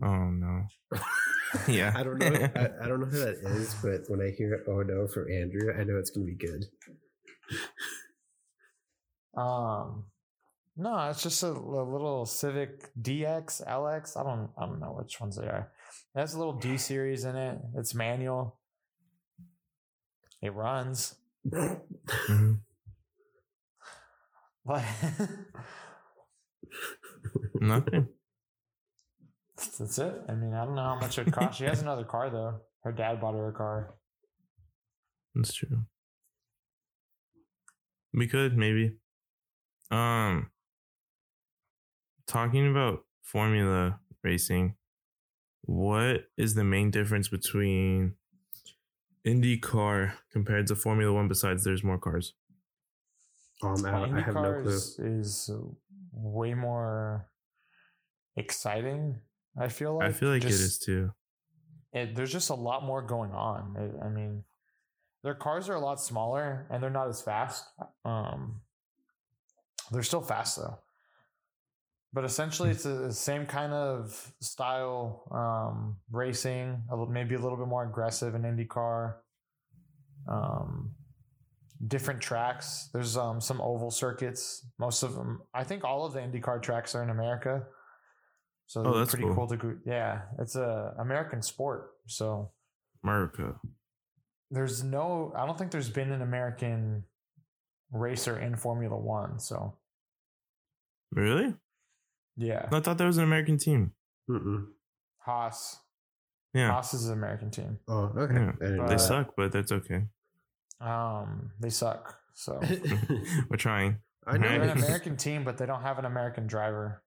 Oh 0.04 0.30
no. 0.30 0.64
yeah. 1.68 1.94
I 1.96 2.04
don't 2.04 2.18
know. 2.20 2.28
I, 2.28 2.70
I 2.84 2.88
don't 2.88 3.00
know 3.00 3.06
who 3.06 3.20
that 3.20 3.38
is, 3.44 3.74
but 3.84 4.02
when 4.08 4.22
I 4.22 4.32
hear 4.32 4.64
"Oh 4.68 4.82
no" 4.82 5.08
from 5.08 5.32
Andrew, 5.32 5.72
I 5.78 5.84
know 5.84 5.98
it's 5.98 6.10
going 6.10 6.26
to 6.28 6.34
be 6.34 6.38
good. 6.48 6.66
Um, 9.38 10.06
No, 10.78 11.10
it's 11.10 11.24
just 11.24 11.44
a, 11.44 11.48
a 11.48 11.88
little 11.88 12.26
Civic 12.26 12.90
DX, 13.02 13.66
LX. 13.68 14.18
I 14.18 14.24
don't 14.24 14.50
I 14.58 14.66
don't 14.66 14.80
know 14.80 14.96
which 14.98 15.20
ones 15.20 15.38
they 15.38 15.46
are. 15.48 15.72
It 16.16 16.20
has 16.20 16.34
a 16.34 16.38
little 16.38 16.54
D 16.54 16.78
series 16.90 17.24
in 17.26 17.36
it. 17.36 17.60
It's 17.76 17.94
manual. 17.96 18.58
It 20.42 20.54
runs. 20.54 21.16
Mhm. 21.48 22.60
Like 24.66 24.86
Nothing. 27.56 28.08
that's 29.58 29.98
it. 30.00 30.22
I 30.28 30.34
mean, 30.34 30.54
I 30.54 30.66
don't 30.66 30.76
know 30.76 30.84
how 30.84 31.00
much 31.00 31.18
it 31.18 31.32
costs. 31.32 31.58
She 31.58 31.66
has 31.66 31.82
another 31.82 32.04
car 32.04 32.30
though. 32.30 32.62
Her 32.84 32.92
dad 32.92 33.22
bought 33.22 33.36
her 33.36 33.50
a 33.50 33.54
car. 33.54 33.96
That's 35.34 35.54
true. 35.54 35.84
We 38.14 38.28
could 38.28 38.58
maybe. 38.58 38.94
Um 39.92 40.50
talking 42.28 42.70
about 42.70 43.06
formula 43.22 44.00
racing, 44.24 44.76
what 45.62 46.26
is 46.38 46.56
the 46.56 46.64
main 46.64 46.92
difference 46.92 47.28
between 47.28 48.16
IndyCar 49.26 50.14
compared 50.32 50.68
to 50.68 50.76
Formula 50.76 51.14
One 51.14 51.28
besides 51.28 51.64
there's 51.64 51.84
more 51.84 51.98
cars? 52.00 52.34
Um, 53.64 53.86
I, 53.86 54.04
I 54.18 54.22
have 54.22 54.34
no 54.36 54.62
clue. 54.62 54.72
is, 54.72 55.00
is 55.00 55.50
way 56.12 56.54
more 56.54 57.28
exciting. 58.36 59.20
I 59.58 59.70
feel 59.70 59.98
like 59.98 60.10
I 60.10 60.12
feel 60.12 60.30
like 60.30 60.42
Just- 60.42 60.62
it 60.62 60.64
is 60.66 60.80
too. 60.80 61.12
it, 61.94 62.16
there's 62.16 62.32
just 62.32 62.50
a 62.50 62.56
lot 62.56 62.84
more 62.84 63.02
going 63.02 63.32
on. 63.32 63.76
It, 63.78 64.06
I 64.06 64.10
mean, 64.10 64.44
their 65.24 65.36
cars 65.36 65.70
are 65.70 65.76
a 65.76 65.80
lot 65.80 66.02
smaller 66.02 66.68
and 66.70 66.84
they're 66.84 66.90
not 66.90 67.08
as 67.08 67.22
fast. 67.22 67.66
Um, 68.04 68.62
they're 69.92 70.04
still 70.04 70.22
fast 70.22 70.58
though, 70.58 70.80
but 72.14 72.26
essentially 72.26 72.70
it's 72.72 72.84
the 72.84 73.14
same 73.14 73.46
kind 73.46 73.72
of 73.72 74.34
style 74.42 75.24
um, 75.32 75.98
racing. 76.12 76.84
A 76.92 76.98
maybe 77.10 77.36
a 77.36 77.40
little 77.40 77.58
bit 77.58 77.68
more 77.68 77.86
aggressive 77.86 78.36
in 78.36 78.42
IndyCar. 78.42 79.16
Um, 80.28 80.96
different 81.88 82.22
tracks. 82.22 82.90
There's 82.94 83.18
um, 83.18 83.42
some 83.42 83.60
oval 83.62 83.92
circuits. 83.92 84.66
Most 84.80 85.04
of 85.04 85.16
them, 85.16 85.42
I 85.54 85.64
think, 85.64 85.84
all 85.84 86.06
of 86.06 86.14
the 86.14 86.20
IndyCar 86.20 86.62
tracks 86.62 86.96
are 86.96 87.04
in 87.04 87.10
America. 87.10 87.64
So 88.68 88.84
Oh, 88.84 88.98
that's 88.98 89.12
pretty 89.12 89.26
cool. 89.26 89.36
cool. 89.36 89.48
to 89.48 89.58
go. 89.58 89.76
Yeah, 89.86 90.22
it's 90.40 90.56
a 90.56 90.94
American 91.00 91.42
sport. 91.42 91.92
So 92.08 92.52
America. 93.04 93.56
there's 94.52 94.84
no. 94.84 95.32
I 95.36 95.46
don't 95.46 95.58
think 95.58 95.72
there's 95.72 95.90
been 95.90 96.12
an 96.12 96.22
American 96.22 97.04
racer 97.92 98.40
in 98.40 98.56
Formula 98.56 98.98
One. 98.98 99.40
So 99.40 99.78
Really? 101.12 101.54
yeah, 102.36 102.68
I 102.72 102.80
thought 102.80 102.98
that 102.98 103.06
was 103.06 103.18
an 103.18 103.24
American 103.24 103.58
team. 103.58 103.92
Mm-mm. 104.30 104.66
Haas. 105.20 105.80
Yeah. 106.54 106.72
Haas 106.72 106.94
is 106.94 107.08
an 107.08 107.14
American 107.14 107.52
team. 107.52 107.80
Oh, 107.88 108.12
okay. 108.18 108.50
Yeah. 108.62 108.84
I 108.84 108.88
They 108.88 108.98
suck, 108.98 109.34
but 109.38 109.52
that's 109.52 109.72
okay. 109.72 110.06
Um, 110.82 111.52
they 111.60 111.70
suck. 111.70 112.18
So 112.34 112.60
We're 113.50 113.58
trying. 113.58 114.00
I 114.28 114.38
know. 114.38 114.48
they're 114.48 114.62
an 114.64 114.70
American 114.78 115.18
team, 115.18 115.44
but 115.44 115.58
they 115.58 115.66
don't 115.66 115.82
have 115.82 116.00
an 116.00 116.06
American 116.06 116.48
driver. 116.48 117.04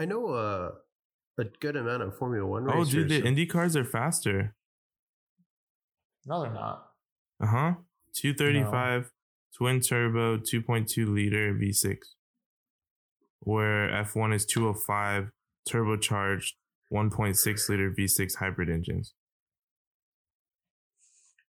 I 0.00 0.06
know 0.06 0.28
uh, 0.30 0.70
a 1.38 1.44
good 1.60 1.76
amount 1.76 2.02
of 2.02 2.16
Formula 2.16 2.46
One 2.46 2.64
Oh, 2.70 2.78
racers. 2.78 2.94
Oh, 2.94 2.98
dude, 2.98 3.08
the 3.10 3.26
Indy 3.28 3.46
cars 3.46 3.76
are 3.76 3.84
faster. 3.84 4.54
No, 6.26 6.42
they're 6.42 6.52
not. 6.52 6.86
Uh 7.42 7.46
huh. 7.46 7.72
235 8.14 9.10
twin 9.56 9.80
turbo 9.80 10.38
2.2 10.38 11.12
liter 11.12 11.52
V6. 11.54 11.98
Where 13.40 13.88
F1 13.90 14.34
is 14.34 14.46
205 14.46 15.30
turbocharged 15.68 16.52
1.6 16.92 17.68
liter 17.68 17.90
V6 17.96 18.36
hybrid 18.36 18.70
engines. 18.70 19.14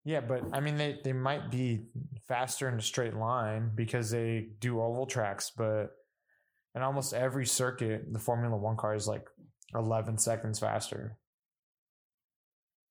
Yeah, 0.06 0.20
but 0.20 0.44
I 0.52 0.60
mean, 0.60 0.78
they, 0.78 1.00
they 1.04 1.14
might 1.14 1.50
be 1.50 1.86
faster 2.28 2.68
in 2.68 2.76
a 2.76 2.82
straight 2.82 3.16
line 3.16 3.72
because 3.74 4.12
they 4.12 4.50
do 4.60 4.82
oval 4.82 5.06
tracks, 5.06 5.52
but 5.56 5.92
in 6.76 6.82
almost 6.82 7.14
every 7.14 7.46
circuit, 7.46 8.12
the 8.12 8.20
Formula 8.20 8.58
One 8.58 8.76
car 8.76 8.96
is 8.96 9.08
like 9.08 9.26
11 9.74 10.18
seconds 10.18 10.60
faster 10.60 11.18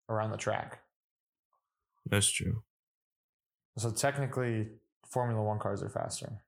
around 0.09 0.31
the 0.31 0.37
track. 0.39 0.81
That's 2.07 2.31
true. 2.31 2.63
So 3.79 3.91
technically, 3.91 4.69
Formula 5.11 5.43
One 5.43 5.59
cars 5.59 5.83
are 5.83 5.89
faster, 5.89 6.43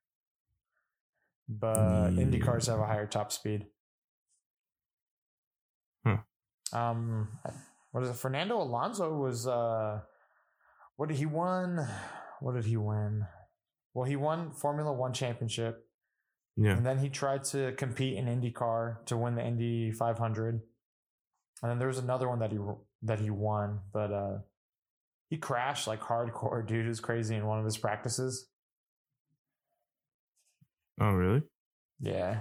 but 1.48 2.08
Indy 2.18 2.38
cars 2.38 2.66
have 2.66 2.80
a 2.80 2.86
higher 2.86 3.06
top 3.06 3.32
speed. 3.32 3.66
Hmm. 6.04 6.16
Um, 6.72 7.28
what 7.92 8.04
is 8.04 8.10
it? 8.10 8.16
Fernando 8.16 8.60
Alonso 8.60 9.16
was 9.16 9.46
uh, 9.46 10.00
what 10.96 11.08
did 11.08 11.18
he 11.18 11.26
won? 11.26 11.86
What 12.40 12.54
did 12.54 12.64
he 12.64 12.76
win? 12.76 13.26
Well, 13.94 14.04
he 14.04 14.16
won 14.16 14.50
Formula 14.52 14.92
One 14.92 15.12
championship, 15.12 15.86
Yeah. 16.56 16.72
and 16.76 16.84
then 16.84 16.98
he 16.98 17.08
tried 17.08 17.44
to 17.44 17.72
compete 17.72 18.16
in 18.16 18.26
IndyCar 18.26 19.04
to 19.06 19.16
win 19.16 19.34
the 19.36 19.44
Indy 19.44 19.92
500, 19.92 20.60
and 21.62 21.70
then 21.70 21.78
there 21.78 21.88
was 21.88 21.98
another 21.98 22.28
one 22.28 22.40
that 22.40 22.50
he 22.52 22.58
that 23.02 23.20
he 23.20 23.30
won, 23.30 23.80
but 23.92 24.10
uh, 24.12 24.38
he 25.30 25.36
crashed 25.36 25.86
like 25.86 26.00
hardcore, 26.00 26.66
dude. 26.66 26.86
It 26.86 26.88
was 26.88 27.00
crazy 27.00 27.36
in 27.36 27.46
one 27.46 27.58
of 27.58 27.64
his 27.64 27.76
practices. 27.78 28.48
Oh, 31.00 31.10
really? 31.12 31.42
Yeah. 32.00 32.40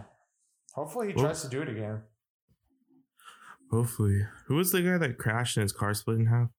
Hopefully 0.74 1.08
he 1.10 1.14
Well- 1.14 1.26
tries 1.26 1.42
to 1.44 1.50
do 1.50 1.62
it 1.62 1.70
again. 1.70 2.04
Hopefully. 3.72 4.22
Who 4.48 4.56
was 4.56 4.72
the 4.72 4.82
guy 4.84 4.98
that 5.00 5.18
crashed 5.18 5.58
and 5.58 5.64
his 5.64 5.72
car 5.72 5.94
split 5.96 6.20
in 6.20 6.28
half? 6.28 6.50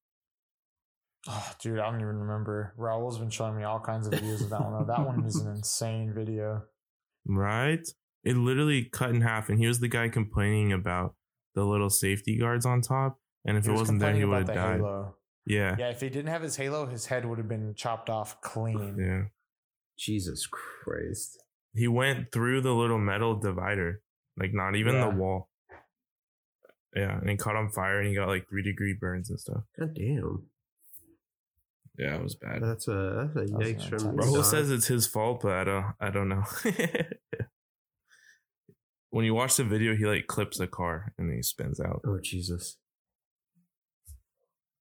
Oh, 1.28 1.50
dude, 1.60 1.78
I 1.78 1.90
don't 1.90 2.00
even 2.00 2.18
remember. 2.18 2.74
Raul's 2.76 3.18
been 3.18 3.30
showing 3.30 3.56
me 3.56 3.64
all 3.64 3.80
kinds 3.80 4.06
of 4.06 4.12
videos 4.12 4.42
of 4.42 4.50
that 4.50 4.60
one. 4.60 4.86
That 4.86 5.06
one 5.06 5.24
is 5.24 5.36
an 5.40 5.50
insane 5.56 6.12
video. 6.14 6.62
Right? 7.26 7.86
It 8.24 8.36
literally 8.36 8.84
cut 8.92 9.10
in 9.10 9.20
half, 9.22 9.48
and 9.48 9.58
he 9.58 9.66
was 9.66 9.80
the 9.80 9.88
guy 9.88 10.08
complaining 10.08 10.72
about 10.72 11.14
the 11.54 11.64
little 11.64 11.90
safety 11.90 12.36
guards 12.38 12.66
on 12.66 12.80
top. 12.82 13.18
And 13.46 13.56
if 13.56 13.64
He 13.64 13.70
it 13.70 13.72
was 13.72 13.80
wasn't 13.82 14.00
there, 14.00 14.14
he 14.14 14.24
would 14.24 14.46
have 14.48 14.56
died. 14.56 14.76
halo. 14.80 15.16
Yeah. 15.46 15.76
Yeah, 15.78 15.90
if 15.90 16.00
he 16.00 16.08
didn't 16.08 16.28
have 16.30 16.42
his 16.42 16.56
halo, 16.56 16.86
his 16.86 17.06
head 17.06 17.24
would 17.26 17.38
have 17.38 17.48
been 17.48 17.74
chopped 17.74 18.08
off 18.10 18.40
clean. 18.40 18.96
Yeah. 18.98 19.22
Jesus 19.98 20.46
Christ. 20.46 21.38
He 21.74 21.86
went 21.88 22.32
through 22.32 22.62
the 22.62 22.72
little 22.72 22.98
metal 22.98 23.36
divider, 23.36 24.00
like 24.38 24.52
not 24.54 24.74
even 24.76 24.94
Yeah. 24.94 25.10
the 25.10 25.16
wall. 25.16 25.50
Yeah, 26.96 27.18
and 27.18 27.28
he 27.28 27.36
caught 27.36 27.56
on 27.56 27.70
fire 27.70 27.98
and 27.98 28.08
he 28.08 28.14
got 28.14 28.28
like 28.28 28.48
three 28.48 28.62
degree 28.62 28.96
burns 28.98 29.28
and 29.30 29.38
stuff. 29.40 29.64
God 29.78 29.94
damn. 29.94 30.46
Yeah, 31.96 32.16
it 32.16 32.22
was 32.22 32.34
bad. 32.34 32.60
That's 32.62 32.88
a 32.88 33.30
that's 33.34 33.36
a 33.36 33.52
That's 33.52 33.70
yikes 33.70 33.92
an 33.92 33.98
from 33.98 34.08
intense- 34.10 34.26
Rahul 34.30 34.34
Don. 34.34 34.44
says 34.44 34.70
it's 34.70 34.86
his 34.88 35.06
fault, 35.06 35.42
but 35.42 35.52
I 35.52 35.64
don't 35.64 35.86
I 36.00 36.10
don't 36.10 36.28
know. 36.28 36.42
when 39.10 39.24
you 39.24 39.34
watch 39.34 39.56
the 39.56 39.64
video, 39.64 39.94
he 39.94 40.04
like 40.06 40.26
clips 40.26 40.58
the 40.58 40.66
car 40.66 41.12
and 41.18 41.32
he 41.32 41.42
spins 41.42 41.80
out. 41.80 42.00
Oh 42.06 42.18
Jesus. 42.22 42.76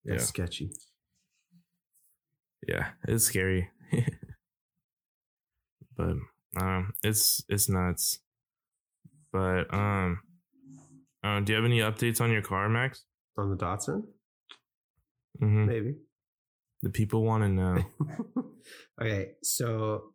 Yeah. 0.03 0.13
That's 0.13 0.25
sketchy. 0.25 0.71
Yeah, 2.67 2.89
it's 3.07 3.25
scary. 3.25 3.69
but 5.97 6.15
um 6.57 6.93
it's 7.03 7.43
it's 7.47 7.69
nuts. 7.69 8.19
But 9.31 9.73
um 9.73 10.19
uh, 11.23 11.39
do 11.39 11.53
you 11.53 11.55
have 11.55 11.65
any 11.65 11.79
updates 11.79 12.19
on 12.19 12.31
your 12.31 12.41
car, 12.41 12.67
Max? 12.67 13.05
On 13.37 13.49
the 13.49 13.55
Datsun? 13.55 14.03
hmm 15.39 15.65
Maybe. 15.65 15.95
The 16.83 16.89
people 16.89 17.23
want 17.23 17.43
to 17.43 17.49
know. 17.49 17.83
okay, 19.01 19.31
so 19.41 20.11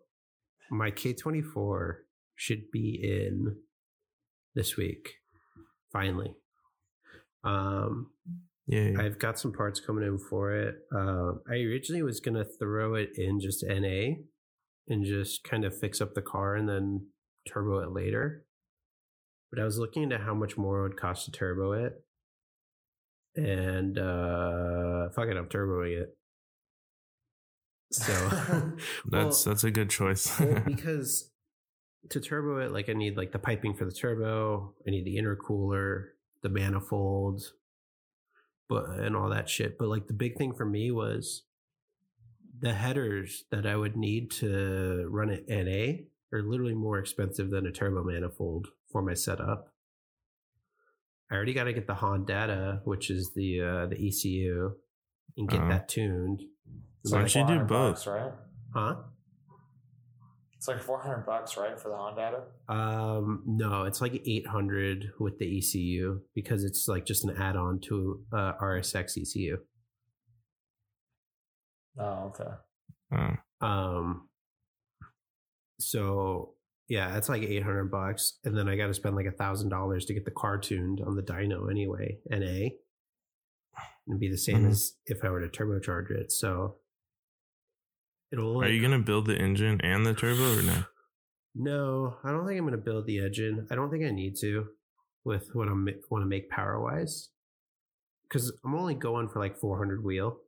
my 0.70 0.90
K24 0.90 1.94
should 2.36 2.70
be 2.70 3.00
in 3.02 3.56
this 4.54 4.76
week. 4.76 5.14
Finally. 5.92 6.34
Um 7.42 8.10
Yeah. 8.66 9.00
I've 9.00 9.18
got 9.18 9.38
some 9.38 9.52
parts 9.52 9.80
coming 9.80 10.04
in 10.04 10.18
for 10.18 10.52
it. 10.52 10.76
Uh, 10.94 11.32
I 11.50 11.54
originally 11.54 12.02
was 12.02 12.20
gonna 12.20 12.44
throw 12.44 12.94
it 12.94 13.12
in 13.16 13.40
just 13.40 13.64
NA 13.66 14.16
and 14.88 15.06
just 15.06 15.44
kind 15.44 15.64
of 15.64 15.78
fix 15.78 16.02
up 16.02 16.12
the 16.14 16.22
car 16.22 16.54
and 16.54 16.68
then 16.68 17.06
turbo 17.48 17.78
it 17.78 17.92
later. 17.92 18.44
But 19.50 19.60
I 19.60 19.64
was 19.64 19.78
looking 19.78 20.02
into 20.02 20.18
how 20.18 20.34
much 20.34 20.58
more 20.58 20.80
it 20.80 20.82
would 20.82 21.00
cost 21.00 21.24
to 21.24 21.30
turbo 21.30 21.72
it, 21.72 21.94
and 23.34 23.98
uh, 23.98 25.08
fuck 25.14 25.28
it, 25.28 25.38
I'm 25.38 25.48
turboing 25.48 25.98
it. 25.98 26.17
So 27.90 28.12
That's 29.06 29.44
well- 29.46 29.52
that's 29.54 29.64
a 29.64 29.70
good 29.70 29.90
choice. 29.90 30.38
well, 30.40 30.62
because 30.66 31.30
to 32.10 32.20
turbo 32.20 32.58
it, 32.58 32.72
like 32.72 32.88
I 32.88 32.92
need 32.92 33.16
like 33.16 33.32
the 33.32 33.38
piping 33.38 33.74
for 33.74 33.84
the 33.84 33.92
turbo, 33.92 34.74
I 34.86 34.90
need 34.90 35.04
the 35.04 35.16
intercooler, 35.16 36.08
the 36.42 36.48
manifold, 36.48 37.42
but 38.68 38.90
and 38.90 39.16
all 39.16 39.30
that 39.30 39.48
shit. 39.48 39.78
But 39.78 39.88
like 39.88 40.06
the 40.06 40.12
big 40.14 40.36
thing 40.36 40.52
for 40.54 40.64
me 40.64 40.90
was 40.90 41.42
the 42.60 42.74
headers 42.74 43.44
that 43.50 43.66
I 43.66 43.76
would 43.76 43.96
need 43.96 44.30
to 44.32 45.06
run 45.10 45.30
it 45.30 45.44
NA 45.48 46.04
are 46.36 46.42
literally 46.42 46.74
more 46.74 46.98
expensive 46.98 47.50
than 47.50 47.66
a 47.66 47.72
turbo 47.72 48.02
manifold 48.04 48.68
for 48.92 49.00
my 49.02 49.14
setup. 49.14 49.72
I 51.30 51.34
already 51.34 51.52
got 51.54 51.64
to 51.64 51.72
get 51.72 51.86
the 51.86 51.94
Honda, 51.94 52.80
which 52.84 53.10
is 53.10 53.32
the 53.34 53.60
uh, 53.60 53.86
the 53.86 53.96
ECU, 54.08 54.72
and 55.36 55.48
get 55.48 55.60
Uh-huh. 55.60 55.68
that 55.70 55.88
tuned. 55.88 56.42
It's 57.04 57.12
Why 57.12 57.22
like 57.22 57.32
don't 57.32 57.48
you 57.48 57.54
do 57.58 57.64
both? 57.64 57.68
bucks, 57.94 58.06
right? 58.06 58.32
Huh? 58.74 58.96
It's 60.56 60.66
like 60.66 60.80
400 60.80 61.24
bucks, 61.24 61.56
right, 61.56 61.78
for 61.78 61.88
the 61.90 61.96
Honda? 61.96 62.42
Um, 62.68 63.44
no, 63.46 63.84
it's 63.84 64.00
like 64.00 64.20
800 64.26 65.12
with 65.20 65.38
the 65.38 65.58
ECU 65.58 66.20
because 66.34 66.64
it's 66.64 66.88
like 66.88 67.04
just 67.06 67.24
an 67.24 67.36
add-on 67.38 67.78
to 67.82 68.24
uh, 68.32 68.54
RSX 68.60 69.16
ECU. 69.16 69.58
Oh, 71.98 72.32
okay. 72.34 72.50
Uh, 73.12 73.64
Um, 73.64 74.28
so 75.78 76.54
yeah, 76.88 77.16
it's 77.16 77.28
like 77.28 77.42
800 77.42 77.90
bucks, 77.90 78.38
and 78.44 78.56
then 78.56 78.68
I 78.68 78.76
got 78.76 78.86
to 78.88 78.94
spend 78.94 79.14
like 79.14 79.26
a 79.26 79.32
thousand 79.32 79.68
dollars 79.68 80.06
to 80.06 80.14
get 80.14 80.24
the 80.24 80.30
car 80.32 80.58
tuned 80.58 81.00
on 81.06 81.14
the 81.16 81.22
dyno 81.22 81.70
anyway, 81.70 82.18
NA. 82.30 82.70
It'd 84.08 84.18
be 84.20 84.30
the 84.30 84.38
same 84.38 84.64
Mhm. 84.64 84.70
as 84.70 84.94
if 85.06 85.22
I 85.24 85.28
were 85.30 85.46
to 85.46 85.48
turbocharge 85.48 86.10
it. 86.10 86.32
So 86.32 86.78
it'll. 88.32 88.62
are 88.62 88.68
you 88.68 88.80
gonna 88.82 88.98
build 88.98 89.26
the 89.26 89.36
engine 89.36 89.80
and 89.82 90.04
the 90.06 90.14
turbo 90.14 90.58
or 90.58 90.62
no? 90.62 90.84
No, 91.54 92.16
I 92.22 92.30
don't 92.30 92.46
think 92.46 92.56
I'm 92.58 92.64
going 92.66 92.78
to 92.78 92.84
build 92.84 93.06
the 93.06 93.18
engine. 93.18 93.66
I 93.70 93.74
don't 93.74 93.90
think 93.90 94.04
I 94.04 94.10
need 94.10 94.36
to 94.42 94.66
with 95.24 95.48
what 95.54 95.66
I 95.66 95.72
am 95.72 95.88
want 96.08 96.22
to 96.22 96.26
make 96.26 96.48
power 96.50 96.80
wise, 96.80 97.30
because 98.24 98.52
I'm 98.64 98.76
only 98.76 98.94
going 98.94 99.28
for 99.28 99.40
like 99.40 99.56
400 99.58 100.04
wheel. 100.04 100.38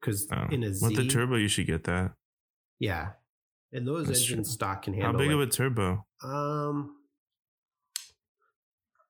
Because 0.00 0.26
Oh. 0.30 0.46
in 0.50 0.64
a 0.64 0.74
Z, 0.74 0.84
With 0.86 0.96
the 0.96 1.06
turbo, 1.08 1.36
you 1.36 1.48
should 1.48 1.66
get 1.66 1.84
that. 1.84 2.12
yeah, 2.78 3.12
and 3.72 3.86
those 3.86 4.08
That's 4.08 4.20
engines 4.20 4.48
true. 4.48 4.52
stock 4.54 4.82
can 4.82 4.92
handle. 4.92 5.12
How 5.12 5.18
big 5.18 5.30
of 5.32 5.40
a 5.40 5.46
turbo? 5.46 6.04
Um, 6.22 6.96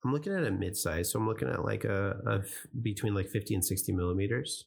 I'm 0.04 0.12
looking 0.12 0.32
at 0.34 0.44
a 0.44 0.50
mid-size, 0.52 1.10
so 1.10 1.18
I'm 1.18 1.26
looking 1.26 1.48
at 1.48 1.64
like 1.64 1.84
a 1.84 2.44
between 2.80 3.14
like 3.14 3.28
50 3.28 3.54
and 3.54 3.64
60 3.64 3.92
millimeters. 3.92 4.66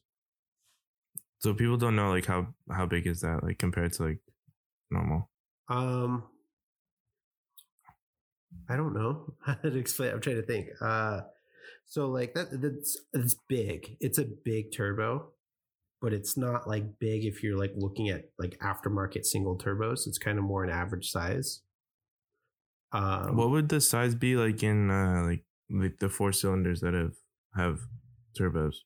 So 1.42 1.52
people 1.52 1.76
don't 1.76 1.96
know 1.96 2.10
like 2.10 2.26
how 2.26 2.54
how 2.70 2.86
big 2.86 3.06
is 3.06 3.20
that 3.22 3.42
like 3.42 3.58
compared 3.58 3.92
to 3.94 4.04
like 4.04 4.20
normal. 4.92 5.28
Um, 5.68 6.24
I 8.68 8.76
don't 8.76 8.94
know 8.94 9.34
how 9.44 9.54
to 9.54 9.76
explain. 9.76 10.12
I'm 10.12 10.20
trying 10.20 10.36
to 10.36 10.46
think. 10.46 10.68
Uh, 10.80 11.22
so 11.84 12.08
like 12.08 12.34
that 12.34 12.60
that's 12.62 12.96
it's 13.12 13.34
big. 13.48 13.96
It's 14.00 14.18
a 14.18 14.24
big 14.24 14.72
turbo, 14.72 15.32
but 16.00 16.12
it's 16.12 16.36
not 16.36 16.68
like 16.68 17.00
big 17.00 17.24
if 17.24 17.42
you're 17.42 17.58
like 17.58 17.72
looking 17.74 18.08
at 18.08 18.30
like 18.38 18.56
aftermarket 18.60 19.24
single 19.24 19.58
turbos. 19.58 20.06
It's 20.06 20.18
kind 20.18 20.38
of 20.38 20.44
more 20.44 20.62
an 20.62 20.70
average 20.70 21.10
size. 21.10 21.62
Um, 22.92 23.36
what 23.36 23.50
would 23.50 23.68
the 23.68 23.80
size 23.80 24.14
be 24.14 24.36
like 24.36 24.62
in 24.62 24.90
uh 24.92 25.24
like 25.26 25.44
like 25.70 25.98
the 25.98 26.08
four 26.08 26.32
cylinders 26.32 26.82
that 26.82 26.94
have 26.94 27.14
have 27.56 27.80
turbos? 28.38 28.76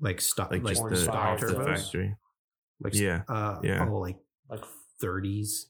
Like 0.00 0.20
stock, 0.20 0.50
Like, 0.50 0.62
like, 0.62 0.74
just 0.76 0.88
the 0.88 0.96
stock 0.96 1.14
off 1.14 1.40
the 1.40 1.46
turbos? 1.46 1.64
factory. 1.82 2.16
like 2.80 2.94
Yeah, 2.94 3.22
uh, 3.28 3.60
yeah. 3.62 3.86
oh, 3.88 3.98
like 3.98 4.16
Like, 4.48 4.64
30s 5.02 5.66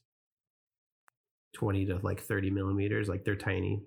20 1.53 1.85
to 1.87 1.99
like 2.01 2.21
30 2.21 2.49
millimeters 2.49 3.07
like 3.09 3.23
they're 3.25 3.35
tiny 3.35 3.83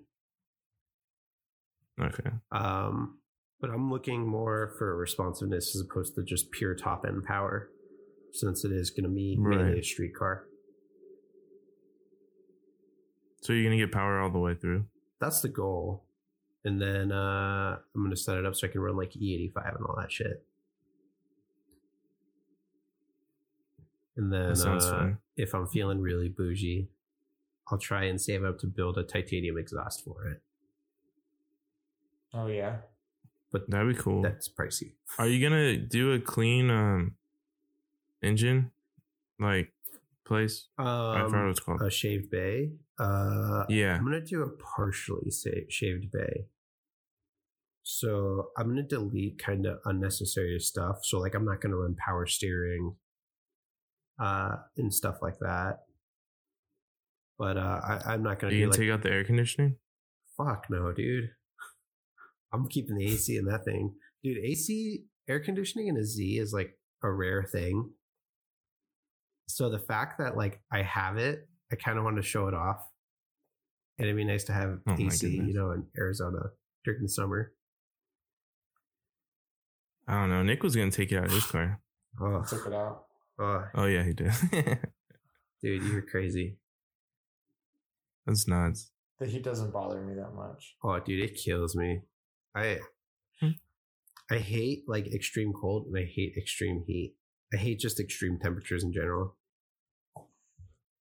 Okay. 1.99 2.29
um 2.51 3.17
but 3.59 3.69
i'm 3.71 3.89
looking 3.91 4.27
more 4.27 4.73
for 4.77 4.95
responsiveness 4.97 5.75
as 5.75 5.81
opposed 5.81 6.13
to 6.15 6.23
just 6.23 6.51
pure 6.51 6.75
top 6.75 7.05
end 7.07 7.23
power 7.23 7.69
since 8.33 8.65
it 8.65 8.71
is 8.71 8.91
going 8.91 9.03
to 9.05 9.09
be 9.09 9.35
mainly 9.39 9.79
a 9.79 9.83
street 9.83 10.13
car 10.15 10.45
So 13.41 13.53
you're 13.53 13.63
gonna 13.63 13.77
get 13.77 13.91
power 13.91 14.19
all 14.19 14.29
the 14.31 14.39
way 14.39 14.55
through. 14.55 14.85
that's 15.19 15.41
the 15.41 15.49
goal 15.49 16.04
and 16.65 16.81
then 16.81 17.11
uh 17.11 17.77
i'm 17.95 18.01
going 18.01 18.09
to 18.09 18.17
set 18.17 18.37
it 18.37 18.45
up 18.45 18.55
so 18.55 18.67
i 18.67 18.69
can 18.69 18.81
run 18.81 18.97
like 18.97 19.11
e85 19.11 19.77
and 19.77 19.85
all 19.85 19.95
that 19.97 20.11
shit 20.11 20.43
and 24.17 24.31
then 24.33 24.59
uh, 24.67 25.13
if 25.37 25.53
i'm 25.53 25.67
feeling 25.67 26.01
really 26.01 26.27
bougie 26.29 26.87
i'll 27.71 27.77
try 27.77 28.03
and 28.05 28.19
save 28.19 28.43
up 28.43 28.57
to 28.59 28.67
build 28.67 28.97
a 28.97 29.03
titanium 29.03 29.57
exhaust 29.57 30.03
for 30.03 30.27
it 30.27 30.41
oh, 32.33 32.47
yeah. 32.47 32.77
but 33.51 33.69
That'd 33.69 33.95
be 33.95 34.01
cool. 34.01 34.21
that's 34.21 34.49
pricey 34.49 34.93
Are 35.19 35.27
you 35.27 35.47
gonna 35.47 35.77
do 35.77 36.11
a 36.13 36.19
clean 36.19 36.69
um 36.69 37.15
engine 38.23 38.71
like 39.39 39.71
place? 40.25 40.67
I 40.79 40.83
forgot 40.83 41.29
what 41.31 41.35
um, 41.35 41.49
it's 41.49 41.59
called. 41.59 41.81
a 41.81 41.89
shaved 41.91 42.31
bay 42.31 42.71
uh 42.97 43.65
yeah. 43.69 43.95
I'm 43.95 44.03
gonna 44.05 44.21
do 44.21 44.41
a 44.41 44.49
partially 44.49 45.29
sa- 45.29 45.49
shaved 45.69 46.11
bay. 46.11 46.45
So 47.87 48.47
I'm 48.57 48.67
gonna 48.67 48.81
delete 48.81 49.37
kind 49.37 49.67
of 49.67 49.77
unnecessary 49.85 50.59
stuff. 50.59 50.97
So 51.03 51.19
like 51.19 51.35
I'm 51.35 51.45
not 51.45 51.61
gonna 51.61 51.77
run 51.77 51.95
power 52.03 52.25
steering, 52.25 52.95
uh, 54.19 54.55
and 54.75 54.91
stuff 54.91 55.17
like 55.21 55.37
that. 55.39 55.81
But 57.37 57.57
uh, 57.57 57.79
I, 57.83 58.13
I'm 58.13 58.23
not 58.23 58.39
gonna 58.39 58.53
you 58.53 58.59
do 58.59 58.65
gonna 58.65 58.71
like 58.71 58.79
take 58.79 58.89
out 58.89 59.03
the 59.03 59.11
air 59.11 59.23
conditioning? 59.23 59.77
fuck 60.35 60.65
no, 60.69 60.91
dude. 60.91 61.29
I'm 62.53 62.67
keeping 62.67 62.97
the 62.97 63.05
AC 63.05 63.37
in 63.37 63.45
that 63.45 63.65
thing, 63.65 63.93
dude. 64.23 64.39
AC 64.43 65.03
air 65.29 65.39
conditioning 65.39 65.87
in 65.87 65.97
a 65.97 66.03
Z 66.03 66.39
is 66.39 66.53
like 66.53 66.71
a 67.03 67.11
rare 67.11 67.43
thing. 67.43 67.91
So 69.47 69.69
the 69.69 69.77
fact 69.79 70.17
that 70.17 70.35
like 70.35 70.59
I 70.71 70.81
have 70.81 71.17
it, 71.17 71.47
I 71.71 71.75
kind 71.75 71.99
of 71.99 72.03
want 72.03 72.15
to 72.17 72.23
show 72.23 72.47
it 72.47 72.55
off, 72.55 72.77
and 73.99 74.07
it'd 74.07 74.17
be 74.17 74.25
nice 74.25 74.45
to 74.45 74.53
have 74.53 74.79
Oh 74.87 74.95
AC, 74.97 75.29
you 75.29 75.53
know, 75.53 75.69
in 75.69 75.85
Arizona 75.95 76.39
during 76.83 77.03
the 77.03 77.09
summer. 77.09 77.51
I 80.07 80.13
don't 80.21 80.29
know. 80.29 80.43
Nick 80.43 80.61
was 80.63 80.75
gonna 80.75 80.91
take 80.91 81.11
it 81.11 81.17
out 81.17 81.25
of 81.25 81.31
his 81.31 81.45
car. 81.45 81.81
Oh, 82.21 82.43
Took 82.47 82.67
it 82.67 82.73
out. 82.73 83.05
oh 83.39 83.65
Oh 83.75 83.85
yeah, 83.85 84.03
he 84.03 84.13
did. 84.13 84.31
dude, 85.61 85.83
you're 85.83 86.01
crazy. 86.01 86.57
That's 88.25 88.47
nuts. 88.47 88.91
The 89.19 89.27
heat 89.27 89.43
doesn't 89.43 89.71
bother 89.71 90.01
me 90.01 90.13
that 90.15 90.33
much. 90.35 90.75
Oh, 90.83 90.99
dude, 90.99 91.23
it 91.23 91.35
kills 91.37 91.75
me. 91.75 92.01
I 92.55 92.79
Hmm. 93.41 93.51
I 94.31 94.37
hate 94.37 94.83
like 94.87 95.07
extreme 95.13 95.53
cold 95.53 95.87
and 95.87 95.97
I 95.97 96.05
hate 96.05 96.35
extreme 96.37 96.83
heat. 96.87 97.15
I 97.53 97.57
hate 97.57 97.79
just 97.79 97.99
extreme 97.99 98.39
temperatures 98.41 98.83
in 98.83 98.91
general. 98.93 99.35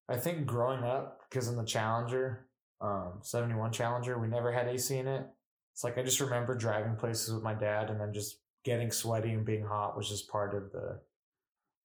I 0.09 0.17
think 0.17 0.47
growing 0.47 0.83
up, 0.85 1.21
because 1.31 1.49
in 1.49 1.57
the 1.57 1.65
Challenger, 1.65 2.47
um, 2.81 3.21
71 3.23 3.73
Challenger, 3.73 4.19
we 4.19 4.29
never 4.29 4.53
had 4.53 4.69
AC 4.69 4.97
in 4.97 5.07
it. 5.09 5.27
It's 5.73 5.83
like 5.83 5.97
I 5.97 6.03
just 6.03 6.21
remember 6.21 6.55
driving 6.55 6.97
places 6.97 7.33
with 7.33 7.43
my 7.43 7.55
dad 7.55 7.89
and 7.91 7.99
then 8.01 8.13
just 8.13 8.37
getting 8.65 8.91
sweaty 8.91 9.31
and 9.31 9.45
being 9.45 9.65
hot 9.65 9.97
was 9.97 10.09
just 10.09 10.29
part 10.29 10.55
of 10.55 10.73
the 10.73 11.01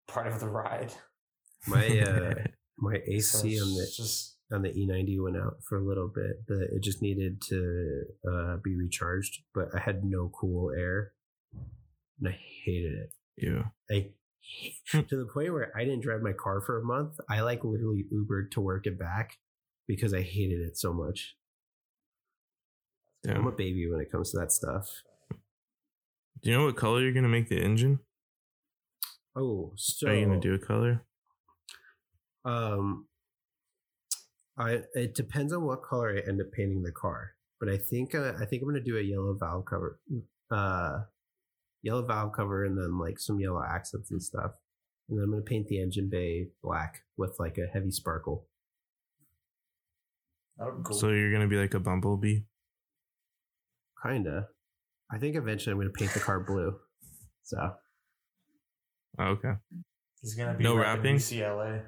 part 0.07 0.27
of 0.27 0.39
the 0.39 0.49
ride. 0.49 0.91
My 1.67 1.88
uh 1.99 2.34
my 2.77 2.95
So 3.19 3.39
AC 3.39 3.61
on 3.61 3.75
the 3.75 3.82
it's 3.82 3.97
just 3.97 4.38
on 4.51 4.63
the 4.63 4.69
E90 4.69 5.21
went 5.21 5.38
out 5.38 5.57
for 5.67 5.77
a 5.77 5.86
little 5.86 6.07
bit. 6.07 6.47
The, 6.47 6.75
it 6.75 6.82
just 6.82 7.01
needed 7.01 7.41
to 7.49 8.03
uh, 8.27 8.57
be 8.63 8.75
recharged, 8.75 9.43
but 9.53 9.67
I 9.75 9.80
had 9.80 10.03
no 10.03 10.32
cool 10.34 10.71
air, 10.71 11.13
and 12.19 12.30
I 12.30 12.39
hated 12.65 12.93
it. 12.93 13.13
Ew. 13.38 13.63
Like 13.89 14.15
to 14.91 15.15
the 15.15 15.30
point 15.32 15.53
where 15.53 15.71
I 15.75 15.84
didn't 15.84 16.01
drive 16.01 16.21
my 16.21 16.34
car 16.34 16.61
for 16.61 16.80
a 16.80 16.84
month. 16.84 17.19
I 17.30 17.41
like 17.41 17.63
literally 17.63 18.05
Ubered 18.11 18.51
to 18.51 18.61
work 18.61 18.86
and 18.86 18.97
back 18.97 19.38
because 19.88 20.13
I 20.13 20.21
hated 20.21 20.61
it 20.61 20.77
so 20.77 20.93
much. 20.93 21.36
I'm 23.27 23.47
a 23.47 23.51
baby 23.51 23.89
when 23.89 23.99
it 23.99 24.11
comes 24.11 24.32
to 24.32 24.39
that 24.39 24.51
stuff. 24.51 24.88
Do 26.41 26.49
you 26.49 26.57
know 26.57 26.65
what 26.65 26.77
color 26.77 27.01
you're 27.01 27.13
gonna 27.13 27.27
make 27.27 27.49
the 27.49 27.61
engine? 27.61 27.99
Oh, 29.35 29.73
so 29.75 30.07
Are 30.07 30.15
you 30.15 30.25
gonna 30.25 30.39
do 30.39 30.53
a 30.53 30.59
color? 30.59 31.05
Um, 32.45 33.07
I 34.57 34.79
it 34.93 35.15
depends 35.15 35.53
on 35.53 35.63
what 35.63 35.83
color 35.83 36.15
I 36.15 36.27
end 36.27 36.41
up 36.41 36.51
painting 36.51 36.83
the 36.83 36.91
car, 36.91 37.35
but 37.59 37.69
I 37.69 37.77
think 37.77 38.15
uh, 38.15 38.33
I 38.39 38.45
think 38.45 38.61
I'm 38.61 38.69
gonna 38.69 38.81
do 38.83 38.97
a 38.97 39.01
yellow 39.01 39.35
valve 39.37 39.65
cover, 39.65 39.99
uh, 40.51 40.99
yellow 41.81 42.05
valve 42.05 42.31
cover, 42.33 42.63
and 42.63 42.77
then 42.77 42.97
like 42.97 43.19
some 43.19 43.39
yellow 43.39 43.61
accents 43.61 44.11
and 44.11 44.21
stuff, 44.23 44.51
and 45.09 45.17
then 45.17 45.25
I'm 45.25 45.31
gonna 45.31 45.43
paint 45.43 45.67
the 45.67 45.81
engine 45.81 46.09
bay 46.09 46.47
black 46.63 47.01
with 47.17 47.35
like 47.39 47.57
a 47.57 47.67
heavy 47.71 47.91
sparkle. 47.91 48.47
that 50.57 50.71
cool. 50.85 50.97
So 50.97 51.09
you're 51.09 51.31
gonna 51.31 51.47
be 51.47 51.57
like 51.57 51.73
a 51.73 51.79
bumblebee? 51.79 52.41
Kinda. 54.01 54.47
I 55.12 55.18
think 55.18 55.36
eventually 55.36 55.74
I'm 55.74 55.80
gonna 55.80 55.89
paint 55.91 56.14
the 56.14 56.20
car 56.20 56.39
blue. 56.39 56.76
So 57.43 57.57
Oh, 59.18 59.24
okay. 59.24 59.53
He's 60.22 60.36
gonna 60.36 60.57
be 60.57 60.64
No 60.64 60.76
repping 60.76 60.82
wrapping? 60.82 61.16
UCLA. 61.16 61.84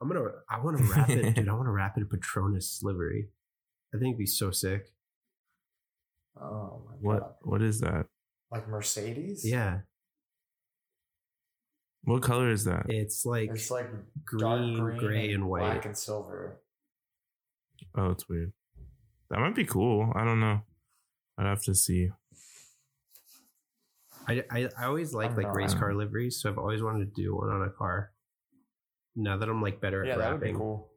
I'm 0.00 0.08
gonna 0.08 0.24
I 0.48 0.60
want 0.60 0.78
to 0.78 0.84
wrap 0.84 1.10
it, 1.10 1.34
dude. 1.36 1.48
I 1.48 1.52
want 1.54 1.66
to 1.66 1.70
wrap 1.72 1.96
it 1.96 2.00
in 2.00 2.08
Petronas 2.08 2.82
livery. 2.82 3.28
I 3.94 3.98
think 3.98 4.10
it'd 4.14 4.18
be 4.18 4.26
so 4.26 4.50
sick. 4.50 4.86
Oh 6.40 6.82
my 6.88 6.94
What 7.00 7.20
god! 7.20 7.34
what 7.42 7.62
is 7.62 7.80
that? 7.80 8.06
Like 8.50 8.68
Mercedes? 8.68 9.42
Yeah. 9.44 9.80
What 12.04 12.22
color 12.22 12.50
is 12.50 12.64
that? 12.64 12.86
It's 12.88 13.26
like 13.26 13.50
It's 13.50 13.70
like 13.70 13.88
green, 14.24 14.78
dark 14.78 14.96
green, 14.96 14.98
gray, 14.98 15.32
and 15.32 15.48
white. 15.48 15.60
black 15.60 15.84
and 15.84 15.96
silver. 15.96 16.62
Oh, 17.94 18.10
it's 18.10 18.28
weird. 18.28 18.52
That 19.28 19.40
might 19.40 19.54
be 19.54 19.64
cool. 19.66 20.10
I 20.14 20.24
don't 20.24 20.40
know. 20.40 20.62
I'd 21.38 21.46
have 21.46 21.62
to 21.64 21.74
see. 21.74 22.08
I, 24.28 24.44
I, 24.50 24.68
I 24.78 24.84
always 24.86 25.12
like 25.14 25.36
like 25.36 25.46
not- 25.46 25.56
race 25.56 25.74
car 25.74 25.94
liveries, 25.94 26.40
so 26.40 26.50
I've 26.50 26.58
always 26.58 26.82
wanted 26.82 27.14
to 27.14 27.22
do 27.22 27.34
one 27.36 27.48
on 27.50 27.62
a 27.62 27.70
car. 27.70 28.12
Now 29.16 29.36
that 29.38 29.48
I'm 29.48 29.60
like 29.62 29.80
better 29.80 30.04
Yeah, 30.04 30.12
at 30.12 30.18
that 30.18 30.32
would 30.32 30.40
be 30.40 30.46
wrapping, 30.48 30.58
cool. 30.58 30.90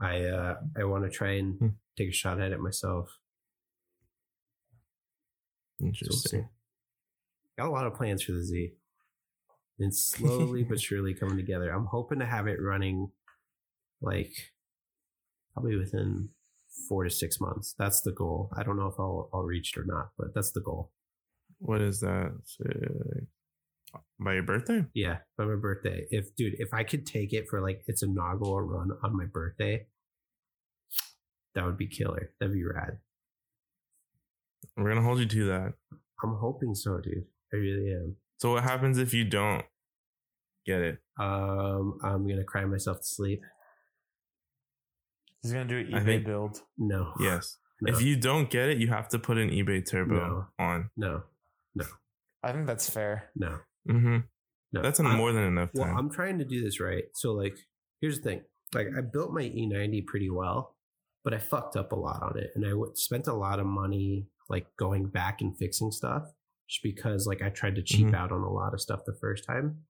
I 0.00 0.22
uh 0.24 0.56
I 0.78 0.84
want 0.84 1.04
to 1.04 1.10
try 1.10 1.32
and 1.32 1.58
Hmm. 1.58 1.68
take 1.96 2.08
a 2.08 2.12
shot 2.12 2.40
at 2.40 2.52
it 2.52 2.60
myself. 2.60 3.08
So 5.80 5.84
we'll. 5.84 5.88
Interesting. 5.88 6.48
Got 7.58 7.68
a 7.68 7.70
lot 7.70 7.86
of 7.86 7.94
plans 7.94 8.22
for 8.22 8.32
the 8.32 8.42
Z. 8.42 8.72
It's 9.78 10.02
slowly 10.02 10.64
but 10.64 10.80
surely 10.86 11.14
coming 11.14 11.36
together. 11.36 11.70
I'm 11.70 11.86
hoping 11.86 12.18
to 12.20 12.26
have 12.26 12.46
it 12.46 12.60
running 12.60 13.10
like 14.00 14.32
probably 15.52 15.76
within 15.76 16.30
four 16.88 17.04
to 17.04 17.10
six 17.10 17.40
months. 17.40 17.74
That's 17.78 18.00
the 18.02 18.12
goal. 18.12 18.50
I 18.56 18.62
don't 18.62 18.76
know 18.76 18.86
if 18.86 18.94
I'll 18.98 19.28
I'll 19.32 19.42
reach 19.42 19.76
it 19.76 19.80
or 19.80 19.84
not, 19.84 20.10
but 20.16 20.34
that's 20.34 20.52
the 20.52 20.60
goal. 20.60 20.90
What 21.58 21.80
is 21.80 22.00
that? 22.00 22.32
By 24.20 24.34
your 24.34 24.42
birthday? 24.42 24.84
Yeah, 24.94 25.18
by 25.36 25.44
my 25.44 25.56
birthday. 25.56 26.06
If 26.10 26.34
dude, 26.36 26.54
if 26.58 26.74
I 26.74 26.84
could 26.84 27.06
take 27.06 27.32
it 27.32 27.46
for 27.48 27.60
like 27.60 27.82
its 27.86 28.02
inaugural 28.02 28.60
run 28.60 28.90
on 29.02 29.16
my 29.16 29.24
birthday, 29.24 29.86
that 31.54 31.64
would 31.64 31.78
be 31.78 31.86
killer. 31.86 32.32
That'd 32.38 32.54
be 32.54 32.64
rad. 32.64 32.98
We're 34.76 34.88
gonna 34.88 35.02
hold 35.02 35.18
you 35.20 35.26
to 35.26 35.44
that. 35.46 35.72
I'm 36.22 36.36
hoping 36.40 36.74
so, 36.74 37.00
dude. 37.00 37.24
I 37.52 37.56
really 37.56 37.92
am. 37.92 38.16
So 38.38 38.52
what 38.52 38.64
happens 38.64 38.98
if 38.98 39.14
you 39.14 39.24
don't 39.24 39.64
get 40.66 40.80
it? 40.80 40.98
Um, 41.18 41.98
I'm 42.04 42.28
gonna 42.28 42.44
cry 42.44 42.64
myself 42.64 42.98
to 42.98 43.04
sleep. 43.06 43.40
He's 45.42 45.52
gonna 45.52 45.64
do 45.64 45.78
an 45.78 45.86
eBay 45.86 46.04
think- 46.04 46.26
build. 46.26 46.60
No. 46.76 47.12
Yes. 47.20 47.56
No. 47.80 47.92
If 47.94 48.02
you 48.02 48.16
don't 48.16 48.50
get 48.50 48.70
it, 48.70 48.78
you 48.78 48.88
have 48.88 49.08
to 49.10 49.20
put 49.20 49.38
an 49.38 49.50
eBay 49.50 49.88
turbo 49.88 50.16
No. 50.16 50.46
on. 50.58 50.90
no. 50.96 51.22
I 52.42 52.52
think 52.52 52.66
that's 52.66 52.88
fair. 52.88 53.30
No. 53.36 53.58
Mm-hmm. 53.88 54.18
No. 54.72 54.82
That's 54.82 55.00
I- 55.00 55.16
more 55.16 55.32
than 55.32 55.44
enough 55.44 55.70
Well. 55.74 55.88
I'm 55.96 56.10
trying 56.10 56.38
to 56.38 56.44
do 56.44 56.62
this 56.62 56.80
right. 56.80 57.04
So, 57.14 57.32
like, 57.32 57.56
here's 58.00 58.18
the 58.18 58.22
thing. 58.22 58.42
Like, 58.74 58.88
I 58.96 59.00
built 59.00 59.32
my 59.32 59.42
E90 59.42 60.04
pretty 60.06 60.28
well, 60.30 60.76
but 61.24 61.32
I 61.34 61.38
fucked 61.38 61.74
up 61.76 61.92
a 61.92 61.96
lot 61.96 62.22
on 62.22 62.38
it, 62.38 62.50
and 62.54 62.64
I 62.66 62.70
w- 62.70 62.92
spent 62.94 63.26
a 63.26 63.32
lot 63.34 63.58
of 63.60 63.66
money 63.66 64.26
like 64.50 64.66
going 64.78 65.06
back 65.08 65.40
and 65.40 65.56
fixing 65.56 65.90
stuff, 65.90 66.24
just 66.68 66.82
because 66.82 67.26
like 67.26 67.42
I 67.42 67.48
tried 67.50 67.74
to 67.76 67.82
cheap 67.82 68.08
Mhm. 68.08 68.14
out 68.14 68.30
on 68.32 68.42
a 68.42 68.50
lot 68.52 68.72
of 68.74 68.80
stuff 68.80 69.00
the 69.06 69.16
first 69.20 69.44
time, 69.46 69.84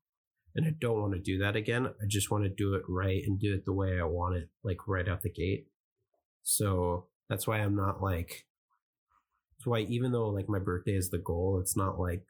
and 0.55 0.65
I 0.67 0.71
don't 0.71 1.01
want 1.01 1.13
to 1.15 1.21
do 1.21 1.39
that 1.39 1.55
again. 1.57 1.87
I 1.87 2.07
just 2.09 2.31
want 2.31 2.45
to 2.45 2.51
do 2.51 2.75
it 2.75 2.83
right 2.89 3.23
and 3.27 3.39
do 3.39 3.53
it 3.55 3.65
the 3.65 3.73
way 3.73 3.99
I 4.01 4.05
want 4.05 4.37
it, 4.37 4.49
like 4.65 4.87
right 4.89 5.09
out 5.09 5.23
the 5.23 5.31
gate. 5.31 5.67
So 6.43 7.09
that's 7.29 7.47
why 7.47 7.59
I'm 7.59 7.77
not 7.77 8.01
like. 8.03 8.45
That's 9.59 9.67
why 9.67 9.81
even 9.81 10.13
though 10.13 10.29
like 10.29 10.49
my 10.49 10.59
birthday 10.59 10.93
is 10.93 11.11
the 11.11 11.19
goal, 11.19 11.59
it's 11.61 11.77
not 11.77 11.99
like 11.99 12.23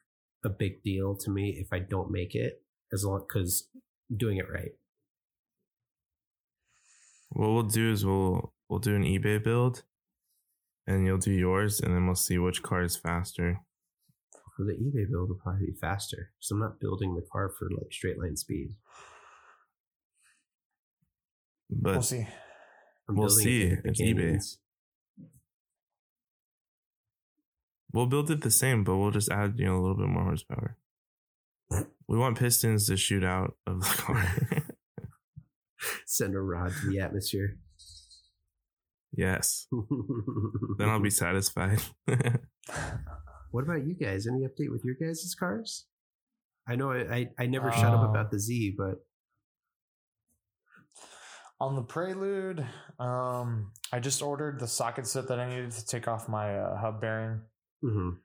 a 0.44 0.48
big 0.48 0.82
deal 0.82 1.14
to 1.16 1.30
me 1.30 1.58
if 1.60 1.72
I 1.72 1.78
don't 1.78 2.10
make 2.10 2.34
it, 2.34 2.62
as 2.92 3.04
long 3.04 3.24
because 3.26 3.68
doing 4.14 4.38
it 4.38 4.46
right. 4.50 4.72
what 7.30 7.50
we'll 7.50 7.62
do 7.62 7.92
is 7.92 8.04
we'll 8.04 8.52
we'll 8.68 8.78
do 8.78 8.96
an 8.96 9.04
eBay 9.04 9.42
build, 9.42 9.82
and 10.86 11.06
you'll 11.06 11.18
do 11.18 11.32
yours, 11.32 11.80
and 11.80 11.94
then 11.94 12.06
we'll 12.06 12.14
see 12.14 12.38
which 12.38 12.62
car 12.62 12.82
is 12.82 12.96
faster. 12.96 13.60
For 14.56 14.64
the 14.64 14.72
eBay 14.72 15.08
build, 15.08 15.28
will 15.28 15.36
probably 15.36 15.66
be 15.66 15.72
faster 15.80 16.32
because 16.36 16.50
I'm 16.50 16.58
not 16.58 16.80
building 16.80 17.14
the 17.14 17.26
car 17.30 17.52
for 17.56 17.68
like 17.70 17.92
straight 17.92 18.18
line 18.18 18.36
speed. 18.36 18.74
But 21.70 21.92
we'll 21.92 22.02
see. 22.02 22.26
I'm 23.08 23.16
We'll 23.16 23.28
see. 23.28 23.60
to 23.60 23.68
hit 23.68 23.82
the 23.82 23.90
It's 23.90 24.00
eBay. 24.00 24.56
We'll 27.92 28.06
build 28.06 28.30
it 28.30 28.42
the 28.42 28.50
same, 28.50 28.84
but 28.84 28.96
we'll 28.96 29.10
just 29.10 29.30
add 29.30 29.54
you 29.58 29.66
know 29.66 29.76
a 29.76 29.80
little 29.80 29.96
bit 29.96 30.08
more 30.08 30.24
horsepower. 30.24 30.76
We 32.08 32.16
want 32.18 32.38
pistons 32.38 32.86
to 32.86 32.96
shoot 32.96 33.22
out 33.24 33.54
of 33.66 33.80
the 33.80 33.86
car. 33.96 34.24
Send 36.06 36.34
a 36.34 36.40
rod 36.40 36.72
to 36.80 36.90
the 36.90 37.00
atmosphere. 37.00 37.56
yes, 39.12 39.66
then 40.78 40.88
I'll 40.88 41.00
be 41.00 41.10
satisfied. 41.24 41.80
what 43.50 43.64
about 43.64 43.86
you 43.86 43.94
guys? 43.94 44.26
Any 44.26 44.40
update 44.46 44.70
with 44.72 44.84
your 44.84 44.94
guys' 44.94 45.34
cars? 45.38 45.86
I 46.66 46.76
know 46.76 46.92
I, 46.92 46.98
I, 47.14 47.28
I 47.38 47.46
never 47.46 47.70
shut 47.72 47.84
up 47.84 48.00
Um, 48.00 48.10
about 48.10 48.30
the 48.30 48.38
Z, 48.38 48.74
but 48.76 48.96
On 51.60 51.74
the 51.76 51.82
Prelude, 51.82 52.64
um, 52.98 53.72
I 53.92 54.00
just 54.00 54.22
ordered 54.22 54.60
the 54.60 54.68
socket 54.68 55.06
set 55.06 55.28
that 55.28 55.40
I 55.40 55.48
needed 55.48 55.70
to 55.72 55.86
take 55.86 56.06
off 56.08 56.28
my 56.28 56.56
uh, 56.58 56.76
hub 56.78 57.00
bearing. 57.00 57.40
Mhm. 57.82 58.18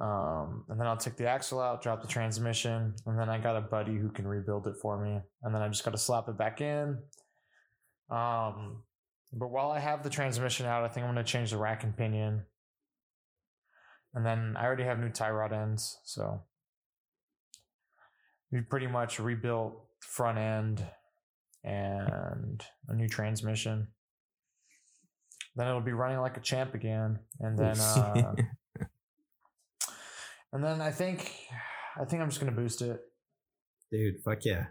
Um, 0.00 0.64
and 0.68 0.80
then 0.80 0.86
I'll 0.86 0.96
take 0.96 1.16
the 1.16 1.28
axle 1.28 1.60
out, 1.60 1.80
drop 1.80 2.02
the 2.02 2.08
transmission, 2.08 2.94
and 3.06 3.18
then 3.18 3.28
I 3.28 3.38
got 3.38 3.56
a 3.56 3.60
buddy 3.60 3.96
who 3.96 4.08
can 4.08 4.26
rebuild 4.26 4.66
it 4.66 4.74
for 4.82 5.02
me. 5.02 5.20
And 5.42 5.54
then 5.54 5.62
I 5.62 5.68
just 5.68 5.84
got 5.84 5.92
to 5.92 5.98
slap 5.98 6.28
it 6.28 6.36
back 6.36 6.60
in. 6.60 6.98
Um, 8.10 8.82
but 9.32 9.50
while 9.50 9.70
I 9.70 9.78
have 9.78 10.02
the 10.02 10.10
transmission 10.10 10.66
out, 10.66 10.82
I 10.82 10.88
think 10.88 11.06
I'm 11.06 11.14
going 11.14 11.24
to 11.24 11.30
change 11.30 11.52
the 11.52 11.56
rack 11.56 11.84
and 11.84 11.96
pinion. 11.96 12.42
And 14.14 14.26
then 14.26 14.56
I 14.58 14.64
already 14.64 14.82
have 14.84 14.98
new 14.98 15.08
tie 15.08 15.30
rod 15.30 15.52
ends, 15.52 15.98
so 16.04 16.42
we 18.50 18.60
pretty 18.60 18.86
much 18.86 19.18
rebuilt 19.18 19.86
front 20.00 20.36
end 20.36 20.84
and 21.64 22.62
a 22.88 22.94
new 22.94 23.08
transmission. 23.08 23.88
Then 25.56 25.66
it'll 25.68 25.80
be 25.80 25.92
running 25.92 26.18
like 26.18 26.36
a 26.36 26.40
champ 26.40 26.74
again, 26.74 27.18
and 27.40 27.58
then 27.58 27.78
uh, 27.80 28.34
and 30.52 30.64
then 30.64 30.80
I 30.80 30.90
think 30.90 31.32
I 32.00 32.04
think 32.04 32.22
I'm 32.22 32.28
just 32.28 32.40
gonna 32.40 32.52
boost 32.52 32.82
it. 32.82 33.00
dude, 33.90 34.22
fuck 34.24 34.44
yeah. 34.44 34.66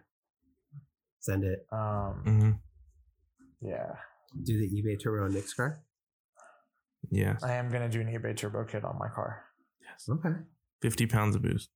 Send 1.20 1.44
it. 1.44 1.66
Um, 1.72 2.22
hmm 2.26 2.52
yeah, 3.64 3.92
Do 4.44 4.58
the 4.58 4.68
eBay 4.70 5.00
turbo 5.00 5.26
on 5.26 5.34
Nick's 5.34 5.54
car. 5.54 5.84
Yes, 7.12 7.44
I 7.44 7.54
am 7.54 7.70
gonna 7.70 7.90
do 7.90 8.02
an 8.02 8.08
eBay 8.08 8.36
turbo 8.36 8.64
kit 8.64 8.84
on 8.84 8.98
my 8.98 9.08
car. 9.10 9.44
Yes. 9.82 10.08
Okay. 10.10 10.36
fifty 10.82 11.06
pounds 11.06 11.36
of 11.36 11.44
boost. 11.44 11.70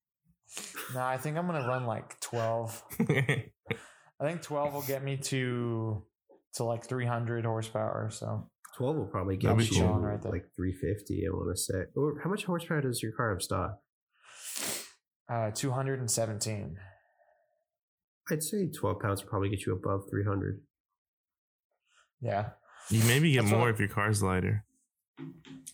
No, 0.96 1.02
I 1.02 1.18
think 1.18 1.38
I'm 1.38 1.46
gonna 1.48 1.68
run 1.68 1.86
like 1.86 2.20
12. 2.22 2.84
I 3.10 3.44
think 4.22 4.42
12 4.44 4.74
will 4.74 4.82
get 4.84 5.04
me 5.04 5.18
to 5.18 6.04
to 6.54 6.64
like 6.64 6.86
300 6.86 7.46
horsepower. 7.46 8.10
So 8.12 8.50
12 8.78 8.96
will 8.98 9.06
probably 9.06 9.38
get 9.38 9.56
That'd 9.56 9.72
you 9.72 9.82
cool. 9.84 9.94
Right 10.00 10.22
there. 10.22 10.32
like 10.32 10.46
350, 10.56 11.26
I 11.26 11.30
want 11.32 11.56
to 11.56 11.62
say. 11.62 11.84
Or 11.96 12.20
how 12.24 12.30
much 12.30 12.44
horsepower 12.46 12.82
does 12.82 13.02
your 13.02 13.12
car 13.14 13.32
have 13.32 13.42
stock? 13.42 13.80
uh, 15.30 15.52
217. 15.52 16.78
I'd 18.32 18.44
say 18.44 18.68
12 18.70 19.00
pounds 19.00 19.22
would 19.24 19.30
probably 19.30 19.50
get 19.50 19.66
you 19.66 19.74
above 19.74 20.04
300. 20.10 20.62
Yeah, 22.22 22.50
you 22.90 23.04
maybe 23.06 23.32
get 23.34 23.42
That's 23.42 23.52
more 23.52 23.62
what- 23.62 23.70
if 23.72 23.80
your 23.80 23.90
car's 23.90 24.24
lighter. 24.24 24.66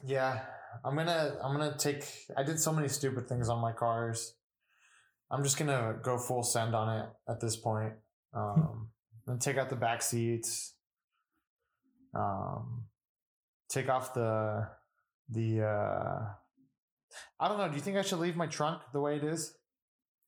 yeah. 0.06 0.42
I'm 0.86 0.96
gonna 0.96 1.38
I'm 1.44 1.52
gonna 1.56 1.76
take. 1.78 2.06
I 2.38 2.44
did 2.44 2.60
so 2.60 2.72
many 2.74 2.88
stupid 2.88 3.28
things 3.28 3.50
on 3.50 3.60
my 3.60 3.72
cars. 3.74 4.36
I'm 5.30 5.44
just 5.44 5.58
gonna 5.60 6.00
go 6.02 6.18
full 6.18 6.44
send 6.44 6.74
on 6.76 6.98
it 7.02 7.10
at 7.30 7.40
this 7.42 7.56
point. 7.58 7.94
Um, 8.34 8.90
and 9.28 9.40
take 9.40 9.58
out 9.58 9.70
the 9.70 9.76
back 9.76 10.02
seats. 10.02 10.74
Um, 12.16 12.86
take 13.72 13.90
off 13.90 14.14
the 14.14 14.68
the. 15.30 15.64
uh 15.64 16.26
I 17.40 17.48
don't 17.50 17.58
know. 17.58 17.68
Do 17.68 17.76
you 17.76 17.82
think 17.82 17.98
I 17.98 18.04
should 18.04 18.20
leave 18.20 18.36
my 18.36 18.48
trunk 18.48 18.82
the 18.94 19.02
way 19.02 19.18
it 19.18 19.24
is? 19.24 19.54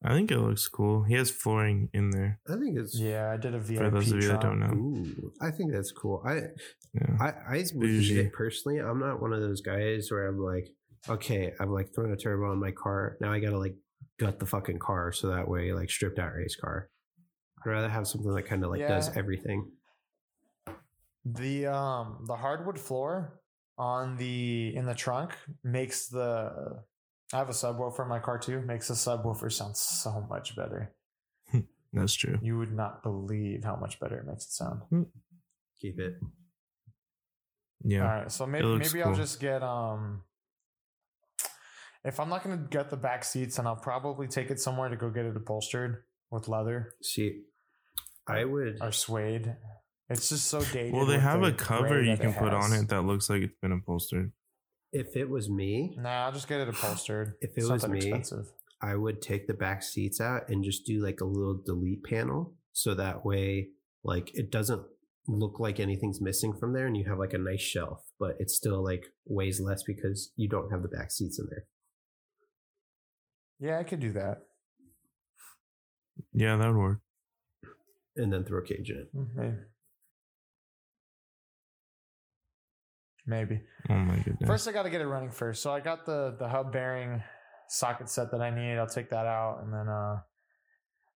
I 0.05 0.13
think 0.13 0.31
it 0.31 0.39
looks 0.39 0.67
cool. 0.67 1.03
He 1.03 1.13
has 1.13 1.31
flooring 1.31 1.89
in 1.93 2.09
there. 2.09 2.39
I 2.49 2.57
think 2.57 2.77
it's. 2.77 2.99
Yeah, 2.99 3.31
I 3.31 3.37
did 3.37 3.55
a 3.55 3.59
VIP 3.59 3.77
For 3.77 3.89
those 3.89 4.11
of 4.11 4.21
you 4.21 4.27
that 4.29 4.41
don't 4.41 4.59
know, 4.59 4.73
Ooh, 4.73 5.31
I 5.41 5.49
think 5.51 5.71
that's 5.71 5.91
cool. 5.91 6.21
I 6.25 6.41
yeah. 6.93 7.17
I 7.21 7.55
I 7.55 7.63
would 7.73 7.89
it 7.89 8.33
personally. 8.33 8.79
I'm 8.79 8.99
not 8.99 9.21
one 9.21 9.31
of 9.31 9.39
those 9.39 9.61
guys 9.61 10.11
where 10.11 10.27
I'm 10.27 10.39
like, 10.39 10.67
okay, 11.07 11.53
I'm 11.59 11.71
like 11.71 11.93
throwing 11.95 12.11
a 12.11 12.17
turbo 12.17 12.51
on 12.51 12.59
my 12.59 12.71
car. 12.71 13.17
Now 13.21 13.31
I 13.31 13.39
gotta 13.39 13.57
like 13.57 13.75
gut 14.19 14.39
the 14.39 14.45
fucking 14.45 14.79
car 14.79 15.13
so 15.13 15.29
that 15.29 15.47
way 15.47 15.71
like 15.71 15.89
stripped 15.89 16.19
out 16.19 16.33
race 16.33 16.57
car. 16.57 16.89
I'd 17.65 17.69
rather 17.69 17.89
have 17.89 18.07
something 18.07 18.33
that 18.33 18.45
kind 18.45 18.65
of 18.65 18.71
like 18.71 18.81
does 18.81 19.15
everything. 19.15 19.71
The 21.25 21.67
um 21.67 22.25
the 22.27 22.35
hardwood 22.35 22.79
floor 22.79 23.39
on 23.77 24.17
the 24.17 24.75
in 24.75 24.85
the 24.85 24.93
trunk 24.93 25.35
makes 25.63 26.07
the 26.07 26.81
I 27.33 27.37
have 27.37 27.49
a 27.49 27.53
subwoofer 27.53 28.03
in 28.03 28.09
my 28.09 28.19
car 28.19 28.37
too. 28.37 28.61
Makes 28.61 28.89
the 28.89 28.93
subwoofer 28.93 29.51
sound 29.51 29.77
so 29.77 30.25
much 30.29 30.55
better. 30.55 30.93
That's 31.93 32.13
true. 32.13 32.37
You 32.41 32.57
would 32.57 32.73
not 32.73 33.03
believe 33.03 33.63
how 33.63 33.75
much 33.75 33.99
better 33.99 34.17
it 34.19 34.27
makes 34.27 34.45
it 34.45 34.51
sound. 34.51 34.81
Keep 35.81 35.99
it. 35.99 36.15
Yeah. 37.85 38.01
All 38.01 38.19
right, 38.19 38.31
so 38.31 38.45
maybe 38.45 38.65
looks 38.65 38.93
maybe 38.93 39.03
I'll 39.03 39.15
just 39.15 39.39
get 39.39 39.63
um 39.63 40.21
if 42.03 42.19
I'm 42.19 42.29
not 42.29 42.43
gonna 42.43 42.65
get 42.69 42.89
the 42.89 42.97
back 42.97 43.23
seats, 43.23 43.57
then 43.57 43.67
I'll 43.67 43.75
probably 43.75 44.27
take 44.27 44.51
it 44.51 44.59
somewhere 44.59 44.89
to 44.89 44.95
go 44.95 45.09
get 45.09 45.25
it 45.25 45.35
upholstered 45.35 46.03
with 46.29 46.47
leather 46.47 46.93
See, 47.01 47.43
I 48.27 48.43
would. 48.45 48.77
or 48.81 48.91
suede. 48.91 49.55
It's 50.09 50.29
just 50.29 50.45
so 50.45 50.61
dated. 50.61 50.93
Well, 50.93 51.05
they 51.05 51.19
have 51.19 51.41
the 51.41 51.47
a 51.47 51.53
cover 51.53 52.01
you 52.01 52.17
can 52.17 52.33
put 52.33 52.53
on 52.53 52.73
it 52.73 52.89
that 52.89 53.01
looks 53.01 53.29
like 53.29 53.41
it's 53.41 53.55
been 53.61 53.71
upholstered. 53.71 54.31
If 54.91 55.15
it 55.15 55.29
was 55.29 55.49
me, 55.49 55.95
Nah, 55.97 56.25
I'll 56.25 56.31
just 56.31 56.47
get 56.47 56.59
it 56.59 56.69
upholstered. 56.69 57.33
If 57.41 57.57
it 57.57 57.67
was 57.67 57.87
me, 57.87 57.97
expensive. 57.97 58.45
I 58.81 58.95
would 58.95 59.21
take 59.21 59.47
the 59.47 59.53
back 59.53 59.81
seats 59.81 60.19
out 60.21 60.49
and 60.49 60.63
just 60.63 60.85
do 60.85 61.01
like 61.03 61.21
a 61.21 61.25
little 61.25 61.59
delete 61.65 62.03
panel, 62.03 62.53
so 62.73 62.93
that 62.93 63.25
way, 63.25 63.69
like 64.03 64.35
it 64.35 64.51
doesn't 64.51 64.83
look 65.27 65.59
like 65.59 65.79
anything's 65.79 66.21
missing 66.21 66.53
from 66.53 66.73
there, 66.73 66.85
and 66.85 66.97
you 66.97 67.05
have 67.05 67.17
like 67.17 67.33
a 67.33 67.37
nice 67.37 67.61
shelf, 67.61 68.03
but 68.19 68.35
it 68.39 68.49
still 68.49 68.83
like 68.83 69.05
weighs 69.25 69.59
less 69.59 69.83
because 69.83 70.31
you 70.35 70.49
don't 70.49 70.69
have 70.69 70.83
the 70.83 70.89
back 70.89 71.11
seats 71.11 71.39
in 71.39 71.47
there. 71.49 71.65
Yeah, 73.59 73.79
I 73.79 73.83
could 73.83 74.01
do 74.01 74.11
that. 74.13 74.39
Yeah, 76.33 76.57
that 76.57 76.67
would 76.67 76.77
work. 76.77 76.99
And 78.15 78.31
then 78.31 78.43
throw 78.43 78.59
a 78.59 78.63
cage 78.63 78.91
in 78.91 78.97
it. 78.97 79.15
Mm, 79.15 79.59
Maybe. 83.25 83.55
Maybe. 83.55 83.63
Oh 83.89 83.93
my 83.95 84.15
goodness. 84.17 84.47
First, 84.47 84.67
I 84.67 84.71
got 84.71 84.83
to 84.83 84.89
get 84.89 85.01
it 85.01 85.07
running 85.07 85.31
first. 85.31 85.61
So 85.61 85.71
I 85.71 85.79
got 85.79 86.05
the 86.05 86.35
the 86.37 86.47
hub 86.47 86.71
bearing 86.73 87.23
socket 87.69 88.09
set 88.09 88.31
that 88.31 88.41
I 88.41 88.49
need. 88.49 88.77
I'll 88.77 88.87
take 88.87 89.09
that 89.11 89.25
out, 89.25 89.61
and 89.63 89.73
then 89.73 89.87
uh, 89.87 90.19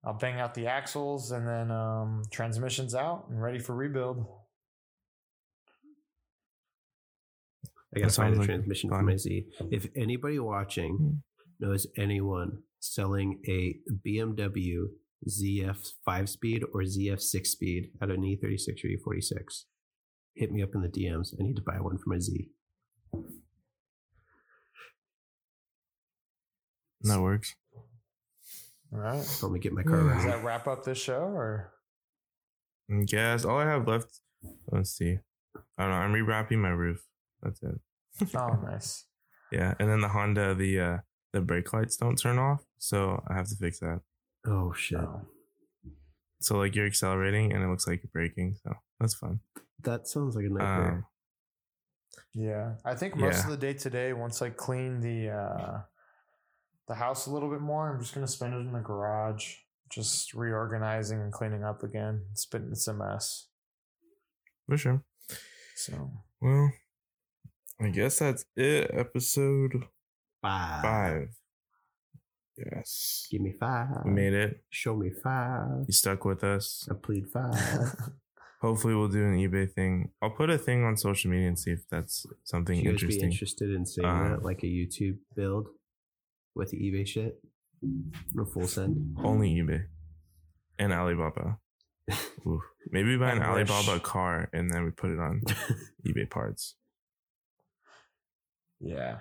I'll 0.06 0.18
bang 0.18 0.40
out 0.40 0.54
the 0.54 0.68
axles, 0.68 1.32
and 1.32 1.48
then 1.48 1.70
um, 1.72 2.24
transmissions 2.32 2.96
out 2.96 3.26
and 3.30 3.42
ready 3.42 3.60
for 3.60 3.76
rebuild. 3.76 4.26
I 7.96 8.00
gotta 8.00 8.10
That 8.12 8.16
find 8.16 8.36
a 8.36 8.38
like 8.40 8.48
transmission 8.48 8.90
for 8.90 8.96
fun. 8.98 9.06
my 9.06 9.16
Z. 9.18 9.46
If 9.72 9.88
anybody 9.96 10.40
watching 10.40 10.98
Hmm. 10.98 11.14
knows 11.60 11.88
anyone 11.98 12.64
selling 12.80 13.42
a 13.48 13.80
BMW 14.06 14.88
ZF 15.28 15.94
five 16.06 16.30
speed 16.30 16.64
or 16.74 16.82
ZF 16.84 17.20
six 17.22 17.50
speed 17.52 17.92
out 18.02 18.10
of 18.12 18.18
an 18.18 18.24
E36 18.24 18.84
or 18.84 18.88
E46, 18.90 19.64
hit 20.38 20.52
me 20.52 20.62
up 20.62 20.76
in 20.76 20.82
the 20.82 20.88
DMs. 20.88 21.34
I 21.40 21.44
need 21.44 21.56
to 21.56 21.62
buy 21.62 21.80
one 21.80 21.98
for 21.98 22.10
my 22.10 22.20
Z. 22.20 22.50
that 27.02 27.22
works. 27.22 27.56
All 28.94 29.00
right. 29.00 29.26
Help 29.40 29.52
me 29.52 29.60
get 29.60 29.74
my 29.74 29.84
car 29.84 30.14
Does 30.14 30.26
that 30.26 30.44
wrap 30.44 30.68
up 30.68 30.84
this 30.84 30.98
show, 30.98 31.22
or 31.22 31.74
I 32.92 33.04
guess 33.04 33.46
all 33.46 33.58
I 33.58 33.66
have 33.66 33.88
left. 33.88 34.20
Let's 34.72 34.92
see. 34.92 35.20
I 35.78 35.84
don't 35.84 35.90
know. 35.90 35.98
I'm 35.98 36.14
rewrapping 36.14 36.58
my 36.58 36.70
roof. 36.70 37.04
That's 37.42 37.62
it. 37.64 37.80
oh, 38.36 38.60
nice. 38.64 39.06
Yeah, 39.52 39.74
and 39.80 39.90
then 39.90 40.02
the 40.02 40.10
Honda, 40.10 40.54
the 40.54 40.80
uh, 40.80 40.98
the 41.34 41.42
brake 41.42 41.72
lights 41.74 41.98
don't 41.98 42.18
turn 42.18 42.38
off, 42.38 42.66
so 42.78 43.24
I 43.28 43.34
have 43.36 43.48
to 43.48 43.56
fix 43.56 43.80
that. 43.80 44.02
Oh 44.46 44.74
shit! 44.74 45.00
Oh. 45.00 45.22
So 46.40 46.58
like 46.58 46.76
you're 46.76 46.86
accelerating 46.86 47.54
and 47.54 47.64
it 47.64 47.68
looks 47.68 47.88
like 47.88 48.04
you're 48.04 48.12
braking, 48.14 48.56
so 48.64 48.74
that's 49.00 49.16
fun. 49.16 49.40
That 49.84 50.08
sounds 50.08 50.36
like 50.36 50.46
a 50.46 50.50
nightmare. 50.50 50.92
Um, 50.92 51.06
Yeah, 52.34 52.76
I 52.86 52.96
think 52.96 53.16
most 53.16 53.38
Yeah. 53.38 53.44
of 53.46 53.50
the 53.52 53.58
day 53.58 53.74
today, 53.74 54.14
once 54.14 54.42
I 54.42 54.50
clean 54.50 55.02
the 55.02 55.30
uh, 55.30 55.82
the 56.88 56.96
house 56.96 57.26
a 57.28 57.32
little 57.32 57.50
bit 57.50 57.62
more, 57.62 57.90
I'm 57.94 58.00
just 58.02 58.14
gonna 58.14 58.28
spend 58.28 58.54
it 58.54 58.58
in 58.58 58.72
the 58.74 58.80
garage, 58.80 59.56
just 59.90 60.34
reorganizing 60.34 61.20
and 61.22 61.32
cleaning 61.34 61.64
up 61.64 61.84
again. 61.84 62.26
It's 62.32 62.46
been 62.46 62.70
it's 62.72 62.88
a 62.88 62.94
mess. 62.94 63.48
for 64.68 64.78
sure. 64.78 65.04
So 65.76 66.12
Well, 66.42 66.72
I 67.80 67.90
guess 67.90 68.20
that's 68.20 68.46
it. 68.56 68.90
Episode 68.94 69.86
five. 70.42 70.82
five. 70.82 71.30
Yes, 72.58 73.28
Give 73.30 73.42
me 73.42 73.54
five. 73.60 74.04
we 74.06 74.12
made 74.12 74.34
it. 74.34 74.64
Show 74.70 74.96
me 74.96 75.12
five. 75.12 75.86
You 75.88 75.94
stuck 75.94 76.26
with 76.26 76.44
us. 76.44 76.88
I 76.92 76.96
plead 76.96 77.28
five. 77.30 77.96
Hopefully, 78.62 78.96
we'll 78.96 79.08
do 79.08 79.24
an 79.24 79.38
eBay 79.38 79.72
thing. 79.72 80.12
I'll 80.22 80.32
put 80.32 80.50
a 80.50 80.58
thing 80.58 80.84
on 80.84 80.98
social 80.98 81.30
media 81.30 81.48
and 81.48 81.60
see 81.60 81.72
if 81.72 81.88
that's 81.92 82.26
something 82.44 82.76
Would 82.78 83.02
you 83.02 83.08
guys 83.08 83.18
be 83.18 83.24
interested 83.24 83.70
in 83.74 83.86
seeing 83.86 84.08
Um, 84.08 84.32
that, 84.32 84.44
like 84.44 84.64
a 84.64 84.66
YouTube 84.68 85.18
build 85.36 85.68
with 86.56 86.72
the 86.72 86.78
eBay 86.78 87.06
shit? 87.08 87.40
No 88.34 88.46
full 88.46 88.66
send. 88.68 89.16
Only 89.24 89.50
eBay 89.56 89.86
and 90.80 90.92
Alibaba. 90.92 91.60
Oof. 92.48 92.64
Maybe 92.90 93.16
buy 93.18 93.32
an 93.34 93.44
I 93.44 93.54
wish. 93.54 93.70
Alibaba 93.70 94.00
car 94.00 94.50
and 94.54 94.72
then 94.72 94.84
we 94.86 94.90
put 94.92 95.12
it 95.12 95.20
on 95.20 95.42
eBay 96.08 96.28
parts. 96.28 96.76
yeah, 98.80 99.18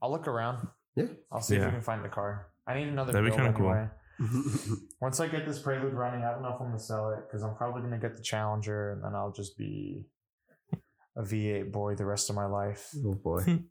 I'll 0.00 0.10
look 0.10 0.26
around. 0.28 0.66
Yeah. 0.94 1.06
I'll 1.30 1.40
see 1.42 1.56
if 1.56 1.60
Yeah. 1.60 1.66
we 1.66 1.72
can 1.72 1.82
find 1.82 2.02
the 2.04 2.08
car. 2.08 2.48
I 2.66 2.74
need 2.78 2.88
another 2.88 3.12
That'd 3.12 3.30
be 3.30 3.36
kinda 3.36 3.52
cool. 3.52 3.70
anyway. 3.70 3.88
Once 5.00 5.20
I 5.20 5.28
get 5.28 5.46
this 5.46 5.58
Prelude 5.58 5.92
running, 5.94 6.24
I 6.24 6.30
don't 6.32 6.42
know 6.42 6.48
if 6.54 6.60
I'm 6.60 6.68
gonna 6.68 6.78
sell 6.78 7.10
it 7.10 7.20
because 7.26 7.42
I'm 7.42 7.54
probably 7.54 7.82
gonna 7.82 7.98
get 7.98 8.16
the 8.16 8.22
Challenger, 8.22 8.92
and 8.92 9.04
then 9.04 9.14
I'll 9.14 9.32
just 9.32 9.56
be 9.58 10.06
a 11.16 11.22
V8 11.22 11.70
boy 11.72 11.94
the 11.94 12.04
rest 12.06 12.30
of 12.30 12.36
my 12.36 12.46
life. 12.46 12.90
oh 13.04 13.14
boy. 13.14 13.60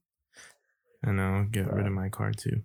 And 1.03 1.21
I'll 1.21 1.43
get 1.45 1.71
rid 1.71 1.85
of 1.85 1.93
my 1.93 2.09
car 2.09 2.31
too. 2.31 2.63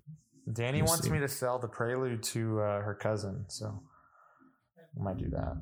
Danny 0.50 0.80
We'll 0.80 0.88
wants 0.92 1.04
see. 1.04 1.10
me 1.10 1.18
to 1.18 1.28
sell 1.28 1.58
the 1.58 1.68
Prelude 1.68 2.22
to 2.22 2.60
uh, 2.60 2.80
her 2.80 2.94
cousin, 2.98 3.44
so 3.48 3.82
I 4.98 5.02
might 5.02 5.18
do 5.18 5.28
that. 5.28 5.60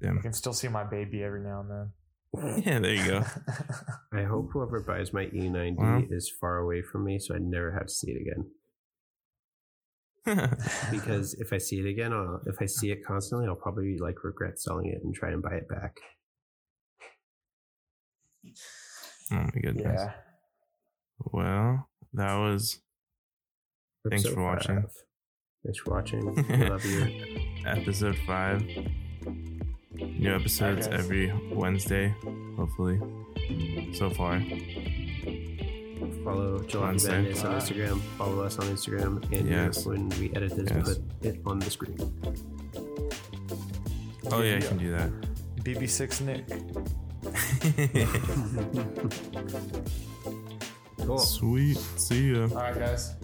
Yeah. 0.00 0.12
I 0.16 0.22
can 0.22 0.32
still 0.32 0.52
see 0.52 0.68
my 0.68 0.84
baby 0.84 1.24
every 1.24 1.40
now 1.42 1.60
and 1.62 1.70
then. 1.70 2.62
Yeah, 2.64 2.78
there 2.78 2.94
you 2.94 3.04
go. 3.04 3.24
I 4.12 4.22
hope 4.22 4.50
whoever 4.52 4.78
buys 4.80 5.12
my 5.12 5.26
E90 5.26 5.76
Wow. 5.78 6.02
is 6.10 6.30
far 6.40 6.58
away 6.58 6.80
from 6.80 7.04
me 7.06 7.18
so 7.18 7.34
I 7.34 7.38
never 7.38 7.72
have 7.72 7.86
to 7.86 7.92
see 7.92 8.12
it 8.12 8.20
again. 8.20 8.46
Because 10.90 11.34
if 11.34 11.52
I 11.52 11.58
see 11.58 11.80
it 11.80 11.86
again, 11.86 12.12
I'll, 12.12 12.40
if 12.46 12.56
I 12.60 12.66
see 12.66 12.90
it 12.90 13.04
constantly, 13.04 13.46
I'll 13.46 13.54
probably 13.54 13.96
like 13.98 14.22
regret 14.24 14.58
selling 14.58 14.86
it 14.86 15.02
and 15.02 15.14
try 15.14 15.30
and 15.30 15.42
buy 15.42 15.54
it 15.54 15.68
back. 15.68 15.96
oh 19.32 19.36
my 19.36 19.60
goodness. 19.60 20.00
yeah. 20.00 20.12
Well, 21.32 21.88
that 22.14 22.36
was 22.36 22.80
Thanks 24.08 24.26
for 24.28 24.42
watching. 24.42 24.84
Thanks 25.64 25.78
for 25.78 25.90
watching. 25.90 26.34
Love 26.68 26.84
you. 26.84 27.36
episode 27.66 28.16
five. 28.26 28.62
New 29.92 30.34
episodes 30.34 30.86
every 30.88 31.32
Wednesday, 31.52 32.14
hopefully. 32.56 32.98
So 33.92 34.08
far. 34.10 34.40
Follow 36.24 36.58
Jalopy 36.60 36.80
Wednesday. 36.80 37.10
Bandits 37.10 37.44
on 37.44 37.54
Ah. 37.54 37.58
Instagram. 37.58 38.00
Follow 38.18 38.42
us 38.42 38.58
on 38.58 38.66
Instagram. 38.66 39.22
And 39.32 39.48
Yes. 39.48 39.86
when 39.86 40.08
we 40.20 40.30
edit 40.34 40.56
this, 40.56 40.68
Yes. 40.70 40.88
put 40.88 41.26
it 41.26 41.40
on 41.46 41.58
the 41.58 41.70
screen. 41.70 41.96
Oh 44.32 44.42
yeah, 44.42 44.56
I 44.56 44.60
can 44.60 44.78
do 44.78 44.90
that. 44.92 45.10
BB6 45.64 46.20
Nick. 46.22 46.46
cool. 51.06 51.18
Sweet. 51.18 51.76
See 51.96 52.32
ya. 52.32 52.42
All 52.42 52.48
right, 52.56 52.78
guys. 52.78 53.14